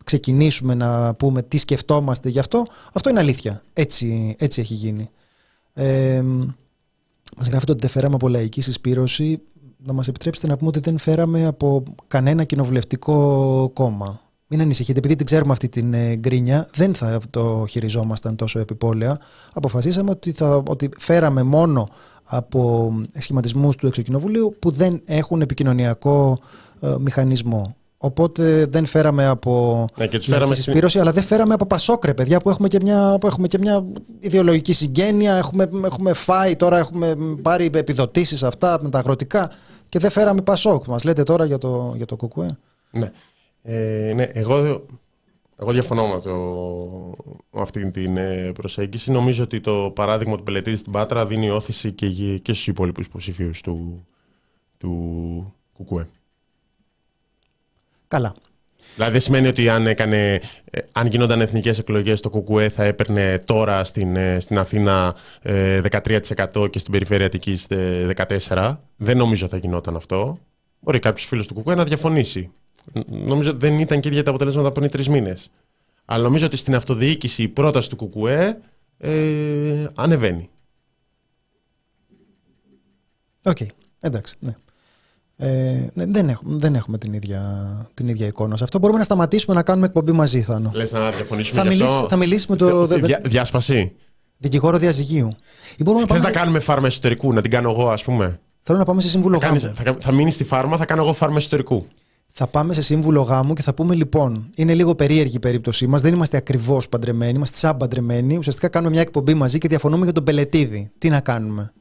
ξεκινήσουμε 0.03 0.73
να 0.73 1.15
πούμε 1.15 1.41
τι 1.41 1.57
σκεφτόμαστε 1.57 2.29
γι' 2.29 2.39
αυτό, 2.39 2.65
αυτό 2.93 3.09
είναι 3.09 3.19
αλήθεια. 3.19 3.61
Έτσι, 3.73 4.35
έτσι 4.39 4.61
έχει 4.61 4.73
γίνει. 4.73 5.09
Ε, 5.73 6.21
Μας 7.37 7.47
γράφετε 7.47 7.71
ότι 7.71 7.81
δεν 7.81 7.89
φέραμε 7.89 8.15
από 8.15 8.27
λαϊκή 8.27 8.61
συσπήρωση. 8.61 9.41
Να 9.85 9.93
μας 9.93 10.07
επιτρέψετε 10.07 10.47
να 10.47 10.57
πούμε 10.57 10.69
ότι 10.69 10.79
δεν 10.79 10.97
φέραμε 10.97 11.45
από 11.45 11.83
κανένα 12.07 12.43
κοινοβουλευτικό 12.43 13.69
κόμμα. 13.73 14.24
Μην 14.49 14.61
ανησυχείτε, 14.61 14.97
επειδή 14.97 15.15
την 15.15 15.25
ξέρουμε 15.25 15.51
αυτή 15.51 15.69
την 15.69 15.93
ε, 15.93 16.15
γκρίνια, 16.15 16.67
δεν 16.75 16.93
θα 16.95 17.19
το 17.29 17.65
χειριζόμασταν 17.69 18.35
τόσο 18.35 18.59
επιπόλαια. 18.59 19.17
Αποφασίσαμε 19.53 20.09
ότι, 20.09 20.31
θα, 20.31 20.63
ότι 20.67 20.89
φέραμε 20.97 21.43
μόνο 21.43 21.89
από 22.23 22.91
σχηματισμούς 23.17 23.75
του 23.75 23.87
εξοκοινοβουλίου 23.87 24.55
που 24.59 24.71
δεν 24.71 25.01
έχουν 25.05 25.41
επικοινωνιακό 25.41 26.39
ε, 26.79 26.95
μηχανισμό. 26.99 27.75
Οπότε 27.97 28.65
δεν 28.65 28.85
φέραμε 28.85 29.25
από 29.25 29.85
Ναι, 29.97 30.07
και 30.07 30.17
τους 30.17 30.27
λαϊκής 30.27 30.33
φέραμε 30.33 30.53
στη- 30.55 30.63
συσπήρωση, 30.63 30.99
αλλά 30.99 31.11
δεν 31.11 31.23
φέραμε 31.23 31.53
από 31.53 31.65
Πασόκρε, 31.65 32.13
παιδιά, 32.13 32.39
που 32.39 32.49
έχουμε 32.49 32.67
και 32.67 32.77
μια, 32.81 33.17
που 33.19 33.27
έχουμε 33.27 33.47
και 33.47 33.57
μια 33.59 33.85
ιδεολογική 34.19 34.73
συγγένεια. 34.73 35.35
Έχουμε, 35.35 35.69
έχουμε 35.85 36.13
φάει 36.13 36.55
τώρα, 36.55 36.77
έχουμε 36.77 37.15
πάρει 37.41 37.69
επιδοτήσεις 37.73 38.43
αυτά 38.43 38.79
με 38.81 38.89
τα 38.89 38.97
αγροτικά 38.99 39.51
και 39.89 39.99
δεν 39.99 40.09
φέραμε 40.11 40.41
Πασόκ. 40.41 40.87
Μας 40.87 41.03
λέτε 41.03 41.23
τώρα 41.23 41.45
για 41.45 41.57
το, 41.57 41.93
για 41.95 42.05
το 42.05 42.15
κουκουέ. 42.15 42.57
Ναι. 42.91 43.11
Ε, 43.67 44.11
ναι, 44.15 44.23
εγώ, 44.23 44.85
εγώ 45.57 45.71
διαφωνώ 45.71 46.07
με, 46.07 46.21
το, 46.21 46.35
με 47.51 47.61
αυτή 47.61 47.91
την 47.91 48.17
ε, 48.17 48.51
προσέγγιση. 48.53 49.11
Νομίζω 49.11 49.43
ότι 49.43 49.61
το 49.61 49.91
παράδειγμα 49.95 50.37
του 50.37 50.43
Πελετήδη 50.43 50.75
στην 50.75 50.91
Πάτρα 50.91 51.25
δίνει 51.25 51.49
όθηση 51.49 51.91
και, 51.91 52.05
γε- 52.05 52.41
και 52.41 52.53
στους 52.53 52.67
υπόλοιπους 52.67 53.05
υποψηφίους 53.05 53.61
του, 53.61 54.05
του 54.77 55.53
Κουκουέ. 55.73 56.07
Καλά. 58.07 58.35
Δηλαδή 58.95 59.11
δεν 59.11 59.21
σημαίνει 59.21 59.47
ότι 59.47 59.69
αν, 59.69 59.87
έκανε, 59.87 60.41
ε, 60.71 60.79
αν 60.91 61.07
γινόταν 61.07 61.41
εθνικές 61.41 61.79
εκλογές 61.79 62.21
το 62.21 62.29
ΚΚΕ 62.29 62.69
θα 62.69 62.83
έπαιρνε 62.83 63.39
τώρα 63.45 63.83
στην, 63.83 64.15
ε, 64.15 64.39
στην 64.39 64.57
Αθήνα 64.57 65.15
ε, 65.41 65.81
13% 65.91 66.69
και 66.69 66.79
στην 66.79 66.91
περιφέρεια 66.91 67.25
Αττικής 67.25 67.65
ε, 67.69 68.13
14%. 68.47 68.77
Δεν 68.95 69.17
νομίζω 69.17 69.47
θα 69.47 69.57
γινόταν 69.57 69.95
αυτό. 69.95 70.37
Μπορεί 70.79 70.99
κάποιος 70.99 71.27
φίλος 71.27 71.47
του 71.47 71.53
ΚΚΕ 71.53 71.75
να 71.75 71.83
διαφωνήσει. 71.83 72.51
Ν- 72.93 73.27
Νομίζω 73.27 73.49
ότι 73.49 73.59
δεν 73.59 73.79
ήταν 73.79 73.99
και 73.99 74.07
ίδια 74.07 74.23
τα 74.23 74.29
αποτελέσματα 74.29 74.71
πριν 74.71 74.89
τρεις 74.89 75.09
μήνες. 75.09 75.49
Αλλά 76.05 76.23
νομίζω 76.23 76.45
ότι 76.45 76.57
στην 76.57 76.75
αυτοδιοίκηση 76.75 77.43
η 77.43 77.47
πρόταση 77.47 77.89
του 77.89 78.09
ΚΚΕ 78.09 78.57
ε, 78.97 79.85
ανεβαίνει. 79.95 80.49
Οκ. 83.43 83.57
Εντάξει. 83.99 84.35
Ναι. 84.39 84.55
Ε, 85.37 85.87
ναι, 85.93 86.05
δεν, 86.05 86.29
έχουμε, 86.29 86.57
δεν 86.57 86.75
έχουμε 86.75 86.97
την 86.97 87.13
ίδια, 87.13 87.41
την 87.93 88.07
ίδια 88.07 88.27
εικόνα 88.27 88.57
σε 88.57 88.63
αυτό. 88.63 88.79
Μπορούμε 88.79 88.99
να 88.99 89.05
σταματήσουμε 89.05 89.55
να 89.55 89.63
κάνουμε 89.63 89.85
εκπομπή 89.85 90.11
μαζί, 90.11 90.41
Θάνο. 90.41 90.71
Λες 90.73 90.91
να 90.91 91.09
διαφωνήσουμε 91.11 91.57
Θα 91.61 91.63
γι' 91.67 91.69
μιλήσει, 91.75 91.93
αυτό; 91.95 92.07
θα 92.07 92.15
μιλήσει 92.17 92.45
με 92.49 92.55
το 92.55 92.85
δε- 92.87 92.95
δε- 92.99 93.05
Δια- 93.05 93.21
διάσπαση. 93.23 93.91
δικηγόρο 94.37 94.77
διαζυγίου. 94.77 95.35
Ή 95.77 95.83
μπορούμε 95.83 96.01
να 96.03 96.07
Θες 96.07 96.17
πάμε, 96.21 96.33
να 96.33 96.39
κάνουμε 96.39 96.59
φάρμα 96.59 96.87
εσωτερικού, 96.87 97.33
να 97.33 97.41
την 97.41 97.51
κάνω 97.51 97.69
εγώ 97.69 97.89
ας 97.89 98.03
πούμε; 98.03 98.39
θέλω 98.61 98.77
να 98.77 98.85
πάμε 98.85 99.01
σε 99.01 99.09
σύμβουλο 99.09 99.37
Κάνεις- 99.37 99.63
γάμου. 99.63 99.75
θα, 99.75 99.83
κα- 99.83 99.97
θα 99.99 100.11
μείνεις 100.11 100.33
στη 100.33 100.43
φάρμα, 100.43 100.77
θα 100.77 100.85
κάνω 100.85 101.01
εγώ 101.01 101.13
φάρμα 101.13 101.37
εσωτερικού. 101.37 101.85
Θα 102.37 102.47
πάμε 102.47 102.73
σε 102.73 102.81
σύμβουλο 102.81 103.21
γάμου 103.21 103.53
και 103.53 103.61
θα 103.61 103.73
πούμε 103.73 103.95
λοιπόν, 103.95 104.49
είναι 104.55 104.73
λίγο 104.73 104.95
περίεργη 104.95 105.35
η 105.35 105.39
περίπτωσή 105.39 105.87
μας. 105.87 106.01
Δεν 106.01 106.13
είμαστε 106.13 106.37
ακριβώς 106.37 106.89
παντρεμένοι, 106.89 107.31
είμαστε 107.35 107.57
σαν 107.57 107.77
παντρεμένοι. 107.77 108.37
Ουσιαστικά 108.37 108.67
κάνουμε 108.67 108.91
μια 108.91 109.01
εκπομπή 109.01 109.33
μαζί 109.33 109.57
και 109.57 109.67
διαφωνούμε 109.67 110.03
για 110.03 110.13
τον 110.13 110.23
Πελετίδη. 110.23 110.91
Τι 110.97 111.09
να 111.09 111.19
κάνουμε. 111.21 111.73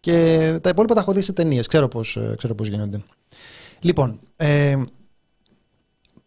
Και 0.00 0.58
τα 0.62 0.68
υπόλοιπα 0.68 0.94
τα 0.94 1.00
έχω 1.00 1.12
δει 1.12 1.20
σε 1.20 1.32
ταινίες. 1.32 1.66
Ξέρω 1.66 1.88
πώς 1.88 2.18
ξέρω 2.36 2.54
πώς 2.54 2.68
γίνονται. 2.68 3.02
Λοιπόν, 3.80 4.20
ε, 4.36 4.78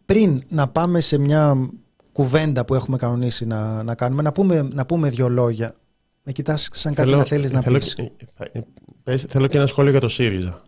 πριν 0.06 0.42
να 0.48 0.68
πάμε 0.68 1.00
σε 1.00 1.18
μια 1.18 1.70
κουβέντα 2.12 2.64
που 2.64 2.74
έχουμε 2.74 2.96
κανονίσει 2.96 3.46
να, 3.46 3.82
να 3.82 3.94
κάνουμε, 3.94 4.22
να 4.22 4.32
πούμε, 4.32 4.62
να 4.72 4.86
πούμε 4.86 5.10
δύο 5.10 5.28
λόγια. 5.28 5.74
Με 6.22 6.32
κοιτάς 6.32 6.68
σαν 6.72 6.94
κάτι 6.94 7.10
να 7.10 7.24
θέλεις 7.24 7.50
να 7.50 7.60
θέλω, 7.60 7.78
πεις. 7.78 7.94
ε, 7.94 8.12
θα- 8.36 8.48
ε, 8.52 8.60
πες- 9.02 9.26
θέλω 9.28 9.46
και 9.46 9.56
ένα 9.56 9.66
σχόλιο 9.66 9.90
για 9.90 10.00
το 10.00 10.08
ΣΥΡΙΖΑ. 10.08 10.62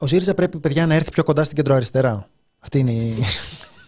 Ο 0.00 0.06
ΣΥΡΙΖΑ 0.06 0.34
πρέπει, 0.34 0.58
παιδιά, 0.58 0.86
να 0.86 0.94
έρθει 0.94 1.10
πιο 1.10 1.22
κοντά 1.22 1.44
στην 1.44 1.56
κεντροαριστερά. 1.56 2.28
Αυτή 2.58 2.78
είναι 2.78 2.90
η. 2.92 3.14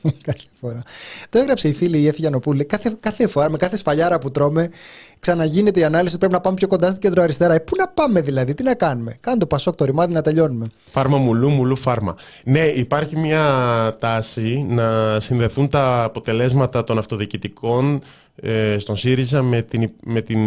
κάθε 0.22 0.39
φορά. 0.61 0.82
Το 1.30 1.39
έγραψε 1.39 1.68
η 1.68 1.72
φίλη 1.72 1.99
η 1.99 2.07
Εφη 2.07 2.20
Γιανοπούλη. 2.20 2.64
Κάθε, 2.64 2.97
κάθε 3.01 3.26
φορά, 3.26 3.51
με 3.51 3.57
κάθε 3.57 3.76
σφαλιάρα 3.76 4.18
που 4.18 4.30
τρώμε, 4.30 4.70
ξαναγίνεται 5.18 5.80
η 5.80 5.85
ανάλυση 5.85 6.09
ότι 6.09 6.18
πρέπει 6.18 6.32
να 6.32 6.41
πάμε 6.41 6.57
πιο 6.57 6.66
κοντά 6.66 6.89
στην 6.89 7.01
κεντροαριστερά. 7.01 7.55
Ε, 7.55 7.59
πού 7.59 7.76
να 7.76 7.89
πάμε 7.89 8.20
δηλαδή, 8.20 8.55
τι 8.55 8.62
να 8.62 8.74
κάνουμε. 8.74 9.16
Κάνε 9.20 9.39
το 9.39 9.47
πασόκ 9.47 9.74
το 9.74 9.85
ρημάδι 9.85 10.12
να 10.12 10.22
τελειώνουμε. 10.22 10.70
Φάρμα 10.85 11.16
μουλού, 11.18 11.49
μουλού 11.49 11.76
φάρμα. 11.76 12.16
Ναι, 12.45 12.66
υπάρχει 12.66 13.16
μια 13.16 13.97
τάση 14.01 14.66
να 14.68 15.20
συνδεθούν 15.20 15.68
τα 15.68 16.03
αποτελέσματα 16.03 16.85
των 16.85 16.99
αυτοδιοικητικών 16.99 18.03
ε, 18.37 18.78
στον 18.78 18.97
ΣΥΡΙΖΑ 18.97 19.43
με, 19.43 19.62
την, 19.62 19.91
με, 20.05 20.20
την, 20.20 20.41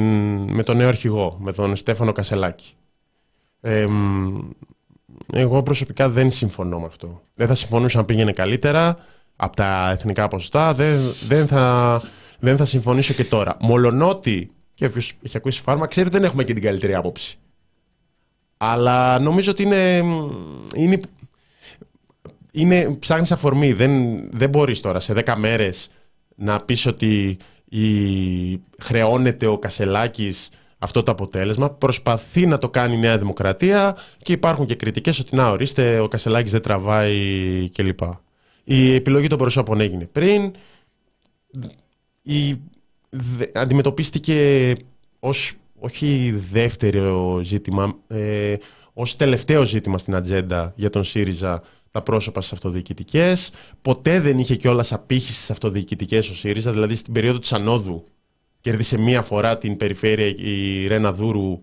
με 0.53 0.63
τον 0.63 0.77
νέο 0.77 0.88
αρχηγό, 0.88 1.38
με 1.39 1.51
τον 1.51 1.75
Στέφανο 1.75 2.11
Κασελάκη. 2.11 2.73
Ε, 3.61 3.85
μ, 3.85 4.38
εγώ 5.32 5.63
προσωπικά 5.63 6.09
δεν 6.09 6.32
συμφωνώ 6.32 6.80
με 6.80 6.86
αυτό. 6.86 7.21
Δεν 7.34 7.47
θα 7.47 7.55
συμφωνούσα 7.55 7.99
αν 7.99 8.05
πήγαινε 8.05 8.32
καλύτερα 8.32 8.97
από 9.36 9.55
τα 9.55 9.89
εθνικά 9.91 10.28
ποσοστά. 10.28 10.74
Δεν, 10.74 10.99
δεν, 11.28 11.47
θα, 11.47 12.01
δεν 12.39 12.57
θα 12.57 12.65
συμφωνήσω 12.65 13.13
και 13.13 13.24
τώρα. 13.24 13.57
Μολονότι, 13.59 14.51
και 14.74 14.86
όποιος 14.86 15.13
έχει 15.24 15.38
ακούσει 15.38 15.61
φάρμα, 15.61 15.88
ξέρει 15.88 16.07
ότι 16.07 16.17
δεν 16.17 16.26
έχουμε 16.26 16.43
και 16.43 16.53
την 16.53 16.63
καλύτερη 16.63 16.95
άποψη. 16.95 17.38
Αλλά 18.57 19.19
νομίζω 19.19 19.51
ότι 19.51 19.63
είναι. 19.63 20.03
είναι, 20.76 20.99
είναι 22.51 22.89
ψάχνεις 22.99 23.32
αφορμή. 23.32 23.74
Δεν, 23.74 24.24
δεν 24.32 24.49
μπορείς 24.49 24.82
τώρα 24.82 24.99
σε 24.99 25.13
10 25.26 25.34
μέρες 25.38 25.91
να 26.36 26.61
πεις 26.61 26.86
ότι 26.86 27.38
η, 27.69 28.61
χρεώνεται 28.80 29.45
ο 29.45 29.57
Κασελάκης 29.57 30.49
αυτό 30.84 31.03
το 31.03 31.11
αποτέλεσμα. 31.11 31.69
Προσπαθεί 31.69 32.45
να 32.45 32.57
το 32.57 32.69
κάνει 32.69 32.93
η 32.95 32.97
Νέα 32.97 33.17
Δημοκρατία 33.17 33.97
και 34.23 34.34
υπάρχουν 34.34 34.65
και 34.65 34.75
κριτικές 34.75 35.19
ότι 35.19 35.36
να 35.36 35.49
ορίστε 35.49 35.99
ο 35.99 36.07
Κασελάκης 36.07 36.51
δεν 36.51 36.61
τραβάει 36.61 37.69
κλπ. 37.73 37.99
Η 38.63 38.93
επιλογή 38.93 39.27
των 39.27 39.38
προσώπων 39.38 39.79
έγινε 39.79 40.05
πριν. 40.05 40.51
Η, 42.21 42.59
αντιμετωπίστηκε 43.53 44.75
ως 45.19 45.53
όχι 45.79 46.34
δεύτερο 46.51 47.39
ζήτημα, 47.43 47.95
ε, 48.07 48.55
ως 48.93 49.15
τελευταίο 49.15 49.63
ζήτημα 49.63 49.97
στην 49.97 50.15
ατζέντα 50.15 50.73
για 50.75 50.89
τον 50.89 51.03
ΣΥΡΙΖΑ 51.03 51.63
τα 51.91 52.01
πρόσωπα 52.01 52.41
στις 52.41 52.53
αυτοδιοικητικές. 52.53 53.51
Ποτέ 53.81 54.19
δεν 54.19 54.39
είχε 54.39 54.55
κιόλας 54.55 54.93
απήχηση 54.93 55.34
στις 55.34 55.51
αυτοδιοικητικές 55.51 56.29
ο 56.29 56.36
ΣΥΡΙΖΑ. 56.36 56.71
Δηλαδή 56.71 56.95
στην 56.95 57.13
περίοδο 57.13 57.39
της 57.39 57.53
Ανόδου 57.53 58.03
κέρδισε 58.64 58.97
μία 58.97 59.22
φορά 59.22 59.57
την 59.57 59.78
περιφέρεια 59.78 60.28
η 60.28 60.88
Ρένα 60.88 61.14
Δούρου 61.14 61.59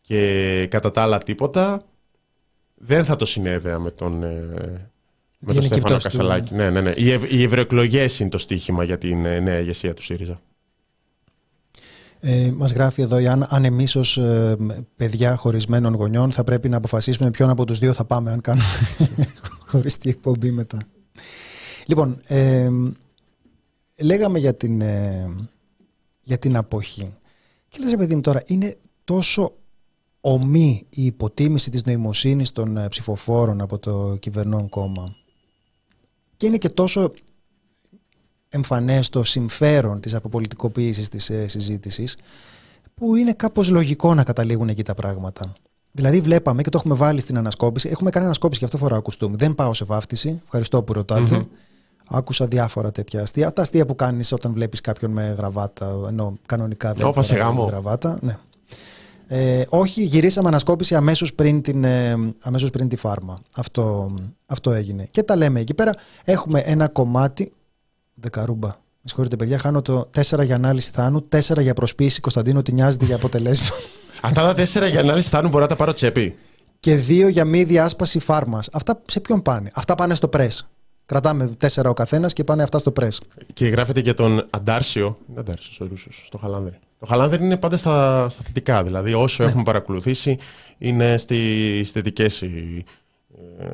και 0.00 0.66
κατά 0.70 0.90
τα 0.90 1.02
άλλα 1.02 1.18
τίποτα. 1.18 1.84
Δεν 2.74 3.04
θα 3.04 3.16
το 3.16 3.26
συνέδεα 3.26 3.78
με 3.78 3.90
τον, 3.90 4.22
ε, 4.22 4.90
με 5.38 5.52
τον 5.52 5.62
Στέφανο 5.62 5.98
Κασαλάκη. 5.98 6.54
Ναι, 6.54 6.70
ναι, 6.70 6.80
ναι. 6.80 6.92
Οι, 6.96 7.10
ευ- 7.10 7.32
οι 7.32 7.42
ευρωεκλογές 7.42 8.20
είναι 8.20 8.28
το 8.28 8.38
στίχημα 8.38 8.84
για 8.84 8.98
την 8.98 9.24
ε, 9.24 9.40
νέα 9.40 9.58
ηγεσία 9.58 9.94
του 9.94 10.02
ΣΥΡΙΖΑ. 10.02 10.40
Ε, 12.20 12.50
Μας 12.54 12.72
γράφει 12.72 13.02
εδώ, 13.02 13.16
αν, 13.16 13.46
αν 13.48 13.64
εμείς 13.64 13.96
ως 13.96 14.16
ε, 14.16 14.56
παιδιά 14.96 15.36
χωρισμένων 15.36 15.94
γονιών 15.94 16.32
θα 16.32 16.44
πρέπει 16.44 16.68
να 16.68 16.76
αποφασίσουμε 16.76 17.30
ποιον 17.30 17.50
από 17.50 17.64
τους 17.64 17.78
δύο 17.78 17.92
θα 17.92 18.04
πάμε, 18.04 18.32
αν 18.32 18.40
κάνουμε 18.40 18.64
χωριστή 19.70 20.10
εκπομπή 20.10 20.50
μετά. 20.52 20.78
Λοιπόν, 21.86 22.20
ε, 22.26 22.68
λέγαμε 24.02 24.38
για 24.38 24.54
την, 24.54 24.80
ε, 24.80 25.26
για 26.22 26.38
την 26.38 26.56
αποχή. 26.56 27.14
Και 27.68 27.78
λες, 27.80 27.90
ρε 27.90 27.96
παιδί 27.96 28.14
μου, 28.14 28.20
τώρα 28.20 28.42
είναι 28.46 28.78
τόσο 29.04 29.52
ομή 30.20 30.86
η 30.90 31.04
υποτίμηση 31.04 31.70
της 31.70 31.84
νοημοσύνης 31.84 32.52
των 32.52 32.76
ε, 32.76 32.88
ψηφοφόρων 32.88 33.60
από 33.60 33.78
το 33.78 34.16
κυβερνών 34.20 34.68
κόμμα 34.68 35.16
και 36.36 36.46
είναι 36.46 36.56
και 36.56 36.68
τόσο 36.68 37.12
εμφανές 38.48 39.08
το 39.08 39.24
συμφέρον 39.24 40.00
της 40.00 40.14
αποπολιτικοποίησης 40.14 41.08
της 41.08 41.30
ε, 41.30 41.46
συζήτησης 41.46 42.16
που 42.94 43.16
είναι 43.16 43.32
κάπως 43.32 43.70
λογικό 43.70 44.14
να 44.14 44.24
καταλήγουν 44.24 44.68
εκεί 44.68 44.82
τα 44.82 44.94
πράγματα. 44.94 45.52
Δηλαδή 45.92 46.20
βλέπαμε 46.20 46.62
και 46.62 46.70
το 46.70 46.78
έχουμε 46.78 46.94
βάλει 46.94 47.20
στην 47.20 47.36
ανασκόπηση. 47.36 47.88
Έχουμε 47.88 48.10
κάνει 48.10 48.24
ανασκόπηση 48.24 48.58
και 48.58 48.64
αυτό 48.64 48.78
φορά 48.78 48.96
ακουστούμε. 48.96 49.36
Δεν 49.36 49.54
πάω 49.54 49.74
σε 49.74 49.84
βάφτιση. 49.84 50.40
Ευχαριστώ 50.44 50.82
που 50.82 50.92
ρωτατε 50.92 51.46
Άκουσα 52.12 52.46
διάφορα 52.46 52.90
τέτοια 52.92 53.22
αστεία. 53.22 53.52
Τα 53.52 53.62
αστεία 53.62 53.86
που 53.86 53.94
κάνεις 53.94 54.32
όταν 54.32 54.52
βλέπεις 54.52 54.80
κάποιον 54.80 55.10
με 55.10 55.34
γραβάτα, 55.38 55.98
ενώ 56.08 56.38
κανονικά 56.46 56.92
δεν 56.94 57.06
Όπα, 57.06 57.22
σε 57.22 57.34
φοράει 57.34 57.48
γάμο. 57.48 57.64
γραβάτα. 57.64 58.18
Ναι. 58.20 58.36
Ε, 59.26 59.64
όχι, 59.68 60.02
γυρίσαμε 60.02 60.48
ανασκόπηση 60.48 60.94
αμέσως 60.94 61.34
πριν, 61.34 61.62
την, 61.62 61.84
ε, 61.84 62.14
αμέσως 62.42 62.70
πριν 62.70 62.88
τη 62.88 62.96
φάρμα. 62.96 63.38
Αυτό, 63.54 64.12
αυτό 64.46 64.72
έγινε. 64.72 65.06
Και 65.10 65.22
τα 65.22 65.36
λέμε 65.36 65.60
εκεί 65.60 65.74
πέρα. 65.74 65.94
Έχουμε 66.24 66.60
ένα 66.60 66.88
κομμάτι. 66.88 67.52
Δεκαρούμπα. 68.14 68.68
Με 68.68 69.08
συγχωρείτε, 69.08 69.36
παιδιά. 69.36 69.58
Χάνω 69.58 69.82
το 69.82 70.10
4 70.10 70.44
για 70.44 70.54
ανάλυση 70.54 70.90
Θάνου, 70.94 71.28
4 71.28 71.60
για 71.62 71.74
προσποίηση 71.74 72.20
Κωνσταντίνου 72.20 72.58
ότι 72.58 72.72
νοιάζεται 72.72 73.04
για 73.04 73.14
αποτελέσματα 73.16 73.74
Αυτά 74.20 74.42
τα 74.42 74.54
τέσσερα 74.54 74.86
για 74.86 75.00
ανάλυση 75.00 75.28
θάνου 75.28 75.48
μπορώ 75.48 75.62
να 75.62 75.68
τα 75.68 75.76
πάρω 75.76 75.92
τσέπη. 75.94 76.34
και 76.80 76.96
2 77.08 77.30
για 77.30 77.44
μη 77.44 77.64
διάσπαση 77.64 78.18
φάρμας. 78.18 78.68
Αυτά 78.72 79.02
σε 79.06 79.20
ποιον 79.20 79.42
πάνε; 79.42 79.70
Αυτά 79.74 79.94
πάνε 79.94 80.14
στο 80.14 80.28
press. 80.32 80.58
Κρατάμε 81.06 81.56
4 81.74 81.84
ο 81.84 81.92
καθένας 81.92 82.32
και 82.32 82.44
πάνε 82.44 82.62
αυτά 82.62 82.78
στο 82.78 82.92
press. 83.00 83.16
Και 83.52 83.66
γράφεται 83.66 84.00
για 84.00 84.14
τον 84.14 84.42
Αντάρσιο. 84.50 85.18
Είναι 85.30 85.40
Αντάρσιος 85.40 85.80
ο 85.80 85.86
Ρούσος, 85.90 86.22
στο 86.26 86.38
Χαλάνδρη. 86.38 86.78
Το 86.98 87.06
Χαλάνδρη 87.06 87.44
είναι 87.44 87.56
πάντα 87.56 87.76
στα, 87.76 88.28
στα 88.28 88.42
θετικά. 88.42 88.82
Δηλαδή, 88.82 89.14
όσο 89.14 89.42
έχουμε 89.42 89.62
παρακολουθήσει, 89.62 90.38
είναι 90.78 91.16
στις 91.16 91.90
θετικές. 91.90 92.42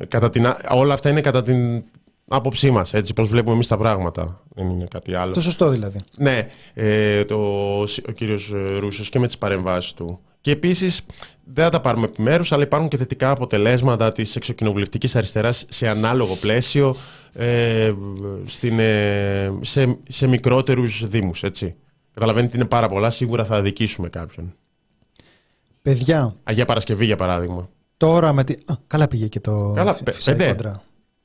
Κατά 0.07 0.29
την, 0.29 0.47
α- 0.47 0.61
όλα 0.71 0.93
αυτά 0.93 1.09
είναι 1.09 1.21
κατά 1.21 1.43
την 1.43 1.83
άποψή 2.27 2.71
μας. 2.71 2.93
Έτσι, 2.93 3.13
πώς 3.13 3.29
βλέπουμε 3.29 3.53
εμείς 3.53 3.67
τα 3.67 3.77
πράγματα. 3.77 4.41
Δεν 4.55 4.69
είναι 4.69 4.87
κάτι 4.89 5.13
άλλο. 5.15 5.31
Το 5.31 5.41
σωστό 5.41 5.69
δηλαδή. 5.69 5.99
Ναι, 6.17 6.49
ε, 6.73 7.25
το, 7.25 7.37
ο 7.81 8.11
κύριος 8.15 8.51
ε, 8.53 8.77
Ρούσος 8.79 9.09
και 9.09 9.19
με 9.19 9.27
τις 9.27 9.37
παρεμβάσεις 9.37 9.93
του. 9.93 10.19
Και 10.41 10.51
επίσης 10.51 11.01
δεν 11.53 11.63
θα 11.63 11.69
τα 11.69 11.81
πάρουμε 11.81 12.05
επιμέρους, 12.05 12.51
αλλά 12.51 12.63
υπάρχουν 12.63 12.89
και 12.89 12.97
θετικά 12.97 13.31
αποτελέσματα 13.31 14.11
της 14.11 14.35
εξοκοινοβουλευτικής 14.35 15.15
αριστεράς 15.15 15.65
σε 15.69 15.87
ανάλογο 15.87 16.35
πλαίσιο 16.35 16.95
ε, 17.33 17.93
στην, 18.45 18.79
ε, 18.79 19.51
σε, 19.61 19.97
σε 20.09 20.27
μικρότερους 20.27 21.07
δήμους, 21.07 21.43
έτσι. 21.43 21.75
Καταλαβαίνετε 22.13 22.51
ότι 22.51 22.59
είναι 22.61 22.69
πάρα 22.69 22.87
πολλά, 22.87 23.09
σίγουρα 23.09 23.45
θα 23.45 23.55
αδικήσουμε 23.55 24.09
κάποιον. 24.09 24.53
Παιδιά, 25.81 26.35
Αγία 26.43 26.65
Παρασκευή, 26.65 27.05
για 27.05 27.15
παράδειγμα. 27.15 27.69
τώρα 27.97 28.33
με 28.33 28.43
τη. 28.43 28.53
Α, 28.53 28.75
καλά 28.87 29.07
πήγε 29.07 29.27
και 29.27 29.39
το 29.39 29.71
Καλά, 29.75 29.93
φι- 29.93 30.03
πε- 30.03 30.13
φυσάει 30.13 30.35
πέντε. 30.35 30.49
κόντρα. 30.51 30.81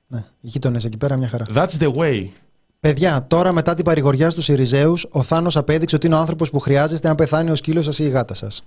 Ναι, 0.06 0.18
οι 0.40 0.46
γείτονες 0.48 0.84
εκεί 0.84 0.96
πέρα 0.96 1.16
μια 1.16 1.28
χαρά. 1.28 1.44
That's 1.54 1.78
the 1.80 1.94
way. 1.94 2.26
Παιδιά, 2.80 3.26
τώρα 3.26 3.52
μετά 3.52 3.74
την 3.74 3.84
παρηγοριά 3.84 4.30
στους 4.30 4.48
Ιριζέους, 4.48 5.06
ο 5.10 5.22
Θάνος 5.22 5.56
απέδειξε 5.56 5.96
ότι 5.96 6.06
είναι 6.06 6.14
ο 6.14 6.18
άνθρωπος 6.18 6.50
που 6.50 6.58
χρειάζεστε 6.58 7.08
αν 7.08 7.14
πεθάνει 7.14 7.50
ο 7.50 7.54
σκύλος 7.54 7.84
σας 7.84 7.98
ή 7.98 8.04
η 8.04 8.08
γάτα 8.08 8.34
σας. 8.34 8.62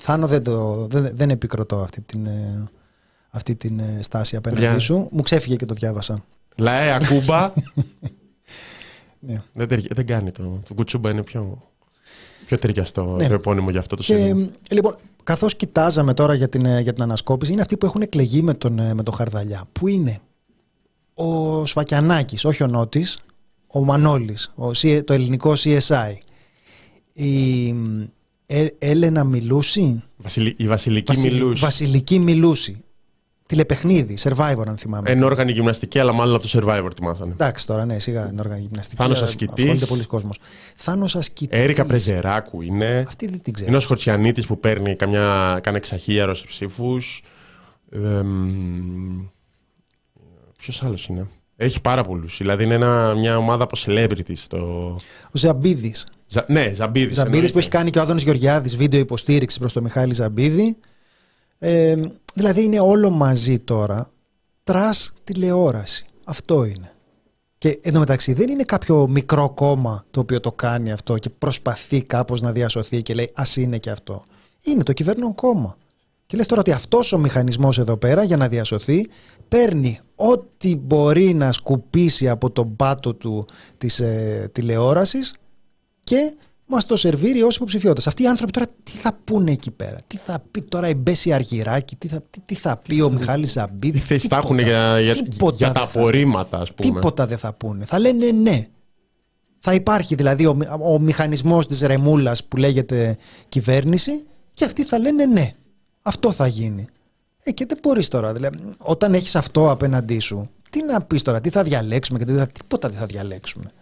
Θάνο, 0.00 0.26
δεν, 0.26 0.42
το, 0.42 0.86
δεν, 0.90 1.10
δεν 1.14 1.30
επικροτώ 1.30 1.76
αυτή 1.80 2.00
την, 2.00 2.26
ε, 2.26 2.64
αυτή 3.34 3.56
την 3.56 3.78
ε, 3.78 3.98
στάση 4.02 4.36
απέναντί 4.36 4.60
Παιδιά. 4.62 4.78
σου. 4.78 5.08
Μου 5.10 5.22
ξέφυγε 5.22 5.56
και 5.56 5.66
το 5.66 5.74
διάβασα. 5.74 6.24
Λαέ, 6.56 6.92
ακούμπα. 6.92 7.52
Ναι. 9.24 9.34
δεν, 9.52 9.68
ταιρι- 9.68 9.94
δεν 9.94 10.06
κάνει 10.06 10.30
το. 10.30 10.60
Το 10.68 10.74
κουτσούμπα 10.74 11.10
είναι 11.10 11.22
πιο, 11.22 11.62
πιο 12.46 12.58
ταιριαστό 12.58 13.04
Ναι. 13.18 13.28
το 13.28 13.34
επώνυμο 13.34 13.70
για 13.70 13.80
αυτό 13.80 13.96
το 13.96 14.02
Και 14.02 14.14
σύνδεσμο. 14.14 14.50
ε, 14.68 14.74
λοιπόν, 14.74 14.96
καθώς 15.22 15.56
κοιτάζαμε 15.56 16.14
τώρα 16.14 16.34
για 16.34 16.48
την, 16.48 16.66
ε, 16.66 16.80
για 16.80 16.92
την 16.92 17.02
ανασκόπηση, 17.02 17.52
είναι 17.52 17.60
αυτοί 17.60 17.76
που 17.76 17.86
έχουν 17.86 18.02
εκλεγεί 18.02 18.42
με 18.42 18.54
τον, 18.54 18.78
ε, 18.78 18.94
με 18.94 19.02
τον 19.02 19.14
Χαρδαλιά. 19.14 19.64
Που 19.72 19.88
είναι; 19.88 20.18
Ο 21.14 21.66
Σφακιανάκης, 21.66 22.44
όχι 22.44 22.62
ο 22.62 22.66
Νότης, 22.66 23.18
ο 23.66 23.84
Μανώλης, 23.84 24.52
το 25.04 25.12
ελληνικό 25.12 25.52
CSI. 25.56 26.12
Η 27.12 27.68
ε, 28.46 28.66
Έλενα 28.78 29.24
Μιλούση; 29.24 30.02
Βασιλη- 30.16 30.60
η 30.60 30.66
Βασιλική 30.66 31.12
Βασιλη- 31.12 31.32
Μιλούς. 31.32 31.60
Βασιλική 31.60 32.18
Μιλούση. 32.18 32.84
Τηλεπαιχνίδι, 33.52 34.18
survivor 34.22 34.64
αν 34.66 34.76
θυμάμαι. 34.76 35.10
Ενόργανη 35.10 35.52
γυμναστική, 35.52 35.98
αλλά 35.98 36.12
μάλλον 36.12 36.34
από 36.34 36.48
το 36.48 36.58
survivor 36.58 36.88
τη 36.96 37.02
μάθανε. 37.02 37.32
Εντάξει 37.32 37.66
τώρα, 37.66 37.84
ναι, 37.84 37.98
σιγά 37.98 38.28
είναι 38.30 38.40
όργανη 38.40 38.60
γυμναστική. 38.60 39.02
Θάνος 39.02 39.20
ε, 39.20 39.24
Ασκητής. 39.24 39.64
Ασχολείται 39.64 39.86
πολλοί 39.86 40.04
κόσμος. 40.04 40.38
Θάνος 40.76 41.16
Ασκητής. 41.16 41.60
Έρικα 41.60 41.84
Πρεζεράκου 41.84 42.62
είναι. 42.62 43.04
Αυτή 43.06 43.28
δεν 43.28 43.42
την 43.42 43.52
ξέρω. 43.52 43.68
Είναι 43.68 43.76
ο 43.76 43.80
Σκορτσιανίτη 43.80 44.42
που 44.42 44.60
παίρνει 44.60 44.96
καμιά 44.96 45.58
κάνε 45.62 45.76
εξαχίαρο 45.76 46.34
σε 46.34 46.44
ψήφους. 46.46 47.22
Ποιος 50.58 50.82
άλλος 50.82 51.06
είναι; 51.06 51.26
Έχει 51.56 51.80
πάρα 51.80 52.02
πολλούς. 52.02 52.36
Δηλαδή 52.38 52.64
είναι 52.64 52.74
ένα, 52.74 53.14
μια 53.14 53.36
ομάδα 53.36 53.64
από 53.64 53.76
celebrities. 53.86 54.38
Το... 54.48 54.58
Ο 55.32 55.38
Ζαμπίδης. 55.38 56.06
Ζα... 56.26 56.44
Ναι, 56.48 56.72
Ζαμπίδης. 56.72 57.14
Ζαμπίδης 57.14 57.52
που 57.52 57.58
έχει 57.58 57.68
κάνει 57.68 57.90
και 57.90 57.98
ο 57.98 58.02
Άδωνης 58.02 58.22
Γεωργιάδης 58.22 58.76
βίντεο 58.76 59.00
υποστήριξη 59.00 59.58
προς 59.58 59.72
το 59.72 59.82
Μιχάλη 59.82 60.14
Ζαμπίδη. 60.14 60.76
Ε, 61.64 61.94
δηλαδή 62.34 62.62
είναι 62.62 62.80
όλο 62.80 63.10
μαζί 63.10 63.58
τώρα. 63.58 64.10
Τρας 64.64 65.12
τηλεόραση. 65.24 66.04
Αυτό 66.24 66.64
είναι. 66.64 66.92
Και 67.58 67.78
εντωμεταξύ 67.82 68.32
δεν 68.32 68.48
είναι 68.48 68.62
κάποιο 68.62 69.08
μικρό 69.08 69.50
κόμμα 69.50 70.04
το 70.10 70.20
οποίο 70.20 70.40
το 70.40 70.52
κάνει 70.52 70.92
αυτό 70.92 71.18
και 71.18 71.30
προσπαθεί 71.30 72.02
κάπως 72.02 72.40
να 72.40 72.52
διασωθεί 72.52 73.02
και 73.02 73.14
λέει 73.14 73.30
ας 73.34 73.56
είναι 73.56 73.78
και 73.78 73.90
αυτό. 73.90 74.24
Είναι 74.64 74.82
το 74.82 74.92
κυβερνών 74.92 75.34
κόμμα. 75.34 75.76
Και 76.26 76.36
λες 76.36 76.46
τώρα 76.46 76.60
ότι 76.60 76.72
αυτός 76.72 77.12
ο 77.12 77.18
μηχανισμός 77.18 77.78
εδώ 77.78 77.96
πέρα 77.96 78.22
για 78.22 78.36
να 78.36 78.48
διασωθεί 78.48 79.06
παίρνει 79.48 80.00
ό,τι 80.14 80.76
μπορεί 80.76 81.34
να 81.34 81.52
σκουπίσει 81.52 82.28
από 82.28 82.50
τον 82.50 82.76
πάτο 82.76 83.14
του 83.14 83.46
της 83.78 84.00
ε, 84.00 84.50
τηλεόρασης 84.52 85.34
και 86.04 86.36
μας 86.72 86.86
το 86.86 86.96
σερβίρει 86.96 87.42
ως 87.42 87.56
υποψηφιότητας. 87.56 88.06
Αυτοί 88.06 88.22
οι 88.22 88.26
άνθρωποι 88.26 88.52
τώρα 88.52 88.66
τι 88.82 88.92
θα 88.92 89.18
πούνε 89.24 89.50
εκεί 89.50 89.70
πέρα; 89.70 89.98
Τι 90.06 90.16
θα 90.16 90.42
πει 90.50 90.62
τώρα 90.62 90.88
η 90.88 90.94
Μπέση 90.94 91.32
Αργυράκη, 91.32 91.96
τι 91.96 92.08
θα, 92.08 92.22
τι, 92.30 92.40
τι 92.40 92.54
θα 92.54 92.78
πει 92.88 93.00
ο 93.00 93.10
Μιχάλης 93.10 93.52
Ζαμπίδης; 93.52 94.00
Τι 94.00 94.06
θέσει 94.06 94.28
θα 94.28 94.36
έχουν 94.36 94.58
για, 94.58 95.00
για, 95.00 95.14
τίποτα 95.14 95.56
για 95.56 95.72
τα 95.72 95.80
δεν 95.80 95.88
θα 95.88 95.98
απορρίμματα, 95.98 96.58
ας 96.58 96.72
πούμε. 96.72 96.94
Τίποτα 96.94 97.26
δεν 97.26 97.38
θα 97.38 97.54
πούνε. 97.54 97.84
Θα 97.84 97.98
λένε 97.98 98.30
ναι. 98.30 98.68
Θα 99.58 99.74
υπάρχει 99.74 100.14
δηλαδή 100.14 100.46
ο, 100.46 100.58
ο 100.80 100.98
μηχανισμός 100.98 101.66
της 101.66 101.80
ρεμούλας 101.80 102.44
που 102.44 102.56
λέγεται 102.56 103.16
κυβέρνηση 103.48 104.26
και 104.54 104.64
αυτοί 104.64 104.84
θα 104.84 104.98
λένε 104.98 105.26
ναι. 105.26 105.52
Αυτό 106.02 106.32
θα 106.32 106.46
γίνει. 106.46 106.86
Ε, 107.42 107.50
και 107.50 107.66
δεν 107.68 107.78
μπορείς 107.82 108.08
τώρα. 108.08 108.32
Δηλαδή, 108.32 108.58
όταν 108.78 109.14
έχεις 109.14 109.36
αυτό 109.36 109.70
απέναντί 109.70 110.18
σου, 110.18 110.50
τι 110.70 110.82
να 110.82 111.02
πεις 111.02 111.22
τώρα, 111.22 111.40
τι 111.40 111.50
θα 111.50 111.62
διαλέξουμε 111.62 112.18
και 112.18 112.24
τι 112.24 112.32
θα, 112.32 112.46
τίποτα 112.46 112.88
δεν 112.88 112.98
θα 112.98 113.06
διαλέξουμε. 113.06 113.72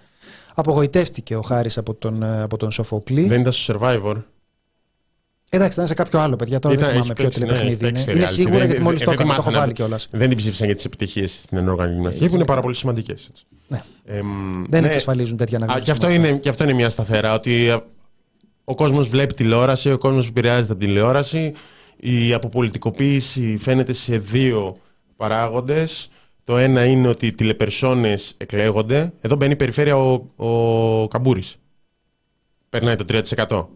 Απογοητεύτηκε 0.54 1.36
ο 1.36 1.40
Χάρης 1.42 1.78
από 1.78 1.94
τον, 1.94 2.22
ε, 2.22 2.42
από 2.42 2.56
τον 2.56 2.70
Σοφοκλή. 2.70 3.26
Δεν 3.26 3.40
ήταν 3.40 3.52
στο 3.52 3.78
survivor. 3.80 4.14
Εντάξει, 5.52 5.72
ήταν 5.74 5.86
σε 5.86 5.94
κάποιο 5.94 6.18
άλλο, 6.18 6.36
παιδιά. 6.36 6.58
Τώρα 6.58 6.74
Ήταν- 6.74 6.86
δεν 6.86 6.94
θυμάμαι 7.02 7.12
έχει 7.18 7.22
ποιο 7.22 7.24
παίξει, 7.24 7.40
ναι, 7.40 7.46
τηλεπαιχνίδι 7.46 7.84
έχει 7.84 7.92
είναι. 7.92 7.92
παίξει 8.04 8.10
Είναι 8.16 8.26
reality. 8.26 8.32
σίγουρα 8.32 8.58
Δεν- 8.58 8.66
γιατί 8.66 8.82
μόλις 8.82 8.98
δεν- 8.98 9.08
το 9.08 9.14
δεν 9.14 9.20
έκανα, 9.20 9.34
το 9.34 9.40
έχω 9.40 9.42
μάθαινα- 9.42 9.60
βάλει 9.60 9.72
κιόλας. 9.72 10.08
Δεν 10.10 10.28
την 10.28 10.36
ψήφισαν 10.38 10.66
για 10.66 10.76
τις 10.76 10.84
επιτυχίες 10.84 11.32
στην 11.32 11.58
ενόργανη 11.58 11.94
γυμναστική, 11.94 12.28
που 12.28 12.34
είναι 12.34 12.44
πάρα 12.44 12.60
πολύ 12.60 12.74
σημαντικές. 12.74 13.30
Ναι. 13.68 13.82
Εμ, 14.04 14.64
Δεν 14.68 14.80
ναι. 14.80 14.86
εξασφαλίζουν 14.86 15.36
τέτοια 15.36 15.58
Α, 15.58 15.60
και, 15.60 15.66
αυτό 15.66 15.74
αναγνωρισιμότητα. 15.74 16.28
είναι, 16.28 16.38
και 16.38 16.48
αυτό 16.48 16.64
είναι 16.64 16.72
μια 16.72 16.88
σταθερά. 16.88 17.34
Ότι 17.34 17.70
α, 17.70 17.82
ο 18.64 18.74
κόσμος 18.74 19.08
βλέπει 19.08 19.34
τηλεόραση, 19.34 19.92
ο 19.92 19.98
κόσμος 19.98 20.26
επηρεάζεται 20.26 20.72
από 20.72 20.80
την 20.80 20.88
τηλεόραση. 20.88 21.52
Η 21.96 22.32
αποπολιτικοποίηση 22.32 23.56
φαίνεται 23.60 23.92
σε 23.92 24.18
δύο 24.18 24.76
παράγοντες. 25.16 26.08
Το 26.50 26.56
ένα 26.56 26.84
είναι 26.84 27.08
ότι 27.08 27.26
οι 27.26 27.32
τηλεπερσόνες 27.32 28.34
εκλέγονται. 28.36 29.12
Εδώ 29.20 29.36
μπαίνει 29.36 29.52
η 29.52 29.56
περιφέρεια 29.56 29.96
ο, 29.96 30.26
ο 30.36 31.08
Καμπούρης. 31.08 31.56
Περνάει 32.68 32.96
το 32.96 33.04
3%. 33.38 33.66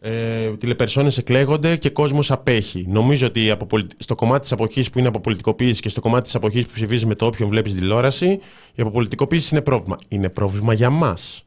Ε, 0.00 0.56
τηλεπερσόνες 0.56 1.18
εκλέγονται 1.18 1.76
και 1.76 1.90
κόσμος 1.90 2.30
απέχει. 2.30 2.86
Νομίζω 2.88 3.26
ότι 3.26 3.50
από 3.50 3.66
πολι- 3.66 3.90
στο 3.96 4.14
κομμάτι 4.14 4.40
της 4.40 4.52
αποχής 4.52 4.90
που 4.90 4.98
είναι 4.98 5.08
αποπολιτικοποίηση 5.08 5.80
και 5.82 5.88
στο 5.88 6.00
κομμάτι 6.00 6.24
της 6.24 6.34
αποχής 6.34 6.66
που 6.66 6.72
ψηφίζει 6.72 7.06
με 7.06 7.14
το 7.14 7.26
όποιον 7.26 7.48
βλέπεις 7.48 7.74
τηλεόραση, 7.74 8.28
η 8.74 8.82
αποπολιτικοποίηση 8.82 9.54
είναι 9.54 9.62
πρόβλημα. 9.64 9.98
Είναι 10.08 10.28
πρόβλημα 10.28 10.72
για 10.72 10.90
μας. 10.90 11.44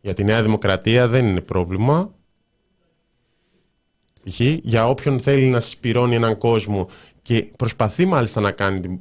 Για 0.00 0.14
τη 0.14 0.24
Νέα 0.24 0.42
Δημοκρατία 0.42 1.08
δεν 1.08 1.26
είναι 1.26 1.40
πρόβλημα. 1.40 2.14
Π.χ. 4.24 4.40
για 4.40 4.88
όποιον 4.88 5.20
θέλει 5.20 5.46
να 5.46 5.60
συσπηρώνει 5.60 6.14
έναν 6.14 6.38
κόσμο 6.38 6.88
και 7.22 7.42
προσπαθεί 7.56 8.06
μάλιστα 8.06 8.40
να 8.40 8.50
κάνει 8.50 9.00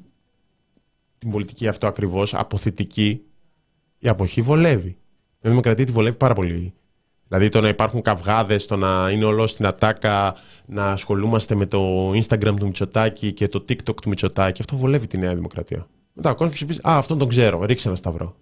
την, 1.22 1.30
την 1.30 1.32
πολιτική 1.32 1.68
αυτό 1.68 1.88
ακριβώς, 1.88 2.34
αποθητική, 2.34 3.22
η 4.00 4.08
αποχή 4.08 4.42
βολεύει. 4.42 4.88
Η 4.88 4.96
Νέα 5.42 5.52
Δημοκρατία 5.52 5.86
τη 5.86 5.92
βολεύει 5.92 6.18
πάρα 6.18 6.34
πολύ. 6.34 6.74
Δηλαδή 7.28 7.50
το 7.50 7.62
να 7.62 7.68
υπάρχουν 7.68 8.02
καυγάδες, 8.02 8.66
το 8.66 8.76
να 8.76 9.10
είναι 9.12 9.26
όλο 9.26 9.48
στην 9.48 9.66
ατάκα, 9.66 10.36
να 10.66 10.86
ασχολούμαστε 10.92 11.56
με 11.56 11.66
το 11.66 12.10
Instagram 12.12 12.54
του 12.60 12.66
Μητσοτάκη 12.66 13.34
και 13.34 13.48
το 13.48 13.66
TikTok 13.70 14.02
του 14.02 14.10
Μητσοτάκη, 14.10 14.62
αυτό 14.62 14.78
βολεύει 14.78 15.08
τη 15.08 15.18
Νέα 15.18 15.36
Δημοκρατία. 15.36 15.88
Μετά 16.14 16.30
ο 16.30 16.36
κόσμος 16.36 16.56
ψηφίζει, 16.56 16.80
Α, 16.80 16.98
αυτόν 16.98 17.18
τον 17.18 17.28
ξέρω, 17.28 17.64
ρίξε 17.66 17.88
ένα 17.88 17.98
σταυρό. 17.98 18.36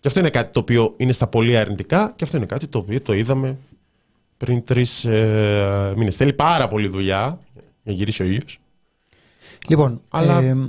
Και 0.00 0.08
αυτό 0.08 0.20
είναι 0.20 0.30
κάτι 0.30 0.52
το 0.52 0.60
οποίο 0.60 0.94
είναι 0.96 1.12
στα 1.12 1.26
πολύ 1.26 1.56
αρνητικά 1.56 2.12
και 2.16 2.24
αυτό 2.24 2.36
είναι 2.36 2.46
κάτι 2.46 2.66
το 2.66 2.78
οποίο 2.78 3.00
το 3.00 3.12
είδαμε 3.12 3.56
πριν 4.36 4.64
τρεις 4.64 5.04
ε, 5.04 5.92
μήνες. 5.96 6.16
Θέλει 6.16 6.32
πάρα 6.32 6.68
πολύ 6.68 6.88
δουλειά 6.88 7.38
για 7.54 7.62
να 7.82 7.92
γυρίσει 7.92 8.22
ο 8.22 8.24
ήλιος. 8.24 8.58
Λοιπόν, 9.68 10.00
Αλλά- 10.08 10.42
ε, 10.42 10.68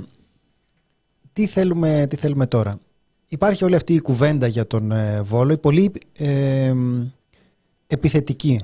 τι, 1.36 1.46
θέλουμε, 1.46 2.06
τι 2.08 2.16
θέλουμε 2.16 2.46
τώρα; 2.46 2.78
Υπάρχει 3.28 3.64
όλη 3.64 3.74
αυτή 3.74 3.94
η 3.94 4.00
κουβέντα 4.00 4.46
για 4.46 4.66
τον 4.66 4.92
ε, 4.92 5.22
Βόλο, 5.22 5.52
η 5.52 5.58
πολύ 5.58 5.92
ε, 6.12 6.74
επιθετική. 7.86 8.60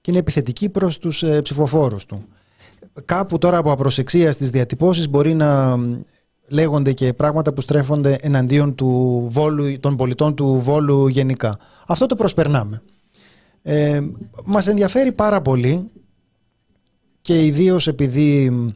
Και 0.00 0.10
είναι 0.10 0.18
επιθετική 0.18 0.68
προς 0.68 0.98
τους 0.98 1.22
ε, 1.22 1.40
ψηφοφόρους 1.42 2.06
του. 2.06 2.24
Κάπου 3.04 3.38
τώρα 3.38 3.56
από 3.56 3.72
απροσεξία 3.72 4.32
στις 4.32 4.50
διατυπώσεις 4.50 5.08
μπορεί 5.08 5.34
να 5.34 5.76
μ, 5.76 6.00
λέγονται 6.48 6.92
και 6.92 7.12
πράγματα 7.12 7.52
που 7.52 7.60
στρέφονται 7.60 8.18
εναντίον 8.20 8.74
του 8.74 9.22
Βόλου, 9.30 9.80
των 9.80 9.96
πολιτών 9.96 10.34
του 10.34 10.60
Βόλου 10.60 11.08
γενικά. 11.08 11.58
Αυτό 11.86 12.06
το 12.06 12.14
προσπερνάμε. 12.14 12.82
Ε, 13.62 14.00
μας 14.44 14.66
ενδιαφέρει 14.66 15.12
πάρα 15.12 15.42
πολύ 15.42 15.90
και 17.20 17.44
ιδίως 17.44 17.86
επειδή 17.86 18.50
μ, 18.50 18.66
ε, 18.66 18.74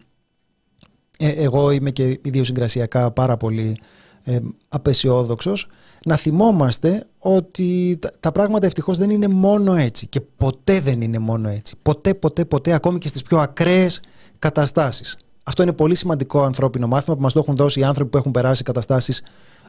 εγώ 1.28 1.70
είμαι 1.70 1.90
και 1.90 2.18
ιδιοσυγκρασιακά 2.22 3.10
πάρα 3.10 3.36
πολύ 3.36 3.76
ε, 4.24 4.38
απεσιόδοξος 4.68 5.66
να 6.04 6.16
θυμόμαστε 6.16 7.06
ότι 7.18 7.98
τα, 8.00 8.12
τα 8.20 8.32
πράγματα 8.32 8.66
ευτυχώς 8.66 8.98
δεν 8.98 9.10
είναι 9.10 9.28
μόνο 9.28 9.74
έτσι 9.74 10.06
και 10.06 10.20
ποτέ 10.20 10.80
δεν 10.80 11.00
είναι 11.00 11.18
μόνο 11.18 11.48
έτσι. 11.48 11.74
Ποτέ, 11.82 12.14
ποτέ, 12.14 12.44
ποτέ, 12.44 12.72
ακόμη 12.72 12.98
και 12.98 13.08
στις 13.08 13.22
πιο 13.22 13.38
ακραίες 13.38 14.00
καταστάσεις. 14.38 15.16
Αυτό 15.42 15.62
είναι 15.62 15.72
πολύ 15.72 15.94
σημαντικό 15.94 16.42
ανθρώπινο 16.42 16.86
μάθημα 16.86 17.16
που 17.16 17.22
μας 17.22 17.32
το 17.32 17.38
έχουν 17.38 17.56
δώσει 17.56 17.80
οι 17.80 17.84
άνθρωποι 17.84 18.10
που 18.10 18.16
έχουν 18.16 18.30
περάσει 18.30 18.62
καταστάσεις 18.62 19.22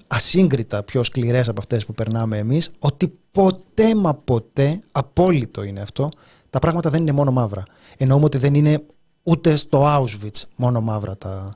ασύγκριτα 0.08 0.84
πιο 0.84 1.04
σκληρές 1.04 1.50
από 1.50 1.60
αυτές 1.60 1.86
που 1.86 1.94
περνάμε 1.94 2.38
εμείς, 2.38 2.72
ότι 2.80 3.18
ποτέ 3.32 3.96
μα 3.96 4.14
ποτέ, 4.16 4.82
απόλυτο 4.92 5.64
είναι 5.64 5.80
αυτό, 5.80 6.10
τα 6.50 6.60
πράγματα 6.60 6.90
δεν 6.90 7.02
είναι 7.02 7.12
μόνο 7.12 7.32
μαύρα. 7.32 7.64
Εννοούμε 7.98 8.26
ότι 8.26 8.38
δεν 8.38 8.54
είναι 8.54 8.84
ούτε 9.24 9.56
στο 9.56 9.84
Auschwitz 9.86 10.42
μόνο 10.56 10.82
μαύρα 10.82 11.18
τα, 11.18 11.56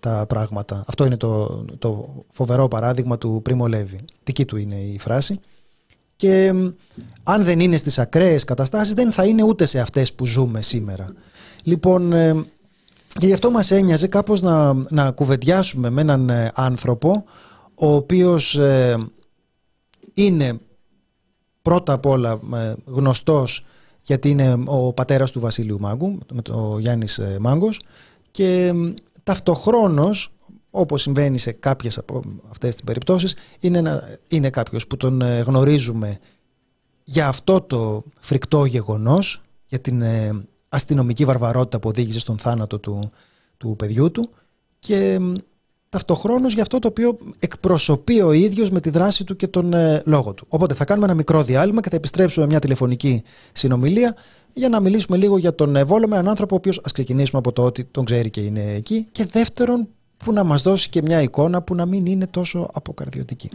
τα 0.00 0.24
πράγματα. 0.28 0.84
Αυτό 0.86 1.04
είναι 1.04 1.16
το, 1.16 1.64
το 1.78 2.24
φοβερό 2.30 2.68
παράδειγμα 2.68 3.18
του 3.18 3.40
Πρίμο 3.42 3.66
Λέβη. 3.66 3.98
Δική 4.24 4.44
του 4.44 4.56
είναι 4.56 4.74
η 4.74 4.98
φράση. 4.98 5.40
Και 6.16 6.52
μ, 6.52 6.68
αν 7.22 7.44
δεν 7.44 7.60
είναι 7.60 7.76
στις 7.76 7.98
ακραίες 7.98 8.44
καταστάσεις 8.44 8.94
δεν 8.94 9.12
θα 9.12 9.24
είναι 9.24 9.42
ούτε 9.42 9.66
σε 9.66 9.80
αυτές 9.80 10.12
που 10.12 10.26
ζούμε 10.26 10.62
σήμερα. 10.62 11.06
Λοιπόν, 11.62 12.12
ε, 12.12 12.34
και 13.06 13.26
γι' 13.26 13.32
αυτό 13.32 13.50
μας 13.50 13.70
ένοιαζε 13.70 14.06
κάπως 14.06 14.40
να, 14.40 14.72
να 14.88 15.10
κουβεντιάσουμε 15.10 15.90
με 15.90 16.00
έναν 16.00 16.28
ε, 16.28 16.50
άνθρωπο 16.54 17.24
ο 17.74 17.94
οποίος 17.94 18.56
ε, 18.56 18.96
είναι 20.14 20.60
πρώτα 21.62 21.92
απ' 21.92 22.06
όλα 22.06 22.40
ε, 22.54 22.74
γνωστός 22.84 23.64
γιατί 24.06 24.30
είναι 24.30 24.58
ο 24.64 24.92
πατέρας 24.92 25.30
του 25.30 25.40
Βασίλειου 25.40 25.80
Μάγκου, 25.80 26.18
με 26.32 26.42
το 26.42 26.76
Γιάννης 26.80 27.18
ε, 27.18 27.36
Μάγκος. 27.40 27.80
Και 28.30 28.72
μ, 28.74 28.88
ταυτοχρόνως 29.22 30.30
όπως 30.70 31.02
συμβαίνει 31.02 31.38
σε 31.38 31.52
κάποιες 31.52 31.98
από 31.98 32.22
αυτές 32.50 32.72
τις 32.72 32.82
περιπτώσεις 32.82 33.34
είναι, 33.60 33.78
ένα, 33.78 34.18
είναι 34.28 34.50
κάποιος 34.50 34.86
που 34.86 34.96
τον 34.96 35.22
ε, 35.22 35.40
γνωρίζουμε 35.40 36.18
για 37.04 37.28
αυτό 37.28 37.60
το 37.60 38.02
φρικτό 38.20 38.64
γεγονός 38.64 39.42
για 39.66 39.78
την 39.78 40.02
ε, 40.02 40.46
αστυνομική 40.68 41.24
βαρβαρότητα 41.24 41.78
που 41.78 41.88
οδήγησε 41.88 42.18
στον 42.18 42.38
θάνατο 42.38 42.78
του, 42.78 43.10
του 43.56 43.74
παιδιού 43.78 44.10
του. 44.10 44.30
Και 44.78 45.18
μ, 45.20 45.34
ταυτοχρόνως 45.88 46.52
για 46.52 46.62
αυτό 46.62 46.78
το 46.78 46.88
οποίο 46.88 47.18
εκπροσωπεί 47.38 48.20
ο 48.20 48.32
ίδιος 48.32 48.70
με 48.70 48.80
τη 48.80 48.90
δράση 48.90 49.24
του 49.24 49.36
και 49.36 49.48
τον 49.48 49.72
ε, 49.72 50.02
λόγο 50.04 50.34
του. 50.34 50.46
Οπότε 50.48 50.74
θα 50.74 50.84
κάνουμε 50.84 51.06
ένα 51.06 51.14
μικρό 51.14 51.42
διάλειμμα 51.42 51.80
και 51.80 51.90
θα 51.90 51.96
επιστρέψουμε 51.96 52.46
μια 52.46 52.58
τηλεφωνική 52.58 53.22
συνομιλία 53.52 54.16
για 54.52 54.68
να 54.68 54.80
μιλήσουμε 54.80 55.16
λίγο 55.16 55.38
για 55.38 55.54
τον 55.54 55.76
ε, 55.76 55.84
Βόλο 55.84 56.08
με 56.08 56.14
έναν 56.14 56.28
άνθρωπο 56.28 56.54
ο 56.54 56.58
οποίος 56.58 56.80
ας 56.84 56.92
ξεκινήσουμε 56.92 57.38
από 57.38 57.52
το 57.52 57.64
ότι 57.64 57.84
τον 57.84 58.04
ξέρει 58.04 58.30
και 58.30 58.40
είναι 58.40 58.74
εκεί 58.74 59.08
και 59.12 59.26
δεύτερον 59.26 59.88
που 60.16 60.32
να 60.32 60.44
μας 60.44 60.62
δώσει 60.62 60.88
και 60.88 61.02
μια 61.02 61.22
εικόνα 61.22 61.62
που 61.62 61.74
να 61.74 61.86
μην 61.86 62.06
είναι 62.06 62.26
τόσο 62.26 62.70
αποκαρδιωτική. 62.72 63.50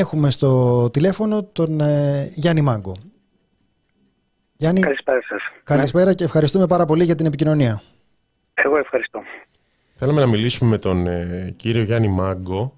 Έχουμε 0.00 0.30
στο 0.30 0.90
τηλέφωνο 0.90 1.42
τον 1.42 1.80
ε, 1.80 2.32
Γιάννη 2.34 2.60
Μάγκο. 2.60 2.96
Γιάννη, 4.56 4.80
καλησπέρα 4.80 5.20
σας. 5.28 5.40
Καλησπέρα 5.64 6.14
και 6.14 6.24
ευχαριστούμε 6.24 6.66
πάρα 6.66 6.84
πολύ 6.84 7.04
για 7.04 7.14
την 7.14 7.26
επικοινωνία. 7.26 7.82
Εγώ 8.54 8.76
ευχαριστώ. 8.76 9.20
Θέλαμε 9.94 10.20
να 10.20 10.26
μιλήσουμε 10.26 10.70
με 10.70 10.78
τον 10.78 11.06
ε, 11.06 11.54
κύριο 11.56 11.82
Γιάννη 11.82 12.08
Μάγκο, 12.08 12.72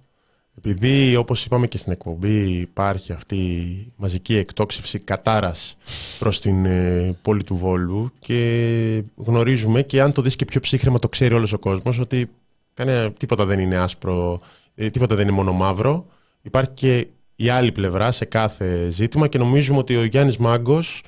επειδή 0.58 1.16
όπως 1.16 1.44
είπαμε 1.44 1.66
και 1.66 1.76
στην 1.76 1.92
εκπομπή 1.92 2.60
υπάρχει 2.60 3.12
αυτή 3.12 3.36
η 3.36 3.92
μαζική 3.96 4.36
εκτόξευση 4.36 4.98
κατάρας 4.98 5.76
προς 6.18 6.40
την 6.40 6.64
ε, 6.64 7.16
πόλη 7.22 7.44
του 7.44 7.56
Βόλου 7.56 8.12
και 8.18 9.02
γνωρίζουμε 9.16 9.82
και 9.82 10.00
αν 10.00 10.12
το 10.12 10.22
δεις 10.22 10.36
και 10.36 10.44
πιο 10.44 10.60
ψύχρεμα 10.60 10.98
το 10.98 11.08
ξέρει 11.08 11.34
όλος 11.34 11.52
ο 11.52 11.58
κόσμος 11.58 11.98
ότι 11.98 12.30
κανένα, 12.74 13.12
τίποτα 13.12 13.44
δεν 13.44 13.58
είναι 13.58 13.76
άσπρο, 13.76 14.40
ε, 14.74 14.90
τίποτα 14.90 15.14
δεν 15.14 15.26
είναι 15.26 15.36
μόνο 15.36 15.52
μαύρο. 15.52 16.06
Υπάρχει 16.42 16.70
και 16.74 17.06
η 17.36 17.48
άλλη 17.48 17.72
πλευρά 17.72 18.10
σε 18.10 18.24
κάθε 18.24 18.88
ζήτημα 18.90 19.28
και 19.28 19.38
νομίζουμε 19.38 19.78
ότι 19.78 19.96
ο 19.96 20.04
Γιάννης 20.04 20.36
Μάγκος 20.36 21.02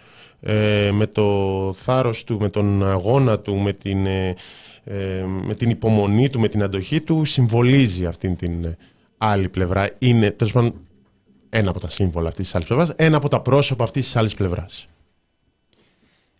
με 0.92 1.06
το 1.12 1.72
θάρρος 1.76 2.24
του, 2.24 2.38
με 2.40 2.48
τον 2.48 2.88
αγώνα 2.88 3.38
του, 3.38 3.56
με 3.56 3.72
την 3.72 4.06
ε, 4.84 5.24
με 5.44 5.54
την 5.54 5.70
υπομονή 5.70 6.30
του, 6.30 6.40
με 6.40 6.48
την 6.48 6.62
αντοχή 6.62 7.00
του, 7.00 7.24
συμβολίζει 7.24 8.06
αυτήν 8.06 8.36
την 8.36 8.64
ε, 8.64 8.76
άλλη 9.18 9.48
πλευρά. 9.48 9.90
Είναι, 9.98 10.30
τέλος 10.30 10.52
πάντων, 10.52 10.74
ένα 11.48 11.70
από 11.70 11.80
τα 11.80 11.88
σύμβολα 11.88 12.28
αυτής 12.28 12.44
της 12.44 12.54
άλλης 12.54 12.66
πλευράς, 12.66 12.92
ένα 12.96 13.16
από 13.16 13.28
τα 13.28 13.40
πρόσωπα 13.40 13.84
αυτής 13.84 14.04
της 14.04 14.16
άλλης 14.16 14.34
πλευράς. 14.34 14.88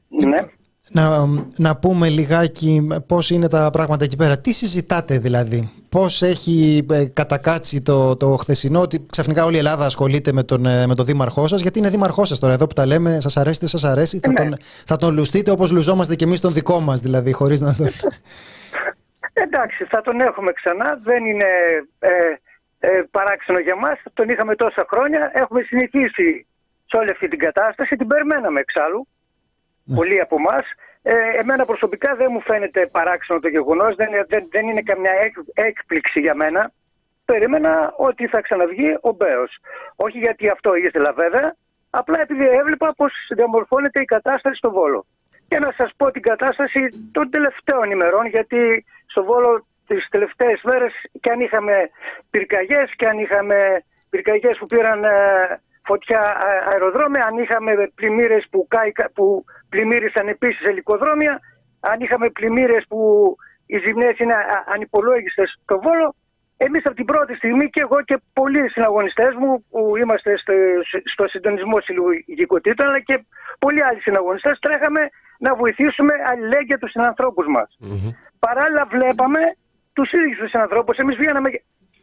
Ναι. 0.08 0.46
Να, 0.90 1.26
να 1.56 1.76
πούμε 1.76 2.08
λιγάκι 2.08 2.88
πώς 3.06 3.30
είναι 3.30 3.48
τα 3.48 3.70
πράγματα 3.70 4.04
εκεί 4.04 4.16
πέρα. 4.16 4.38
Τι 4.38 4.52
συζητάτε 4.52 5.18
δηλαδή, 5.18 5.70
πώς 5.96 6.22
έχει 6.22 6.86
ε, 6.90 7.04
κατακάτσει 7.12 7.82
το, 7.82 8.16
το 8.16 8.26
χθεσινό, 8.26 8.80
ότι 8.80 9.06
ξαφνικά 9.10 9.44
όλη 9.44 9.54
η 9.54 9.58
Ελλάδα 9.58 9.84
ασχολείται 9.84 10.32
με 10.32 10.42
τον, 10.42 10.66
ε, 10.66 10.86
με 10.86 10.94
τον 10.94 11.04
δήμαρχό 11.04 11.46
σας, 11.46 11.60
γιατί 11.60 11.78
είναι 11.78 11.88
δήμαρχός 11.88 12.28
σας 12.28 12.38
τώρα 12.38 12.52
εδώ 12.52 12.66
που 12.66 12.74
τα 12.74 12.86
λέμε, 12.86 13.20
σας 13.20 13.36
αρέσει, 13.36 13.58
δεν 13.60 13.68
σας 13.68 13.84
αρέσει, 13.84 14.18
θα, 14.18 14.28
ναι. 14.28 14.34
τον, 14.34 14.56
θα 14.86 14.96
τον 14.96 15.14
λουστείτε 15.14 15.50
όπως 15.50 15.70
λουζόμαστε 15.70 16.14
και 16.14 16.24
εμείς 16.24 16.40
τον 16.40 16.52
δικό 16.52 16.80
μας 16.80 17.00
δηλαδή, 17.00 17.32
χωρίς 17.32 17.60
να 17.60 17.74
τον... 17.74 17.88
Εντάξει, 19.46 19.84
θα 19.84 20.00
τον 20.02 20.20
έχουμε 20.20 20.52
ξανά, 20.52 20.98
δεν 21.02 21.24
είναι 21.24 21.50
ε, 21.98 22.10
ε, 22.78 23.02
παράξενο 23.10 23.58
για 23.58 23.76
μας, 23.76 23.98
τον 24.12 24.28
είχαμε 24.28 24.54
τόσα 24.54 24.86
χρόνια, 24.88 25.30
έχουμε 25.34 25.62
συνηθίσει 25.62 26.46
σε 26.86 26.96
όλη 26.96 27.10
αυτή 27.10 27.28
την 27.28 27.38
κατάσταση, 27.38 27.96
την 27.96 28.06
περιμέναμε 28.06 28.60
εξάλλου 28.60 29.08
ναι. 29.84 29.96
πολλοί 29.96 30.20
από 30.20 30.36
εμάς. 30.36 30.64
Ε, 31.06 31.14
εμένα 31.40 31.64
προσωπικά 31.64 32.14
δεν 32.14 32.28
μου 32.30 32.40
φαίνεται 32.40 32.86
παράξενο 32.86 33.40
το 33.40 33.48
γεγονός, 33.48 33.94
δεν, 33.94 34.08
δεν, 34.28 34.46
δεν 34.50 34.68
είναι 34.68 34.82
καμιά 34.82 35.12
έκπληξη 35.54 36.20
για 36.20 36.34
μένα. 36.34 36.72
Περίμενα 37.24 37.94
ότι 37.96 38.26
θα 38.26 38.40
ξαναβγεί 38.40 38.98
ο 39.00 39.10
Μπέος. 39.12 39.58
Όχι 39.96 40.18
γιατί 40.18 40.48
αυτό 40.48 40.74
ήθελα 40.74 41.12
βέβαια, 41.12 41.56
απλά 41.90 42.20
επειδή 42.20 42.46
έβλεπα 42.46 42.94
πώ 42.96 43.06
διαμορφώνεται 43.34 44.00
η 44.00 44.04
κατάσταση 44.04 44.56
στο 44.56 44.70
Βόλο. 44.70 45.06
Και 45.48 45.58
να 45.58 45.72
σας 45.76 45.90
πω 45.96 46.10
την 46.10 46.22
κατάσταση 46.22 47.10
των 47.12 47.30
τελευταίων 47.30 47.90
ημερών, 47.90 48.26
γιατί 48.26 48.84
στο 49.06 49.24
Βόλο 49.24 49.66
τις 49.86 50.08
τελευταίες 50.10 50.60
μέρες, 50.62 50.92
και 51.20 51.30
αν 51.30 51.40
είχαμε 51.40 51.90
πυρκαγιές 52.30 52.90
και 52.96 53.06
αν 53.06 53.18
είχαμε 53.18 53.84
πυρκαγιές 54.10 54.56
που 54.58 54.66
πήραν 54.66 55.04
ε, 55.04 55.10
φωτιά 55.84 56.36
αεροδρόμια, 56.70 57.24
αν 57.24 57.38
είχαμε 57.38 57.72
πλημμύρες 57.94 58.46
που, 58.50 58.68
που 59.14 59.44
πλημμύρισαν 59.68 60.28
επίσης 60.28 60.66
ελικοδρόμια, 60.66 61.40
αν 61.80 62.00
είχαμε 62.00 62.30
πλημμύρες 62.30 62.84
που 62.88 62.98
οι 63.66 63.78
ζημιές 63.78 64.18
είναι 64.18 64.34
ανυπολόγιστες 64.74 65.58
στο 65.62 65.80
Βόλο, 65.80 66.14
εμείς 66.56 66.86
από 66.86 66.94
την 66.94 67.04
πρώτη 67.04 67.34
στιγμή 67.34 67.70
και 67.70 67.80
εγώ 67.80 68.02
και 68.02 68.16
πολλοί 68.32 68.70
συναγωνιστές 68.70 69.34
μου 69.34 69.64
που 69.70 69.96
είμαστε 69.96 70.36
στο, 70.36 70.52
στο 71.12 71.28
συντονισμό 71.28 71.80
συλλογικοτήτων, 71.80 72.86
αλλά 72.86 73.00
και 73.00 73.24
πολλοί 73.58 73.82
άλλοι 73.84 74.00
συναγωνιστές, 74.00 74.58
τρέχαμε 74.58 75.00
να 75.38 75.54
βοηθήσουμε 75.54 76.12
αλληλέγγυα 76.30 76.78
τους 76.78 76.90
συνανθρώπους 76.90 77.46
μας. 77.46 77.78
Παράλληλα, 78.38 78.84
βλέπαμε 78.86 79.40
τους 79.92 80.12
ίδιους 80.12 80.38
τους 80.38 80.50
συνανθρώπους. 80.50 80.96
Εμείς 80.96 81.16
βγαίναμε 81.16 81.50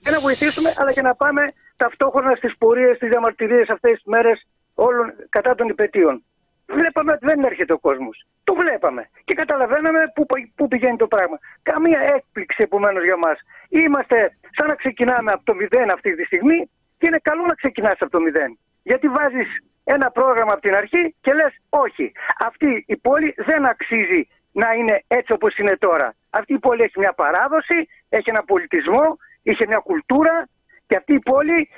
και 0.03 0.11
να 0.11 0.19
βοηθήσουμε, 0.19 0.69
αλλά 0.77 0.91
και 0.91 1.01
να 1.01 1.15
πάμε 1.15 1.41
ταυτόχρονα 1.77 2.35
στις 2.35 2.57
πορείες, 2.57 2.95
στις 2.95 3.09
διαμαρτυρίες 3.09 3.69
αυτές 3.69 3.91
τις 3.91 4.05
μέρες 4.05 4.47
όλων 4.73 5.13
κατά 5.29 5.55
των 5.55 5.67
υπετίων. 5.67 6.23
Βλέπαμε 6.67 7.11
ότι 7.11 7.25
δεν 7.25 7.43
έρχεται 7.43 7.73
ο 7.73 7.79
κόσμος. 7.79 8.25
Το 8.43 8.53
βλέπαμε 8.53 9.09
και 9.25 9.33
καταλαβαίναμε 9.33 9.99
πού, 10.15 10.25
πού 10.55 10.67
πηγαίνει 10.67 10.97
το 10.97 11.07
πράγμα. 11.07 11.37
Καμία 11.61 11.99
έκπληξη 12.15 12.63
επομένως 12.63 13.03
για 13.03 13.17
μας. 13.17 13.37
Είμαστε 13.69 14.17
σαν 14.57 14.67
να 14.67 14.75
ξεκινάμε 14.75 15.31
από 15.31 15.43
το 15.43 15.53
μηδέν 15.55 15.91
αυτή 15.91 16.15
τη 16.15 16.23
στιγμή 16.23 16.69
και 16.97 17.07
είναι 17.07 17.19
καλό 17.21 17.45
να 17.45 17.53
ξεκινάς 17.53 17.97
από 17.99 18.11
το 18.11 18.19
μηδέν. 18.19 18.57
Γιατί 18.83 19.07
βάζεις 19.07 19.47
ένα 19.83 20.11
πρόγραμμα 20.11 20.51
από 20.51 20.61
την 20.61 20.75
αρχή 20.75 21.15
και 21.21 21.33
λες: 21.33 21.53
Όχι, 21.69 22.11
αυτή 22.39 22.83
η 22.87 22.97
πόλη 22.97 23.33
δεν 23.37 23.65
αξίζει 23.65 24.27
να 24.51 24.73
είναι 24.73 25.03
έτσι 25.07 25.31
όπως 25.31 25.57
είναι 25.57 25.77
τώρα. 25.77 26.13
Αυτή 26.29 26.53
η 26.53 26.59
πόλη 26.59 26.81
έχει 26.81 26.99
μια 26.99 27.13
παράδοση, 27.13 27.87
έχει 28.09 28.29
ένα 28.29 28.43
πολιτισμό, 28.43 29.17
είχε 29.43 29.65
μια 29.67 29.77
κουλτούρα, 29.77 30.47
και 30.87 30.95
αυτή 30.95 31.13
η 31.13 31.19
πόλη 31.19 31.69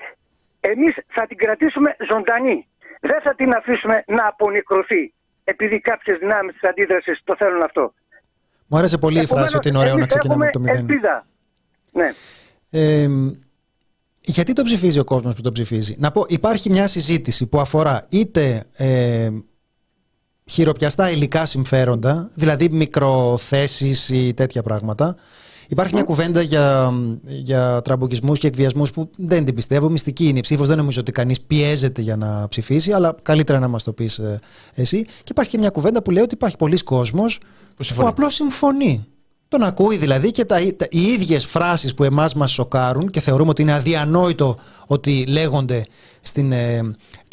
εμείς 0.60 0.96
θα 1.08 1.28
την 1.28 1.38
κρατήσουμε 1.38 1.96
ζωντανή. 2.10 2.68
Δεν 3.02 3.22
θα 3.22 3.36
την 3.36 3.54
αφήσουμε 3.54 4.04
να 4.08 4.28
απονικρωθεί 4.28 5.14
επειδή 5.44 5.80
κάποιες 5.80 6.18
δυνάμεις 6.20 6.54
της 6.54 6.70
αντίδρασης 6.70 7.22
το 7.24 7.36
θέλουν 7.38 7.62
αυτό. 7.62 7.94
Μου 8.68 8.78
άρεσε 8.78 8.98
πολύ 8.98 9.20
η 9.20 9.26
φράση 9.26 9.56
ότι 9.56 9.70
είναι 9.70 9.78
ωραίο 9.78 9.98
να 9.98 10.06
ξεκινάμε 10.06 10.50
το 10.50 10.60
μηδέν. 10.60 10.78
Ελπίδα. 10.78 11.26
Ναι. 11.92 12.14
Ε, 12.70 13.08
γιατί 14.22 14.54
το 14.54 14.64
ψηφίζει 14.64 15.00
ο 15.00 15.04
κόσμος 15.04 15.36
που 15.36 15.42
το 15.42 15.52
ψηφίζει; 15.52 15.96
Να 15.98 16.12
πω, 16.12 16.26
υπάρχει 16.28 16.70
μια 16.70 16.88
συζήτηση 16.88 17.48
που 17.48 17.60
αφορά 17.60 18.08
είτε 18.10 18.66
ε, 18.78 19.30
χειροπιαστά 20.46 21.12
υλικά 21.12 21.46
συμφέροντα, 21.46 22.32
δηλαδή 22.34 22.70
μικροθέσεις 22.70 24.10
ή 24.10 24.34
τέτοια 24.34 24.62
πράγματα, 24.62 25.16
Υπάρχει 25.74 25.94
μια 25.94 26.04
κουβέντα 26.04 26.42
για, 26.42 26.94
για 27.24 27.82
τραμποκισμούς 27.82 28.40
και 28.40 28.48
εκβιασμούς 28.48 28.92
που 28.92 29.10
δεν 29.18 29.46
την 29.46 29.56
πιστεύω. 29.56 29.90
Μυστική 29.90 30.28
είναι 30.28 30.38
η 30.38 30.42
ψήφος. 30.42 30.68
Δεν 30.68 30.78
νομίζω 30.78 31.02
ότι 31.02 31.12
κανείς 31.12 31.42
πιέζεται 31.42 32.02
για 32.02 32.16
να 32.16 32.48
ψηφίσει, 32.48 32.92
αλλά 32.92 33.16
καλύτερα 33.22 33.60
να 33.60 33.68
μας 33.68 33.84
το 33.84 33.94
πεις 33.94 34.18
ε, 34.18 34.40
εσύ. 34.74 35.04
Και 35.04 35.30
υπάρχει 35.30 35.52
και 35.52 35.58
μια 35.58 35.70
κουβέντα 35.70 36.02
που 36.02 36.12
λέει 36.12 36.24
ότι 36.24 36.34
υπάρχει 36.34 36.58
πολλοί 36.58 36.78
κόσμος 36.78 37.40
που, 37.76 37.86
που 37.96 38.08
απλώς 38.08 38.34
συμφωνεί. 38.34 39.06
Τον 39.48 39.64
ακούει 39.64 39.98
δηλαδή 39.98 40.32
και 40.32 40.46
τα, 40.46 40.58
τα, 40.78 40.88
οι 40.90 41.02
ίδιες 41.02 41.46
φράσεις 41.46 41.94
που 41.94 42.04
εμάς 42.04 42.34
μας 42.34 42.52
σοκάρουν 42.52 43.10
και 43.10 43.20
θεωρούμε 43.20 43.50
ότι 43.50 43.62
είναι 43.62 43.74
αδιανόητο 43.74 44.58
ότι 44.88 45.26
λέγονται 45.28 45.86
στην, 46.22 46.52
ε, 46.52 46.82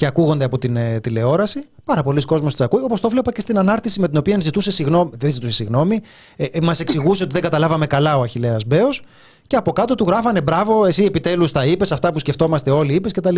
και 0.01 0.07
ακούγονται 0.07 0.45
από 0.45 0.59
την 0.59 0.77
ε, 0.77 1.01
τηλεόραση. 1.01 1.71
Πάρα 1.85 2.03
πολλοί 2.03 2.23
κόσμοι 2.25 2.53
τι 2.53 2.65
ακούει, 2.65 2.83
όπως 2.83 3.01
το 3.01 3.09
βλέπα 3.09 3.33
και 3.33 3.41
στην 3.41 3.59
ανάρτηση 3.59 4.01
με 4.01 4.09
την 4.09 4.19
οποία 4.19 4.41
ζητούσε 4.41 4.71
συγγνώμη. 4.71 5.11
Δεν 5.19 5.31
ζητούσε 5.31 5.53
συγγνώμη. 5.53 6.01
Ε, 6.37 6.45
ε, 6.45 6.59
Μας 6.63 6.81
εξηγούσε 6.81 7.23
ότι 7.23 7.33
δεν 7.33 7.43
καταλάβαμε 7.43 7.87
καλά 7.87 8.17
ο 8.17 8.21
Αχηλέα 8.21 8.57
Μπέος. 8.67 9.03
Και 9.47 9.57
από 9.57 9.73
κάτω 9.73 9.95
του 9.95 10.05
γράφανε 10.05 10.43
μπράβο, 10.43 10.85
εσύ 10.85 11.05
επιτέλους 11.05 11.53
τα 11.53 11.65
είπες, 11.65 11.93
αυτά 11.93 12.13
που 12.13 12.19
σκεφτόμαστε 12.19 12.71
όλοι 12.71 12.95
είπες 12.95 13.13
κτλ. 13.13 13.37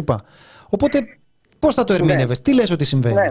Οπότε, 0.71 0.99
πώς 1.59 1.75
θα 1.75 1.85
το 1.85 1.93
ερμήνευε, 1.93 2.25
ναι. 2.25 2.43
τι 2.43 2.55
λες 2.55 2.71
ότι 2.71 2.85
συμβαίνει; 2.85 3.15
Ναι. 3.15 3.31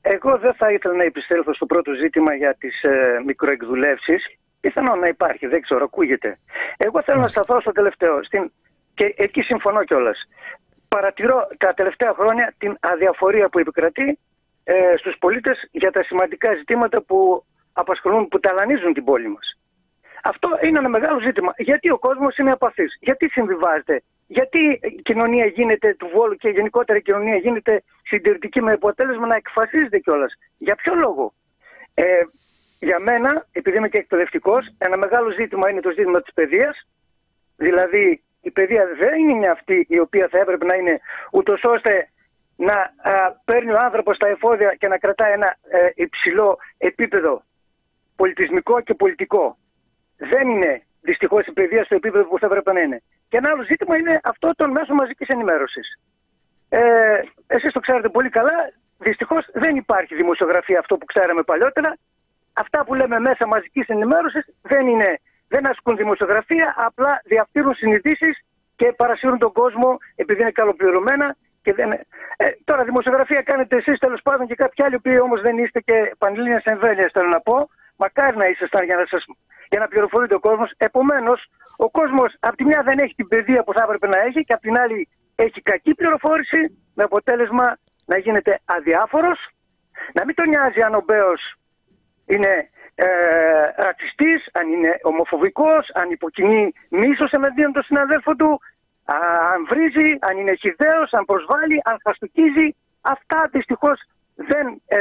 Εγώ 0.00 0.38
δεν 0.38 0.54
θα 0.54 0.72
ήθελα 0.72 0.94
να 0.94 1.04
επιστρέφω 1.04 1.54
στο 1.54 1.66
πρώτο 1.66 1.90
ζήτημα 2.02 2.34
για 2.34 2.56
τις 2.58 2.82
ε, 2.82 2.90
μικροεκδουλεύσεις. 3.26 4.20
Πιθανόν 4.60 4.98
να 4.98 5.08
υπάρχει, 5.08 5.46
δεν 5.46 5.60
ξέρω, 5.62 5.84
ακούγεται. 5.84 6.38
Εγώ 6.76 7.02
θέλω 7.02 7.20
να 7.20 7.28
σταθώ 7.28 7.60
στο 7.60 7.72
τελευταίο. 7.72 8.24
Στην... 8.24 8.52
Και 8.94 9.14
εκεί 9.16 9.40
συμφωνώ 9.42 9.84
κιόλας. 9.84 10.18
Παρατηρώ 10.96 11.48
τα 11.58 11.74
τελευταία 11.74 12.12
χρόνια 12.14 12.54
την 12.58 12.76
αδιαφορία 12.80 13.48
που 13.48 13.58
επικρατεί 13.58 14.18
ε, 14.64 14.96
στους 14.96 15.16
πολίτες 15.18 15.68
για 15.70 15.90
τα 15.90 16.02
σημαντικά 16.02 16.54
ζητήματα 16.54 17.02
που 17.02 17.44
απασχολούν, 17.72 18.28
που 18.28 18.40
ταλανίζουν 18.40 18.92
την 18.92 19.04
πόλη 19.04 19.28
μας. 19.28 19.58
Αυτό 20.22 20.48
είναι 20.62 20.78
ένα 20.78 20.88
μεγάλο 20.88 21.20
ζήτημα. 21.20 21.52
Γιατί 21.56 21.90
ο 21.90 21.98
κόσμος 21.98 22.36
είναι 22.36 22.52
απαθής, 22.52 22.96
γιατί 23.00 23.28
συμβιβάζεται, 23.28 24.02
γιατί 24.26 24.80
η 24.82 25.02
κοινωνία 25.02 25.46
γίνεται 25.46 25.94
του 25.94 26.08
Βόλου 26.14 26.36
και 26.36 26.48
γενικότερα 26.48 26.98
η 26.98 27.02
κοινωνία 27.02 27.36
γίνεται 27.36 27.82
συντηρητική 28.02 28.62
με 28.62 28.72
αποτέλεσμα 28.72 29.26
να 29.26 29.34
εκφασίζεται 29.34 29.98
κιόλας; 29.98 30.32
Για 30.58 30.74
ποιο 30.74 30.94
λόγο; 30.94 31.32
Ε, 31.94 32.04
για 32.78 32.98
μένα, 32.98 33.46
επειδή 33.52 33.76
είμαι 33.76 33.88
και 33.88 33.98
εκπαιδευτικός, 33.98 34.74
ένα 34.78 34.96
μεγάλο 34.96 35.30
ζήτημα 35.30 35.70
είναι 35.70 35.80
το 35.80 35.90
ζήτημα 35.90 36.22
της 36.22 36.32
παιδείας. 36.34 36.88
Δηλαδή, 37.56 38.22
η 38.40 38.50
παιδεία 38.50 38.84
δεν 38.98 39.28
είναι 39.28 39.48
αυτή 39.48 39.86
η 39.88 39.98
οποία 39.98 40.28
θα 40.28 40.38
έπρεπε 40.38 40.64
να 40.64 40.74
είναι 40.74 41.00
ούτως 41.32 41.64
ώστε 41.64 42.08
να 42.56 42.74
α, 42.74 43.32
παίρνει 43.44 43.72
ο 43.72 43.78
άνθρωπος 43.78 44.16
τα 44.16 44.28
εφόδια 44.28 44.74
και 44.78 44.88
να 44.88 44.98
κρατάει 44.98 45.32
ένα 45.32 45.56
ε, 45.70 45.90
υψηλό 45.94 46.58
επίπεδο 46.78 47.42
πολιτισμικό 48.16 48.80
και 48.80 48.94
πολιτικό. 48.94 49.56
Δεν 50.16 50.48
είναι 50.48 50.82
δυστυχώς 51.00 51.46
η 51.46 51.52
παιδεία 51.52 51.84
στο 51.84 51.94
επίπεδο 51.94 52.24
που 52.24 52.38
θα 52.38 52.46
έπρεπε 52.46 52.72
να 52.72 52.80
είναι. 52.80 53.02
Και 53.28 53.36
ένα 53.36 53.48
άλλο 53.50 53.62
ζήτημα 53.62 53.96
είναι 53.96 54.20
αυτό 54.22 54.50
των 54.56 54.70
μέσων 54.70 54.96
μαζικής 54.96 55.28
ενημέρωσης. 55.28 55.86
Ε, 56.68 56.80
Εσείς 57.46 57.72
το 57.72 57.80
ξέρετε 57.80 58.08
πολύ 58.08 58.28
καλά. 58.28 58.72
Δυστυχώς 58.98 59.46
δεν 59.52 59.76
υπάρχει 59.76 60.14
δημοσιογραφία 60.14 60.78
αυτό 60.78 60.96
που 60.96 61.04
ξέραμε 61.04 61.42
παλιότερα. 61.42 61.96
Αυτά 62.52 62.84
που 62.84 62.94
λέμε 62.94 63.18
μέσα 63.18 63.46
μαζικής 63.46 63.86
ενημέρωσης 63.88 64.44
δεν, 64.62 64.86
είναι, 64.86 65.20
δεν 65.52 65.66
ασκούν 65.66 65.96
δημοσιογραφία, 65.96 66.74
απλά 66.76 67.12
διαφτύρουν 67.24 67.74
συνειδήσεις 67.74 68.34
και 68.76 68.92
παρασύρουν 69.00 69.38
τον 69.38 69.52
κόσμο 69.52 69.98
επειδή 70.16 70.40
είναι 70.40 70.50
καλοπληρωμένα 70.60 71.36
και 71.62 71.72
δεν... 71.74 71.90
Ε, 72.36 72.46
τώρα, 72.64 72.84
δημοσιογραφία 72.84 73.42
κάνετε 73.42 73.76
εσείς 73.76 73.98
τέλος 73.98 74.20
πάντων 74.22 74.46
και 74.46 74.54
κάποιοι 74.54 74.84
άλλοι, 74.84 74.94
οποίοι 74.94 75.18
όμως 75.22 75.40
δεν 75.40 75.58
είστε 75.58 75.80
και 75.80 76.14
πανελλήνιας 76.18 76.64
εμβέλειας, 76.64 77.12
θέλω 77.12 77.28
να 77.28 77.40
πω. 77.40 77.68
Μακάρι 77.96 78.36
να 78.36 78.46
ήσασταν 78.46 78.84
για 78.84 78.96
να, 78.96 79.04
σας, 79.06 79.24
για 79.68 79.80
να 79.80 79.88
πληροφορείτε 79.88 80.34
ο 80.34 80.40
κόσμος. 80.40 80.72
Επομένως, 80.76 81.46
ο 81.76 81.90
κόσμος 81.90 82.36
από 82.40 82.56
τη 82.56 82.64
μια 82.64 82.82
δεν 82.82 82.98
έχει 82.98 83.14
την 83.14 83.28
παιδεία 83.28 83.62
που 83.62 83.72
θα 83.72 83.82
έπρεπε 83.82 84.06
να 84.06 84.18
έχει 84.20 84.44
και 84.44 84.52
από 84.52 84.62
την 84.62 84.78
άλλη 84.78 85.08
έχει 85.34 85.60
κακή 85.62 85.94
πληροφόρηση 85.94 86.60
με 86.94 87.02
αποτέλεσμα 87.02 87.78
να 88.06 88.16
γίνεται 88.18 88.60
αδιάφορος, 88.64 89.38
να 90.12 90.24
μην 90.24 90.34
τον 90.34 90.48
νοιάζει 90.48 90.80
αν 90.82 90.94
ο 90.94 91.02
Μπέος 91.06 91.54
είναι 92.26 92.70
ε, 93.06 93.82
ρατσιστής, 93.82 94.48
αν 94.52 94.72
είναι 94.72 94.98
ομοφοβικός, 95.02 95.90
αν 95.94 96.10
υποκινεί 96.10 96.72
μίσος 96.88 97.30
εναντίον 97.32 97.72
των 97.72 97.82
συναδέλφων 97.82 98.36
του, 98.36 98.60
αν 99.52 99.66
βρίζει, 99.68 100.16
αν 100.20 100.36
είναι 100.38 100.54
χιδαίος, 100.54 101.12
αν 101.12 101.24
προσβάλλει, 101.24 101.80
αν 101.84 101.96
χαστοκίζει. 102.04 102.76
Αυτά 103.00 103.48
δυστυχώς 103.52 103.98
δεν 104.34 104.82
ε, 104.86 105.00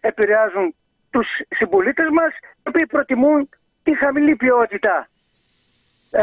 επηρεάζουν 0.00 0.74
τους 1.10 1.28
συμπολίτες 1.48 2.08
μας, 2.10 2.32
οι 2.32 2.68
οποίοι 2.68 2.86
προτιμούν 2.86 3.48
τη 3.82 3.96
χαμηλή 3.96 4.36
ποιότητα 4.36 5.08
ε, 6.10 6.22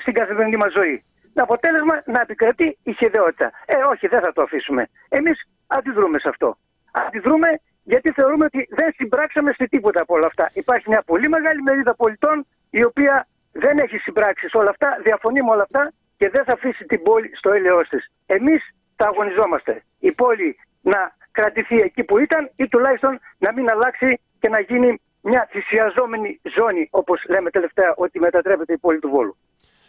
στην 0.00 0.12
καθημερινή 0.14 0.56
μας 0.56 0.72
ζωή. 0.72 1.04
Το 1.34 1.42
αποτέλεσμα 1.42 2.02
να 2.06 2.20
επικρατεί 2.20 2.78
η 2.82 2.92
χειδαιότητα. 2.92 3.50
Ε, 3.66 3.76
όχι, 3.76 4.06
δεν 4.06 4.20
θα 4.20 4.32
το 4.32 4.42
αφήσουμε. 4.42 4.88
Εμείς 5.08 5.48
αντιδρούμε 5.66 6.18
σε 6.18 6.28
αυτό. 6.28 6.56
Αντιδρούμε 6.92 7.48
γιατί 7.82 8.10
θεωρούμε 8.10 8.44
ότι 8.44 8.66
δεν 8.70 8.92
συμπράξαμε 8.96 9.52
σε 9.52 9.66
τίποτα 9.68 10.00
από 10.00 10.14
όλα 10.14 10.26
αυτά. 10.26 10.50
Υπάρχει 10.52 10.88
μια 10.88 11.02
πολύ 11.06 11.28
μεγάλη 11.28 11.62
μερίδα 11.62 11.94
πολιτών 11.94 12.46
η 12.70 12.84
οποία 12.84 13.26
δεν 13.52 13.78
έχει 13.78 13.96
συμπράξει 13.96 14.48
σε 14.48 14.56
όλα 14.56 14.70
αυτά, 14.70 14.88
διαφωνεί 15.02 15.42
με 15.42 15.50
όλα 15.50 15.62
αυτά 15.62 15.92
και 16.16 16.28
δεν 16.28 16.44
θα 16.44 16.52
αφήσει 16.52 16.84
την 16.84 17.02
πόλη 17.02 17.30
στο 17.36 17.50
έλεος 17.52 17.88
της. 17.88 18.10
Εμείς 18.26 18.62
θα 18.96 19.06
αγωνιζόμαστε. 19.06 19.82
Η 19.98 20.12
πόλη 20.12 20.56
να 20.80 21.16
κρατηθεί 21.30 21.76
εκεί 21.80 22.04
που 22.04 22.18
ήταν 22.18 22.50
ή 22.56 22.68
τουλάχιστον 22.68 23.20
να 23.38 23.52
μην 23.52 23.70
αλλάξει 23.70 24.20
και 24.38 24.48
να 24.48 24.60
γίνει 24.60 25.00
μια 25.20 25.48
θυσιαζόμενη 25.50 26.40
ζώνη, 26.56 26.88
όπως 26.90 27.24
λέμε 27.28 27.50
τελευταία, 27.50 27.94
ότι 27.96 28.18
μετατρέπεται 28.18 28.72
η 28.72 28.78
πόλη 28.78 28.98
του 28.98 29.08
Βόλου. 29.08 29.36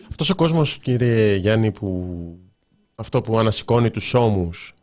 Αυτός 0.09 0.29
ο 0.29 0.35
κόσμος, 0.35 0.77
κύριε 0.77 1.35
Γιάννη, 1.35 1.71
που 1.71 1.89
αυτό 2.95 3.21
που 3.21 3.37
ανασηκώνει 3.37 3.91
τους 3.91 4.13
ώμους 4.13 4.73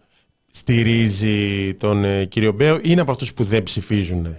στηρίζει 0.50 1.74
τον 1.74 2.04
ε, 2.04 2.24
κύριο 2.24 2.52
Μπέο 2.52 2.78
είναι 2.82 3.00
από 3.00 3.10
αυτούς 3.10 3.34
που 3.34 3.44
δεν 3.44 3.62
ψηφίζουν. 3.62 4.38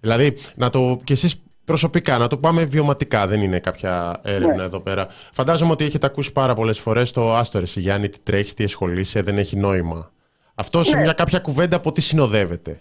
Δηλαδή, 0.00 0.36
να 0.54 0.70
το, 0.70 1.00
και 1.04 1.12
εσείς 1.12 1.42
προσωπικά, 1.64 2.18
να 2.18 2.26
το 2.26 2.38
πάμε 2.38 2.64
βιωματικά, 2.64 3.26
δεν 3.26 3.40
είναι 3.40 3.60
κάποια 3.60 4.20
έρευνα 4.24 4.54
ναι. 4.54 4.62
εδώ 4.62 4.80
πέρα. 4.80 5.06
Φαντάζομαι 5.32 5.72
ότι 5.72 5.84
έχετε 5.84 6.06
ακούσει 6.06 6.32
πάρα 6.32 6.54
πολλές 6.54 6.78
φορές 6.78 7.12
το 7.12 7.34
«Άστορες, 7.34 7.76
Γιάννη, 7.76 8.08
τι 8.08 8.18
τρέχεις, 8.18 8.54
τι 8.54 8.64
ασχολείσαι, 8.64 9.22
δεν 9.22 9.38
έχει 9.38 9.56
νόημα». 9.56 10.10
Αυτό 10.54 10.82
σε 10.82 10.96
ναι. 10.96 11.02
μια 11.02 11.12
κάποια 11.12 11.38
κουβέντα 11.38 11.76
από 11.76 11.92
τι 11.92 12.00
συνοδεύεται. 12.00 12.80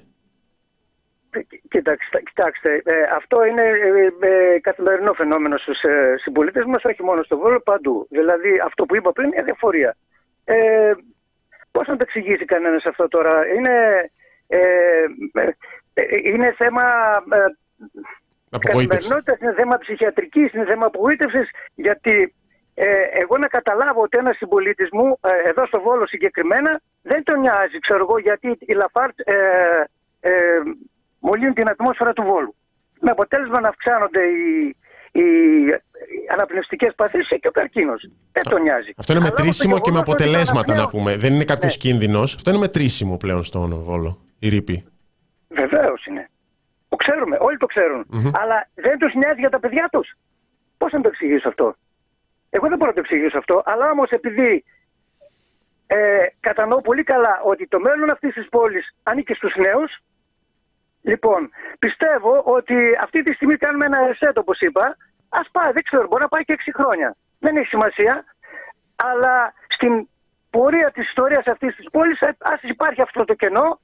Ε, 1.29 1.39
κοιτάξτε, 1.69 2.21
κοιτάξτε 2.25 2.81
ε, 2.85 2.93
αυτό 3.15 3.45
είναι 3.45 3.61
ε, 4.19 4.59
καθημερινό 4.59 5.13
φαινόμενο 5.13 5.57
στους 5.57 5.81
ε, 5.81 6.15
συμπολίτες 6.17 6.65
μας, 6.65 6.83
όχι 6.83 7.03
μόνο 7.03 7.23
στο 7.23 7.37
Βόλο, 7.37 7.59
παντού. 7.59 8.07
Δηλαδή 8.09 8.49
αυτό 8.65 8.85
που 8.85 8.95
είπα 8.95 9.11
πριν 9.11 9.31
είναι 9.31 9.43
διαφορία. 9.43 9.95
Ε, 11.75 11.77
Πώς 11.77 11.87
να 11.87 11.95
το 11.95 12.03
εξηγήσει 12.07 12.45
κανένας 12.45 12.85
αυτό 12.85 13.07
τώρα, 13.07 13.47
Είναι, 13.47 14.09
ε, 14.47 14.59
ε 15.93 16.03
είναι 16.23 16.53
θέμα 16.57 16.83
ε, 17.31 18.57
καθημερινότητας, 18.59 19.39
είναι 19.39 19.53
θέμα 19.53 19.77
ψυχιατρικής, 19.77 20.53
είναι 20.53 20.65
θέμα 20.65 20.85
απογοήτευσης. 20.85 21.49
Γιατί 21.75 22.35
ε, 22.73 23.01
εγώ 23.11 23.37
να 23.37 23.47
καταλάβω 23.47 24.01
ότι 24.01 24.17
ένας 24.17 24.37
συμπολίτης 24.37 24.89
μου, 24.91 25.19
ε, 25.21 25.49
εδώ 25.49 25.65
στο 25.65 25.81
Βόλο 25.81 26.07
συγκεκριμένα, 26.07 26.81
δεν 27.01 27.23
τον 27.23 27.39
νοιάζει, 27.39 27.79
ξέρω 27.79 27.99
εγώ, 27.99 28.17
γιατί 28.19 28.57
η 28.59 28.73
Λαφάρτ 28.73 29.19
ε, 29.19 29.35
ε, 30.19 30.31
μολύνει 31.19 31.53
την 31.53 31.69
ατμόσφαιρα 31.69 32.13
του 32.13 32.23
Βόλου. 32.23 32.55
Με 32.99 33.11
αποτέλεσμα 33.11 33.59
να 33.59 33.67
αυξάνονται 33.67 34.23
οι, 34.23 34.75
οι 35.19 36.31
αναπνευστικές 36.31 36.93
παθήσεις 36.95 37.39
και 37.39 37.47
ο 37.47 37.51
καρκίνος. 37.51 38.09
Δεν 38.31 38.43
τον 38.43 38.61
νοιάζει. 38.61 38.93
Αυτό 38.97 39.13
είναι 39.13 39.21
μετρήσιμο 39.21 39.79
και 39.79 39.91
με 39.91 39.99
αποτελέσματα 39.99 40.75
να 40.75 40.87
πούμε. 40.87 41.15
Δεν 41.17 41.33
είναι 41.33 41.43
κάποιος 41.43 41.77
ναι. 41.77 41.89
κίνδυνος. 41.89 42.35
Αυτό 42.35 42.49
είναι 42.49 42.59
μετρήσιμο 42.59 43.17
πλέον 43.17 43.43
στον 43.43 43.83
Βόλο, 43.83 44.19
η 44.39 44.49
ρήπη. 44.49 44.85
Βεβαίως 45.47 46.05
είναι. 46.05 46.29
Το 46.89 46.95
ξέρουμε, 46.95 47.37
όλοι 47.39 47.57
το 47.57 47.65
ξερουν 47.65 48.05
Αλλά 48.41 48.67
δεν 48.73 48.97
τους 48.97 49.13
νοιάζει 49.13 49.39
για 49.39 49.49
τα 49.49 49.59
παιδιά 49.59 49.89
τους. 49.91 50.13
Πώς 50.77 50.91
να 50.91 51.01
το 51.01 51.07
εξηγήσω 51.07 51.47
αυτό; 51.47 51.75
Εγώ 52.49 52.67
δεν 52.67 52.77
μπορώ 52.77 52.89
να 52.89 52.95
το 52.95 52.99
εξηγήσω 52.99 53.37
αυτό, 53.37 53.61
αλλά 53.65 53.89
όμως 53.91 54.09
επειδή 54.09 54.63
ε, 55.87 55.97
κατανοώ 56.39 56.81
πολύ 56.81 57.03
καλά 57.03 57.41
ότι 57.43 57.67
το 57.67 57.79
μέλλον 57.79 58.09
αυτής 58.09 58.33
της 58.33 58.49
πόλης 58.49 58.95
ανήκει 59.03 59.33
στους 59.33 59.55
νέους. 59.55 59.91
Λοιπόν, 61.05 61.49
πιστεύω 61.79 62.41
ότι 62.45 62.75
αυτή 63.01 63.23
τη 63.23 63.33
στιγμή 63.33 63.55
κάνουμε 63.55 63.85
ένα 63.85 64.05
ρεσέτ, 64.07 64.37
όπως 64.37 64.59
είπα, 64.59 64.97
Α 65.39 65.41
πάει, 65.51 65.71
δεν 65.71 65.83
ξέρω, 65.83 66.07
μπορεί 66.07 66.21
να 66.21 66.27
πάει 66.27 66.43
και 66.43 66.53
6 66.53 66.71
χρόνια. 66.73 67.15
Δεν 67.39 67.55
έχει 67.57 67.67
σημασία. 67.67 68.23
Αλλά 68.95 69.53
στην 69.67 70.07
πορεία 70.49 70.91
της 70.91 71.07
ιστορίας 71.07 71.45
αυτής 71.45 71.75
της 71.75 71.89
πόλης, 71.91 72.21
α 72.21 72.53
υπάρχει 72.61 73.01
αυτό 73.01 73.25
το 73.25 73.33
κενό. 73.33 73.79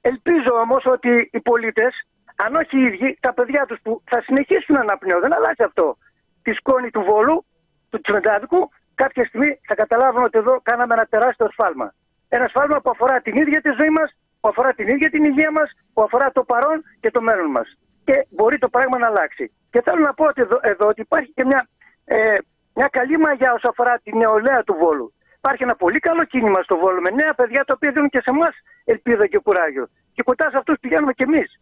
Ελπίζω 0.00 0.52
όμως 0.64 0.86
ότι 0.86 1.28
οι 1.32 1.40
πολίτες, 1.40 1.92
αν 2.36 2.54
όχι 2.54 2.78
οι 2.78 2.84
ίδιοι, 2.84 3.18
τα 3.20 3.32
παιδιά 3.34 3.66
τους 3.66 3.78
που 3.82 4.02
θα 4.04 4.20
συνεχίσουν 4.20 4.74
να 4.74 4.80
αναπνέουν, 4.80 5.20
δεν 5.20 5.34
αλλάζει 5.34 5.62
αυτό. 5.62 5.96
Τη 6.42 6.52
σκόνη 6.52 6.90
του 6.90 7.02
Βόλου, 7.02 7.44
του 7.90 8.00
Τσιμεντάδικου, 8.00 8.70
κάποια 8.94 9.24
στιγμή 9.24 9.60
θα 9.66 9.74
καταλάβουν 9.74 10.22
ότι 10.24 10.38
εδώ 10.38 10.60
κάναμε 10.62 10.94
ένα 10.94 11.04
τεράστιο 11.04 11.48
σφάλμα. 11.50 11.94
Ένα 12.28 12.48
σφάλμα 12.48 12.80
που 12.80 12.90
αφορά 12.90 13.20
την 13.20 13.36
ίδια 13.36 13.60
τη 13.60 13.70
ζωή 13.70 13.90
μας, 13.90 14.16
που 14.40 14.48
αφορά 14.48 14.72
την 14.72 14.88
ίδια 14.88 15.10
την 15.10 15.24
υγεία 15.24 15.52
μας, 15.52 15.70
που 15.92 16.02
αφορά 16.02 16.32
το 16.32 16.42
παρόν 16.44 16.82
και 17.00 17.10
το 17.10 17.20
μέλλον 17.20 17.50
μας 17.50 17.68
και 18.08 18.26
μπορεί 18.36 18.58
το 18.58 18.68
πράγμα 18.68 18.98
να 18.98 19.06
αλλάξει. 19.06 19.44
Και 19.70 19.80
θέλω 19.84 20.00
να 20.08 20.14
πω 20.14 20.24
ότι 20.24 20.40
εδώ, 20.46 20.58
εδώ 20.62 20.86
ότι 20.92 21.00
υπάρχει 21.00 21.32
και 21.36 21.44
μια, 21.44 21.68
ε, 22.04 22.36
μια 22.74 22.88
καλή 22.98 23.18
μαγιά 23.18 23.52
όσο 23.52 23.68
αφορά 23.68 24.00
τη 24.04 24.16
νεολαία 24.16 24.62
του 24.66 24.74
Βόλου. 24.80 25.12
Υπάρχει 25.36 25.62
ένα 25.62 25.76
πολύ 25.76 25.98
καλό 25.98 26.24
κίνημα 26.24 26.60
στο 26.62 26.76
Βόλο 26.76 27.00
με 27.00 27.10
νέα 27.10 27.34
παιδιά 27.34 27.64
τα 27.64 27.72
οποία 27.76 27.90
δίνουν 27.90 28.08
και 28.08 28.20
σε 28.20 28.30
εμάς 28.30 28.54
ελπίδα 28.84 29.26
και 29.26 29.38
κουράγιο. 29.38 29.88
Και 30.14 30.22
κοντά 30.22 30.50
σε 30.50 30.56
αυτούς 30.56 30.76
πηγαίνουμε 30.80 31.12
κι 31.12 31.22
εμείς. 31.22 31.60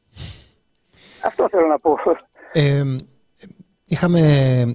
Αυτό 1.24 1.48
θέλω 1.48 1.66
να 1.66 1.78
πω. 1.78 1.98
Ε, 2.52 2.82
είχαμε, 3.86 4.20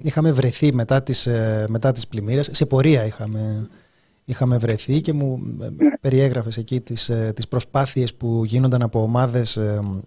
είχαμε 0.02 0.32
βρεθεί 0.32 0.74
μετά 0.74 1.02
τις, 1.02 1.26
ε, 1.26 1.66
μετά 1.68 1.92
τις 1.92 2.08
πλημμύρες, 2.08 2.48
σε 2.52 2.66
πορεία 2.66 3.04
είχαμε, 3.04 3.68
είχαμε 4.24 4.58
βρεθεί 4.58 5.00
και 5.00 5.12
μου 5.12 5.38
ε, 5.62 5.64
ναι. 5.64 5.90
περιέγραφες 6.00 6.56
εκεί 6.56 6.80
τις, 6.80 7.08
ε, 7.08 7.32
τις 7.36 7.48
προσπάθειες 7.48 8.14
που 8.14 8.44
γίνονταν 8.44 8.82
από 8.82 9.02
ομάδες 9.02 9.58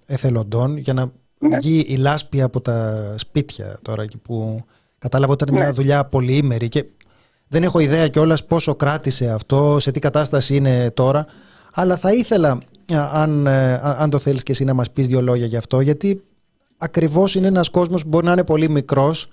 εθελοντών 0.05 0.77
για 0.77 0.93
να 0.93 1.11
ναι. 1.37 1.57
βγει 1.57 1.85
η 1.87 1.95
λάσπη 1.95 2.41
από 2.41 2.61
τα 2.61 3.13
σπίτια 3.17 3.79
τώρα 3.81 4.03
εκεί 4.03 4.17
που 4.17 4.63
κατάλαβα 4.97 5.33
ότι 5.33 5.43
ήταν 5.43 5.55
μια 5.55 5.65
ναι. 5.65 5.71
δουλειά 5.71 6.05
πολυήμερη 6.05 6.69
και 6.69 6.85
δεν 7.47 7.63
έχω 7.63 7.79
ιδέα 7.79 8.07
κιόλας 8.07 8.45
πόσο 8.45 8.75
κράτησε 8.75 9.31
αυτό, 9.31 9.77
σε 9.79 9.91
τι 9.91 9.99
κατάσταση 9.99 10.55
είναι 10.55 10.91
τώρα 10.91 11.25
αλλά 11.73 11.97
θα 11.97 12.13
ήθελα 12.13 12.61
αν, 13.11 13.47
ε, 13.47 13.73
αν 13.73 14.09
το 14.09 14.19
θέλεις 14.19 14.43
και 14.43 14.51
εσύ 14.51 14.63
να 14.63 14.73
μας 14.73 14.91
πεις 14.91 15.07
δύο 15.07 15.21
λόγια 15.21 15.45
γι' 15.45 15.57
αυτό 15.57 15.79
γιατί 15.79 16.23
ακριβώς 16.77 17.35
είναι 17.35 17.47
ένας 17.47 17.69
κόσμος 17.69 18.01
που 18.03 18.07
μπορεί 18.07 18.25
να 18.25 18.31
είναι 18.31 18.43
πολύ 18.43 18.69
μικρός 18.69 19.27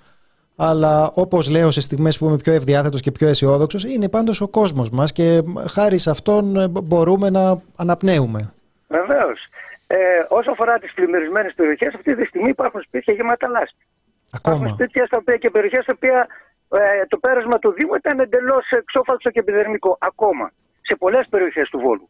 αλλά 0.55 1.11
όπως 1.15 1.49
λέω 1.49 1.71
σε 1.71 1.81
στιγμές 1.81 2.17
που 2.17 2.25
είμαι 2.25 2.37
πιο 2.37 2.53
ευδιάθετος 2.53 3.01
και 3.01 3.11
πιο 3.11 3.27
αισιόδοξος, 3.27 3.83
είναι 3.83 4.09
πάντως 4.09 4.41
ο 4.41 4.47
κόσμος 4.47 4.89
μας 4.89 5.11
και 5.11 5.41
χάρη 5.73 5.97
σε 5.97 6.09
αυτόν 6.09 6.55
ε, 6.55 6.67
μπορούμε 6.67 7.29
να 7.29 7.61
αναπνέουμε. 7.77 8.53
Βεβαίως. 8.87 9.39
Ε, 9.87 9.97
όσο 10.29 10.51
αφορά 10.51 10.79
τις 10.79 10.93
πλημμυρισμένες 10.93 11.53
περιοχές, 11.55 11.93
αυτή 11.93 12.15
τη 12.15 12.25
στιγμή 12.25 12.49
υπάρχουν 12.49 12.81
σπίτια 12.81 13.13
γεμάτα 13.13 13.47
λάσπη. 13.47 13.85
Ακόμα. 14.31 14.55
Υπάρχουν 14.55 14.75
σπίτια 14.75 15.05
στα 15.05 15.17
οποία 15.17 15.37
και 15.37 15.49
περιοχές 15.49 15.83
στα 15.83 15.93
οποία 15.95 16.27
ε, 16.69 17.05
το 17.07 17.17
πέρασμα 17.17 17.59
του 17.59 17.71
Δήμου 17.71 17.95
ήταν 17.95 18.19
εντελώς 18.19 18.69
εξόφαλτο 18.69 19.29
και 19.29 19.39
επιδερμικό. 19.39 19.97
Ακόμα. 19.99 20.51
Σε 20.81 20.95
πολλές 20.95 21.25
περιοχές 21.29 21.69
του 21.69 21.79
Βόλου. 21.79 22.09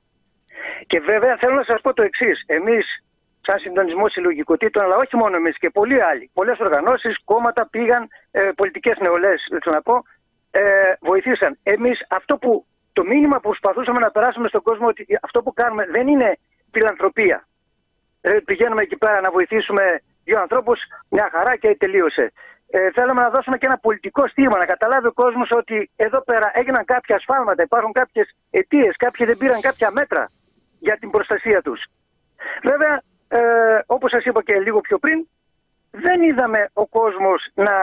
Και 0.87 0.99
βέβαια 0.99 1.37
θέλω 1.39 1.55
να 1.55 1.63
σας 1.63 1.81
πω 1.81 1.93
το 1.93 2.03
εξής. 2.03 2.43
Εμείς, 2.45 3.03
σαν 3.45 3.59
συντονισμό 3.59 4.07
συλλογικοτήτων, 4.07 4.83
αλλά 4.83 4.95
όχι 4.95 5.15
μόνο 5.15 5.35
εμείς 5.35 5.57
και 5.57 5.69
πολλοί 5.69 6.03
άλλοι, 6.03 6.29
πολλές 6.33 6.59
οργανώσεις, 6.59 7.23
κόμματα 7.25 7.67
πήγαν, 7.69 8.07
ε, 8.31 8.49
πολιτικές 8.55 8.97
νεολαίες, 8.99 9.47
να 9.65 9.81
πω, 9.81 10.03
ε, 10.51 10.61
βοηθήσαν. 11.01 11.57
Εμείς 11.63 12.05
αυτό 12.09 12.37
που 12.37 12.65
το 12.93 13.03
μήνυμα 13.03 13.35
που 13.35 13.49
προσπαθούσαμε 13.49 13.99
να 13.99 14.11
περάσουμε 14.11 14.47
στον 14.47 14.61
κόσμο 14.61 14.87
ότι 14.87 15.19
αυτό 15.21 15.41
που 15.43 15.53
κάνουμε 15.53 15.85
δεν 15.85 16.07
είναι 16.07 16.37
φιλανθρωπία. 16.71 17.47
Ε, 18.21 18.37
πηγαίνουμε 18.45 18.81
εκεί 18.81 18.97
πέρα 18.97 19.21
να 19.21 19.31
βοηθήσουμε 19.31 19.83
δύο 20.23 20.39
ανθρώπους, 20.39 20.79
μια 21.09 21.29
χαρά 21.31 21.55
και 21.55 21.75
τελείωσε. 21.79 22.31
Ε, 22.69 22.91
θέλουμε 22.91 23.21
να 23.21 23.29
δώσουμε 23.29 23.57
και 23.57 23.65
ένα 23.65 23.77
πολιτικό 23.77 24.27
στίγμα, 24.27 24.57
να 24.57 24.65
καταλάβει 24.65 25.07
ο 25.07 25.13
κόσμος 25.13 25.51
ότι 25.51 25.89
εδώ 25.95 26.21
πέρα 26.23 26.51
έγιναν 26.53 26.85
κάποια 26.85 27.15
ασφάλματα, 27.15 27.63
υπάρχουν 27.63 27.91
κάποιες 27.91 28.35
αιτίες, 28.51 28.95
κάποιοι 28.97 29.25
δεν 29.25 29.37
πήραν 29.37 29.61
κάποια 29.61 29.91
μέτρα 29.91 30.31
για 30.79 30.97
την 30.97 31.09
προστασία 31.09 31.61
τους. 31.61 31.85
Βέβαια, 32.63 33.01
ε, 33.37 33.83
όπως 33.85 34.09
σας 34.11 34.23
είπα 34.25 34.43
και 34.43 34.59
λίγο 34.59 34.79
πιο 34.81 34.97
πριν, 34.97 35.27
δεν 35.91 36.21
είδαμε 36.21 36.69
ο 36.73 36.85
κόσμος 36.87 37.39
να 37.53 37.75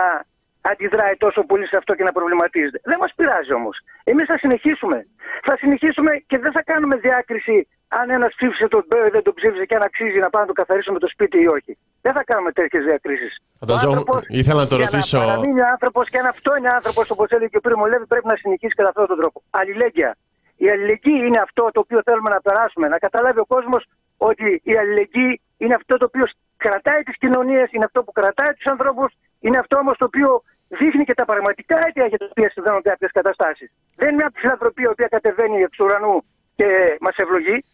αντιδράει 0.61 1.17
τόσο 1.17 1.41
πολύ 1.43 1.67
σε 1.67 1.77
αυτό 1.77 1.95
και 1.95 2.05
να 2.09 2.13
προβληματίζεται. 2.13 2.81
Δεν 2.85 2.99
μας 3.01 3.13
πειράζει 3.17 3.53
όμως. 3.53 3.77
Εμείς 4.05 4.27
θα 4.27 4.39
συνεχίσουμε. 4.39 5.07
Θα 5.43 5.57
συνεχίσουμε 5.57 6.13
και 6.27 6.39
δεν 6.39 6.53
θα 6.53 6.63
κάνουμε 6.63 6.97
διάκριση 6.97 7.69
αν 7.89 8.11
ένας 8.11 8.33
ψήφισε 8.37 8.69
τον 8.69 8.85
Μπέο 8.89 9.07
ή 9.07 9.11
δεν 9.11 9.23
τον 9.23 9.35
ψήφισε 9.35 9.65
και 9.65 9.75
αν 9.75 9.83
αξίζει 9.83 10.19
να 10.19 10.31
πάμε 10.31 10.45
να 10.45 10.53
το 10.53 10.57
καθαρίσουμε 10.61 10.99
το 10.99 11.09
σπίτι 11.09 11.39
ή 11.43 11.47
όχι. 11.47 11.79
Δεν 12.01 12.13
θα 12.13 12.25
κάνουμε 12.25 12.53
τέτοιες 12.53 12.85
διακρίσεις. 12.85 13.33
Φανταζόμουν, 13.59 14.05
ήθελα 14.29 14.61
να 14.61 14.69
το 14.69 14.77
ρωτήσω. 14.77 15.17
Για 15.17 15.27
να 15.27 15.33
παραμείνει 15.33 15.63
άνθρωπος 15.63 16.09
και 16.11 16.19
αν 16.19 16.27
αυτό 16.27 16.57
είναι 16.57 16.69
άνθρωπος, 16.69 17.11
όπως 17.11 17.29
έλεγε 17.31 17.49
και 17.53 17.57
ο 17.57 17.61
Πύρμο 17.61 17.87
Λέβη, 17.87 18.07
πρέπει 18.07 18.27
να 18.27 18.37
συνεχίσει 18.37 18.75
κατά 18.75 18.89
αυτόν 18.89 19.07
τον 19.07 19.17
τρόπο. 19.17 19.43
Αλληλέγγυα. 19.51 20.17
Η 20.57 20.71
αλληλεγγύη 20.71 21.21
είναι 21.27 21.41
αυτό 21.47 21.71
το 21.73 21.81
οποίο 21.81 22.01
θέλουμε 22.05 22.31
να 22.31 22.41
περάσουμε. 22.41 22.89
Να 22.89 22.99
καταλάβει 22.99 23.39
ο 23.39 23.45
κόσμος 23.45 23.83
ότι 24.29 24.61
η 24.71 24.73
αλληλεγγύη 24.81 25.41
είναι 25.63 25.75
αυτό 25.81 25.95
το 26.01 26.05
οποίο 26.11 26.25
κρατάει 26.65 27.03
τις 27.03 27.17
κοινωνίες, 27.23 27.67
είναι 27.75 27.87
αυτό 27.89 27.99
που 28.05 28.13
κρατάει 28.13 28.53
τους 28.57 28.67
ανθρώπους, 28.75 29.11
είναι 29.41 29.59
αυτό 29.59 29.75
όμως 29.83 29.97
το 30.01 30.05
οποίο 30.11 30.43
δείχνει 30.69 31.05
και 31.09 31.15
τα 31.21 31.25
πραγματικά 31.31 31.77
αίτια 31.85 32.07
για 32.07 32.19
τα 32.19 32.27
οποία 32.31 32.51
συμβαίνουν 32.51 32.83
κάποιες 32.83 33.11
καταστάσεις. 33.19 33.69
Δεν 33.97 34.09
είναι 34.09 34.17
μια 34.21 34.31
φιλανθρωπία 34.35 34.87
η 34.89 34.93
οποία 34.95 35.09
κατεβαίνει 35.17 35.59
εξ 35.67 35.79
ουρανού 35.79 36.17
και 36.59 36.69
μας 37.01 37.17
ευλογεί. 37.17 37.65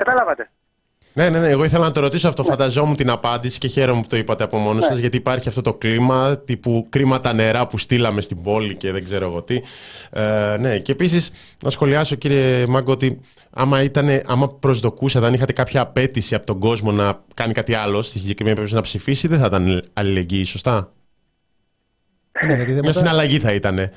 Καταλάβατε. 0.00 0.44
Ναι, 1.12 1.28
ναι, 1.28 1.38
ναι. 1.38 1.48
Εγώ 1.48 1.64
ήθελα 1.64 1.84
να 1.84 1.92
το 1.92 2.00
ρωτήσω 2.00 2.28
αυτό. 2.28 2.44
Φανταζόμουν 2.44 2.96
την 2.96 3.10
απάντηση 3.10 3.58
και 3.58 3.68
χαίρομαι 3.68 4.00
που 4.00 4.06
το 4.08 4.16
είπατε 4.16 4.44
από 4.44 4.56
μόνος 4.56 4.82
ναι. 4.82 4.90
σας, 4.90 4.98
γιατί 4.98 5.16
υπάρχει 5.16 5.48
αυτό 5.48 5.60
το 5.60 5.74
κλίμα 5.74 6.38
τύπου 6.38 6.86
κρίμα 6.90 7.20
τα 7.20 7.32
νερά 7.32 7.66
που 7.66 7.78
στείλαμε 7.78 8.20
στην 8.20 8.42
πόλη 8.42 8.74
και 8.76 8.92
δεν 8.92 9.04
ξέρω 9.04 9.26
εγώ 9.26 9.42
τι. 9.42 9.60
Ε, 10.10 10.56
ναι, 10.60 10.78
και 10.78 10.92
επίσης 10.92 11.32
να 11.62 11.70
σχολιάσω, 11.70 12.16
κύριε 12.16 12.66
Μάγκο, 12.66 12.92
ότι 12.92 13.20
άμα, 13.60 13.82
ήτανε, 13.82 14.22
άμα 14.26 14.48
προσδοκούσατε, 14.48 15.26
αν 15.26 15.34
είχατε 15.34 15.52
κάποια 15.52 15.80
απέτηση 15.80 16.34
από 16.34 16.46
τον 16.46 16.58
κόσμο 16.58 16.92
να 16.92 17.18
κάνει 17.34 17.52
κάτι 17.52 17.74
άλλο, 17.74 18.02
στη 18.02 18.18
συγκεκριμένη 18.18 18.56
περίπτωση 18.56 18.74
να 18.74 18.80
ψηφίσει, 18.80 19.28
δεν 19.28 19.38
θα 19.38 19.46
ήταν 19.46 19.82
αλληλεγγύη, 19.92 20.44
σωστά; 20.44 20.92
Ναι, 22.46 22.80
Μια 22.82 22.92
συναλλαγή 22.92 23.38
θα 23.38 23.52
ήταν. 23.52 23.78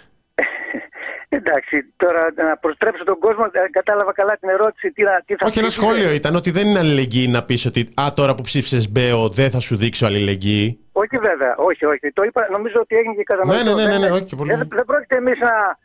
Εντάξει, 1.29 1.93
τώρα 1.95 2.33
να 2.35 2.57
προστρέψω 2.57 3.03
τον 3.03 3.19
κόσμο, 3.19 3.49
δεν 3.51 3.71
κατάλαβα 3.71 4.13
καλά 4.13 4.37
την 4.37 4.49
ερώτηση. 4.49 4.91
Τι, 4.91 5.03
τι 5.25 5.35
θα 5.35 5.45
Όχι, 5.47 5.59
ένα 5.59 5.69
σχόλιο 5.69 6.11
ήταν 6.11 6.35
ότι 6.35 6.51
δεν 6.51 6.67
είναι 6.67 6.79
αλληλεγγύη 6.79 7.27
να 7.29 7.43
πεις 7.43 7.65
ότι 7.65 7.89
Α, 8.01 8.13
τώρα 8.15 8.35
που 8.35 8.41
ψήφισες 8.41 8.91
Μπέο, 8.91 9.29
δεν 9.29 9.49
θα 9.49 9.59
σου 9.59 9.75
δείξω 9.75 10.05
αλληλεγγύη. 10.05 10.79
Όχι, 10.91 11.17
βέβαια, 11.17 11.55
όχι, 11.55 11.85
όχι. 11.85 12.11
Το 12.13 12.23
είπα, 12.23 12.47
νομίζω 12.51 12.79
ότι 12.79 12.95
έγινε 12.95 13.13
και 13.13 13.23
κατανοητό. 13.23 13.63
Ναι, 13.63 13.83
ναι, 13.83 13.89
ναι, 13.89 13.97
ναι, 13.97 14.07
ναι, 14.07 14.11
όχι, 14.11 14.35
πολύ. 14.35 14.53
Δεν, 14.53 14.67
δεν 14.71 14.85
πρόκειται 14.85 15.15
εμείς 15.15 15.39
να. 15.39 15.77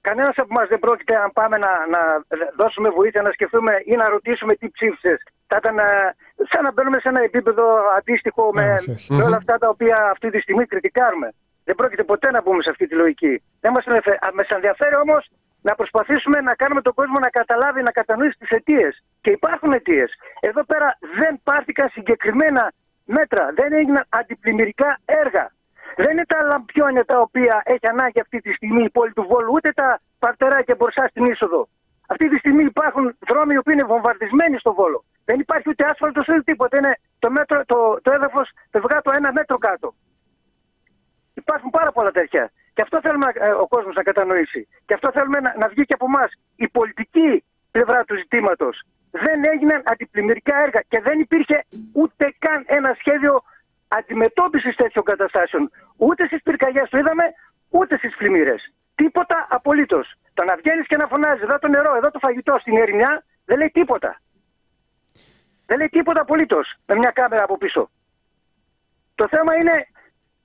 Κανένας 0.00 0.36
από 0.36 0.48
εμά 0.50 0.66
δεν 0.66 0.78
πρόκειται, 0.78 1.16
αν 1.16 1.30
πάμε 1.32 1.56
να, 1.56 1.72
να 1.94 2.00
δώσουμε 2.56 2.88
βοήθεια, 2.88 3.22
να 3.22 3.30
σκεφτούμε 3.30 3.72
ή 3.84 3.94
να 3.96 4.08
ρωτήσουμε 4.08 4.54
τι 4.54 4.70
ψήφισες. 4.70 5.18
Θα 5.46 5.56
ήταν 5.56 5.78
ε, 5.78 5.82
σαν 6.50 6.62
να 6.64 6.72
μπαίνουμε 6.72 6.98
σε 6.98 7.08
ένα 7.08 7.22
επίπεδο 7.22 7.64
αντίστοιχο 7.98 8.50
με, 8.54 8.76
με 9.08 9.22
όλα 9.22 9.36
αυτά 9.36 9.58
τα 9.58 9.68
οποία 9.68 9.96
αυτή 10.10 10.30
τη 10.30 10.40
στιγμή 10.40 10.66
κριτικάρουμε. 10.66 11.28
Δεν 11.64 11.74
πρόκειται 11.74 12.04
ποτέ 12.04 12.30
να 12.30 12.42
μπούμε 12.42 12.62
σε 12.62 12.70
αυτή 12.70 12.86
τη 12.86 12.94
λογική. 12.94 13.42
Δεν 13.60 13.72
μας 13.72 13.84
ενδιαφέρει. 13.86 14.18
Μας 14.34 14.48
ενδιαφέρει 14.48 14.96
όμως 14.96 15.30
να 15.62 15.74
προσπαθήσουμε 15.74 16.40
να 16.40 16.54
κάνουμε 16.54 16.82
τον 16.82 16.94
κόσμο 16.94 17.18
να 17.18 17.28
καταλάβει, 17.28 17.82
να 17.82 17.90
κατανοήσει 17.90 18.38
τις 18.38 18.50
αιτίες. 18.50 19.04
Και 19.20 19.30
υπάρχουν 19.30 19.72
αιτίες. 19.72 20.10
Εδώ 20.40 20.64
πέρα 20.64 20.98
δεν 21.18 21.40
πάρθηκαν 21.44 21.88
συγκεκριμένα 21.88 22.72
μέτρα. 23.04 23.52
Δεν 23.54 23.72
έγιναν 23.72 24.04
αντιπλημμυρικά 24.08 24.98
έργα. 25.04 25.50
Δεν 25.96 26.10
είναι 26.10 26.24
τα 26.26 26.42
λαμπιόνια 26.42 27.04
τα 27.04 27.20
οποία 27.20 27.62
έχει 27.64 27.86
ανάγκη 27.86 28.20
αυτή 28.20 28.40
τη 28.40 28.52
στιγμή 28.52 28.82
η 28.82 28.90
πόλη 28.90 29.12
του 29.12 29.26
Βόλου, 29.28 29.50
ούτε 29.52 29.72
τα 29.72 30.00
παρτεράκια 30.18 30.74
μπροστά 30.74 31.06
στην 31.06 31.24
είσοδο. 31.24 31.68
Αυτή 32.08 32.28
τη 32.28 32.36
στιγμή 32.36 32.64
υπάρχουν 32.64 33.16
δρόμοι 33.28 33.62
που 33.62 33.70
είναι 33.70 33.84
βομβαρδισμένοι 33.84 34.58
στο 34.58 34.74
Βόλο. 34.74 35.04
Δεν 35.24 35.40
υπάρχει 35.40 35.68
ούτε 35.68 35.84
άσφαλτος 35.84 36.28
ούτε 36.28 36.42
τίποτα. 36.42 36.76
Είναι 36.78 36.98
το, 37.18 37.30
μέτρο, 37.30 37.64
το, 37.64 37.98
το 38.02 38.10
έδαφος, 38.12 38.50
το 39.02 39.10
ένα 39.14 39.32
μέτρο 39.32 39.58
κάτω. 39.58 39.94
Υπάρχουν 41.34 41.70
πάρα 41.70 41.92
πολλά 41.92 42.10
τέτοια. 42.10 42.50
Και 42.74 42.82
αυτό 42.82 43.00
θέλουμε 43.00 43.26
ε, 43.34 43.50
ο 43.50 43.66
κόσμος 43.66 43.94
να 43.94 44.02
κατανοήσει. 44.02 44.68
Και 44.86 44.94
αυτό 44.94 45.10
θέλουμε 45.12 45.40
να, 45.40 45.54
να 45.58 45.68
βγει 45.68 45.84
και 45.84 45.94
από 45.94 46.06
εμάς. 46.08 46.30
Η 46.56 46.68
πολιτική 46.68 47.44
πλευρά 47.70 48.04
του 48.04 48.16
ζητήματος. 48.16 48.82
Δεν 49.10 49.44
έγιναν 49.44 49.82
αντιπλημμυρικά 49.84 50.56
έργα 50.64 50.80
και 50.88 51.00
δεν 51.00 51.20
υπήρχε 51.20 51.64
ούτε 51.92 52.34
καν 52.38 52.64
ένα 52.66 52.94
σχέδιο 52.98 53.42
αντιμετώπισης 53.98 54.76
τέτοιων 54.76 55.04
καταστάσεων. 55.04 55.70
Ούτε 55.96 56.26
στις 56.26 56.42
πυρκαγιές 56.42 56.88
το 56.90 56.98
είδαμε, 56.98 57.24
ούτε 57.70 57.96
στις 57.96 58.16
πλημμύρες. 58.16 58.72
Τίποτα 58.94 59.46
απολύτως. 59.50 60.06
Το 60.34 60.44
να 60.44 60.56
βγαίνεις 60.56 60.86
και 60.86 60.96
να 60.96 61.06
φωνάζεις 61.06 61.42
εδώ 61.42 61.58
το 61.58 61.68
νερό, 61.68 61.96
εδώ 61.96 62.10
το 62.10 62.18
φαγητό 62.18 62.56
στην 62.60 62.76
ερημιά 62.76 63.24
δεν 63.44 63.58
λέει 63.58 63.70
τίποτα. 63.70 64.20
Δεν 65.66 65.78
λέει 65.78 65.88
τίποτα 65.88 66.20
απολύτως 66.20 66.74
με 66.86 66.94
μια 66.94 67.10
κάμερα 67.10 67.42
από 67.42 67.56
πίσω. 67.58 67.90
Το 69.14 69.28
θέμα 69.28 69.54
είναι 69.54 69.86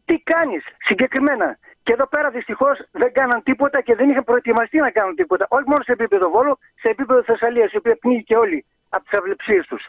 τι 0.05 0.19
κάνεις 0.19 0.63
συγκεκριμένα. 0.79 1.57
Και 1.83 1.93
εδώ 1.93 2.07
πέρα 2.07 2.29
δυστυχώς 2.29 2.87
δεν 2.91 3.11
κάναν 3.13 3.43
τίποτα 3.43 3.81
και 3.81 3.95
δεν 3.95 4.09
είχαν 4.09 4.23
προετοιμαστεί 4.23 4.77
να 4.77 4.91
κάνουν 4.91 5.15
τίποτα. 5.15 5.45
Όχι 5.49 5.69
μόνο 5.69 5.83
σε 5.83 5.91
επίπεδο 5.91 6.29
Βόλου, 6.29 6.57
σε 6.81 6.89
επίπεδο 6.89 7.23
Θεσσαλίας, 7.23 7.71
η 7.71 7.77
οποία 7.77 7.95
πνίγηκε 7.95 8.35
όλοι 8.35 8.65
από 8.89 9.03
τις 9.03 9.19
αυλεψίες 9.19 9.65
τους. 9.65 9.87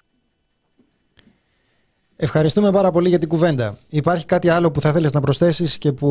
Ευχαριστούμε 2.17 2.71
πάρα 2.73 2.91
πολύ 2.91 3.09
για 3.09 3.19
την 3.19 3.29
κουβέντα. 3.29 3.79
Υπάρχει 3.89 4.27
κάτι 4.27 4.49
άλλο 4.49 4.71
που 4.71 4.81
θα 4.81 4.93
θέλεις 4.93 5.13
να 5.13 5.21
προσθέσεις 5.21 5.79
και 5.79 5.93
που 5.93 6.09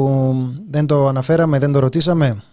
δεν 0.69 0.85
το 0.85 1.07
αναφέραμε, 1.07 1.59
δεν 1.59 1.71
το 1.71 1.79
ρωτήσαμε; 1.79 2.43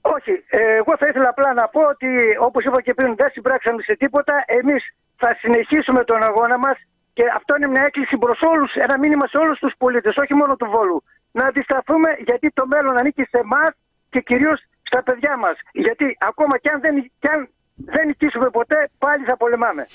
Όχι. 0.00 0.32
Εγώ 0.78 0.96
θα 0.98 1.06
ήθελα 1.06 1.28
απλά 1.28 1.54
να 1.54 1.68
πω 1.68 1.80
ότι 1.94 2.06
όπως 2.40 2.64
είπα 2.64 2.82
και 2.82 2.94
πριν 2.94 3.14
δεν 3.16 3.30
συμπράξαμε 3.30 3.82
σε 3.82 3.96
τίποτα. 3.96 4.34
Εμείς 4.46 4.82
θα 5.16 5.36
συνεχίσουμε 5.40 6.04
τον 6.04 6.22
αγώνα 6.22 6.58
μας 6.58 6.76
και 7.12 7.22
αυτό 7.36 7.56
είναι 7.56 7.66
μια 7.66 7.84
έκκληση 7.88 8.16
προς 8.18 8.40
όλους, 8.52 8.70
ένα 8.74 8.98
μήνυμα 8.98 9.26
σε 9.26 9.36
όλους 9.36 9.58
τους 9.58 9.74
πολίτες, 9.78 10.16
όχι 10.16 10.34
μόνο 10.34 10.56
του 10.56 10.66
Βόλου. 10.74 11.02
Να 11.32 11.44
αντισταθούμε 11.46 12.08
γιατί 12.24 12.50
το 12.50 12.66
μέλλον 12.66 12.96
ανήκει 12.96 13.22
σε 13.22 13.38
εμάς 13.38 13.70
και 14.10 14.20
κυρίως 14.20 14.58
στα 14.82 15.02
παιδιά 15.02 15.36
μας. 15.36 15.56
Γιατί 15.72 16.16
ακόμα 16.30 16.58
και 16.58 16.68
αν 16.68 16.80
δεν, 16.80 16.94
και 17.18 17.28
αν 17.34 17.48
δεν 17.76 18.06
νικήσουμε 18.06 18.48
ποτέ, 18.50 18.90
πάλι 18.98 19.24
θα 19.24 19.36
πολεμάμε. 19.36 19.86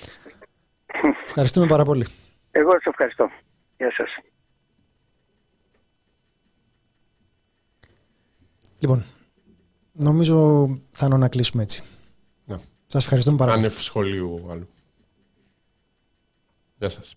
Ευχαριστούμε 1.25 1.65
πάρα 1.65 1.83
πολύ. 1.83 2.05
Εγώ 2.51 2.71
σας 2.71 2.85
ευχαριστώ. 2.85 3.29
Γεια 3.77 3.91
σας. 3.91 4.17
Λοιπόν, 8.79 9.05
νομίζω 9.91 10.67
θα 10.91 11.07
να 11.17 11.29
κλείσουμε 11.29 11.63
έτσι. 11.63 11.83
Ναι. 12.45 12.57
Σας 12.87 13.03
ευχαριστούμε 13.03 13.37
πάρα 13.37 13.51
πολύ. 13.51 13.65
Άνευ 13.65 13.79
σχολείου 13.79 14.47
άλλου. 14.51 14.67
Γεια 16.77 16.89
σας. 16.89 17.13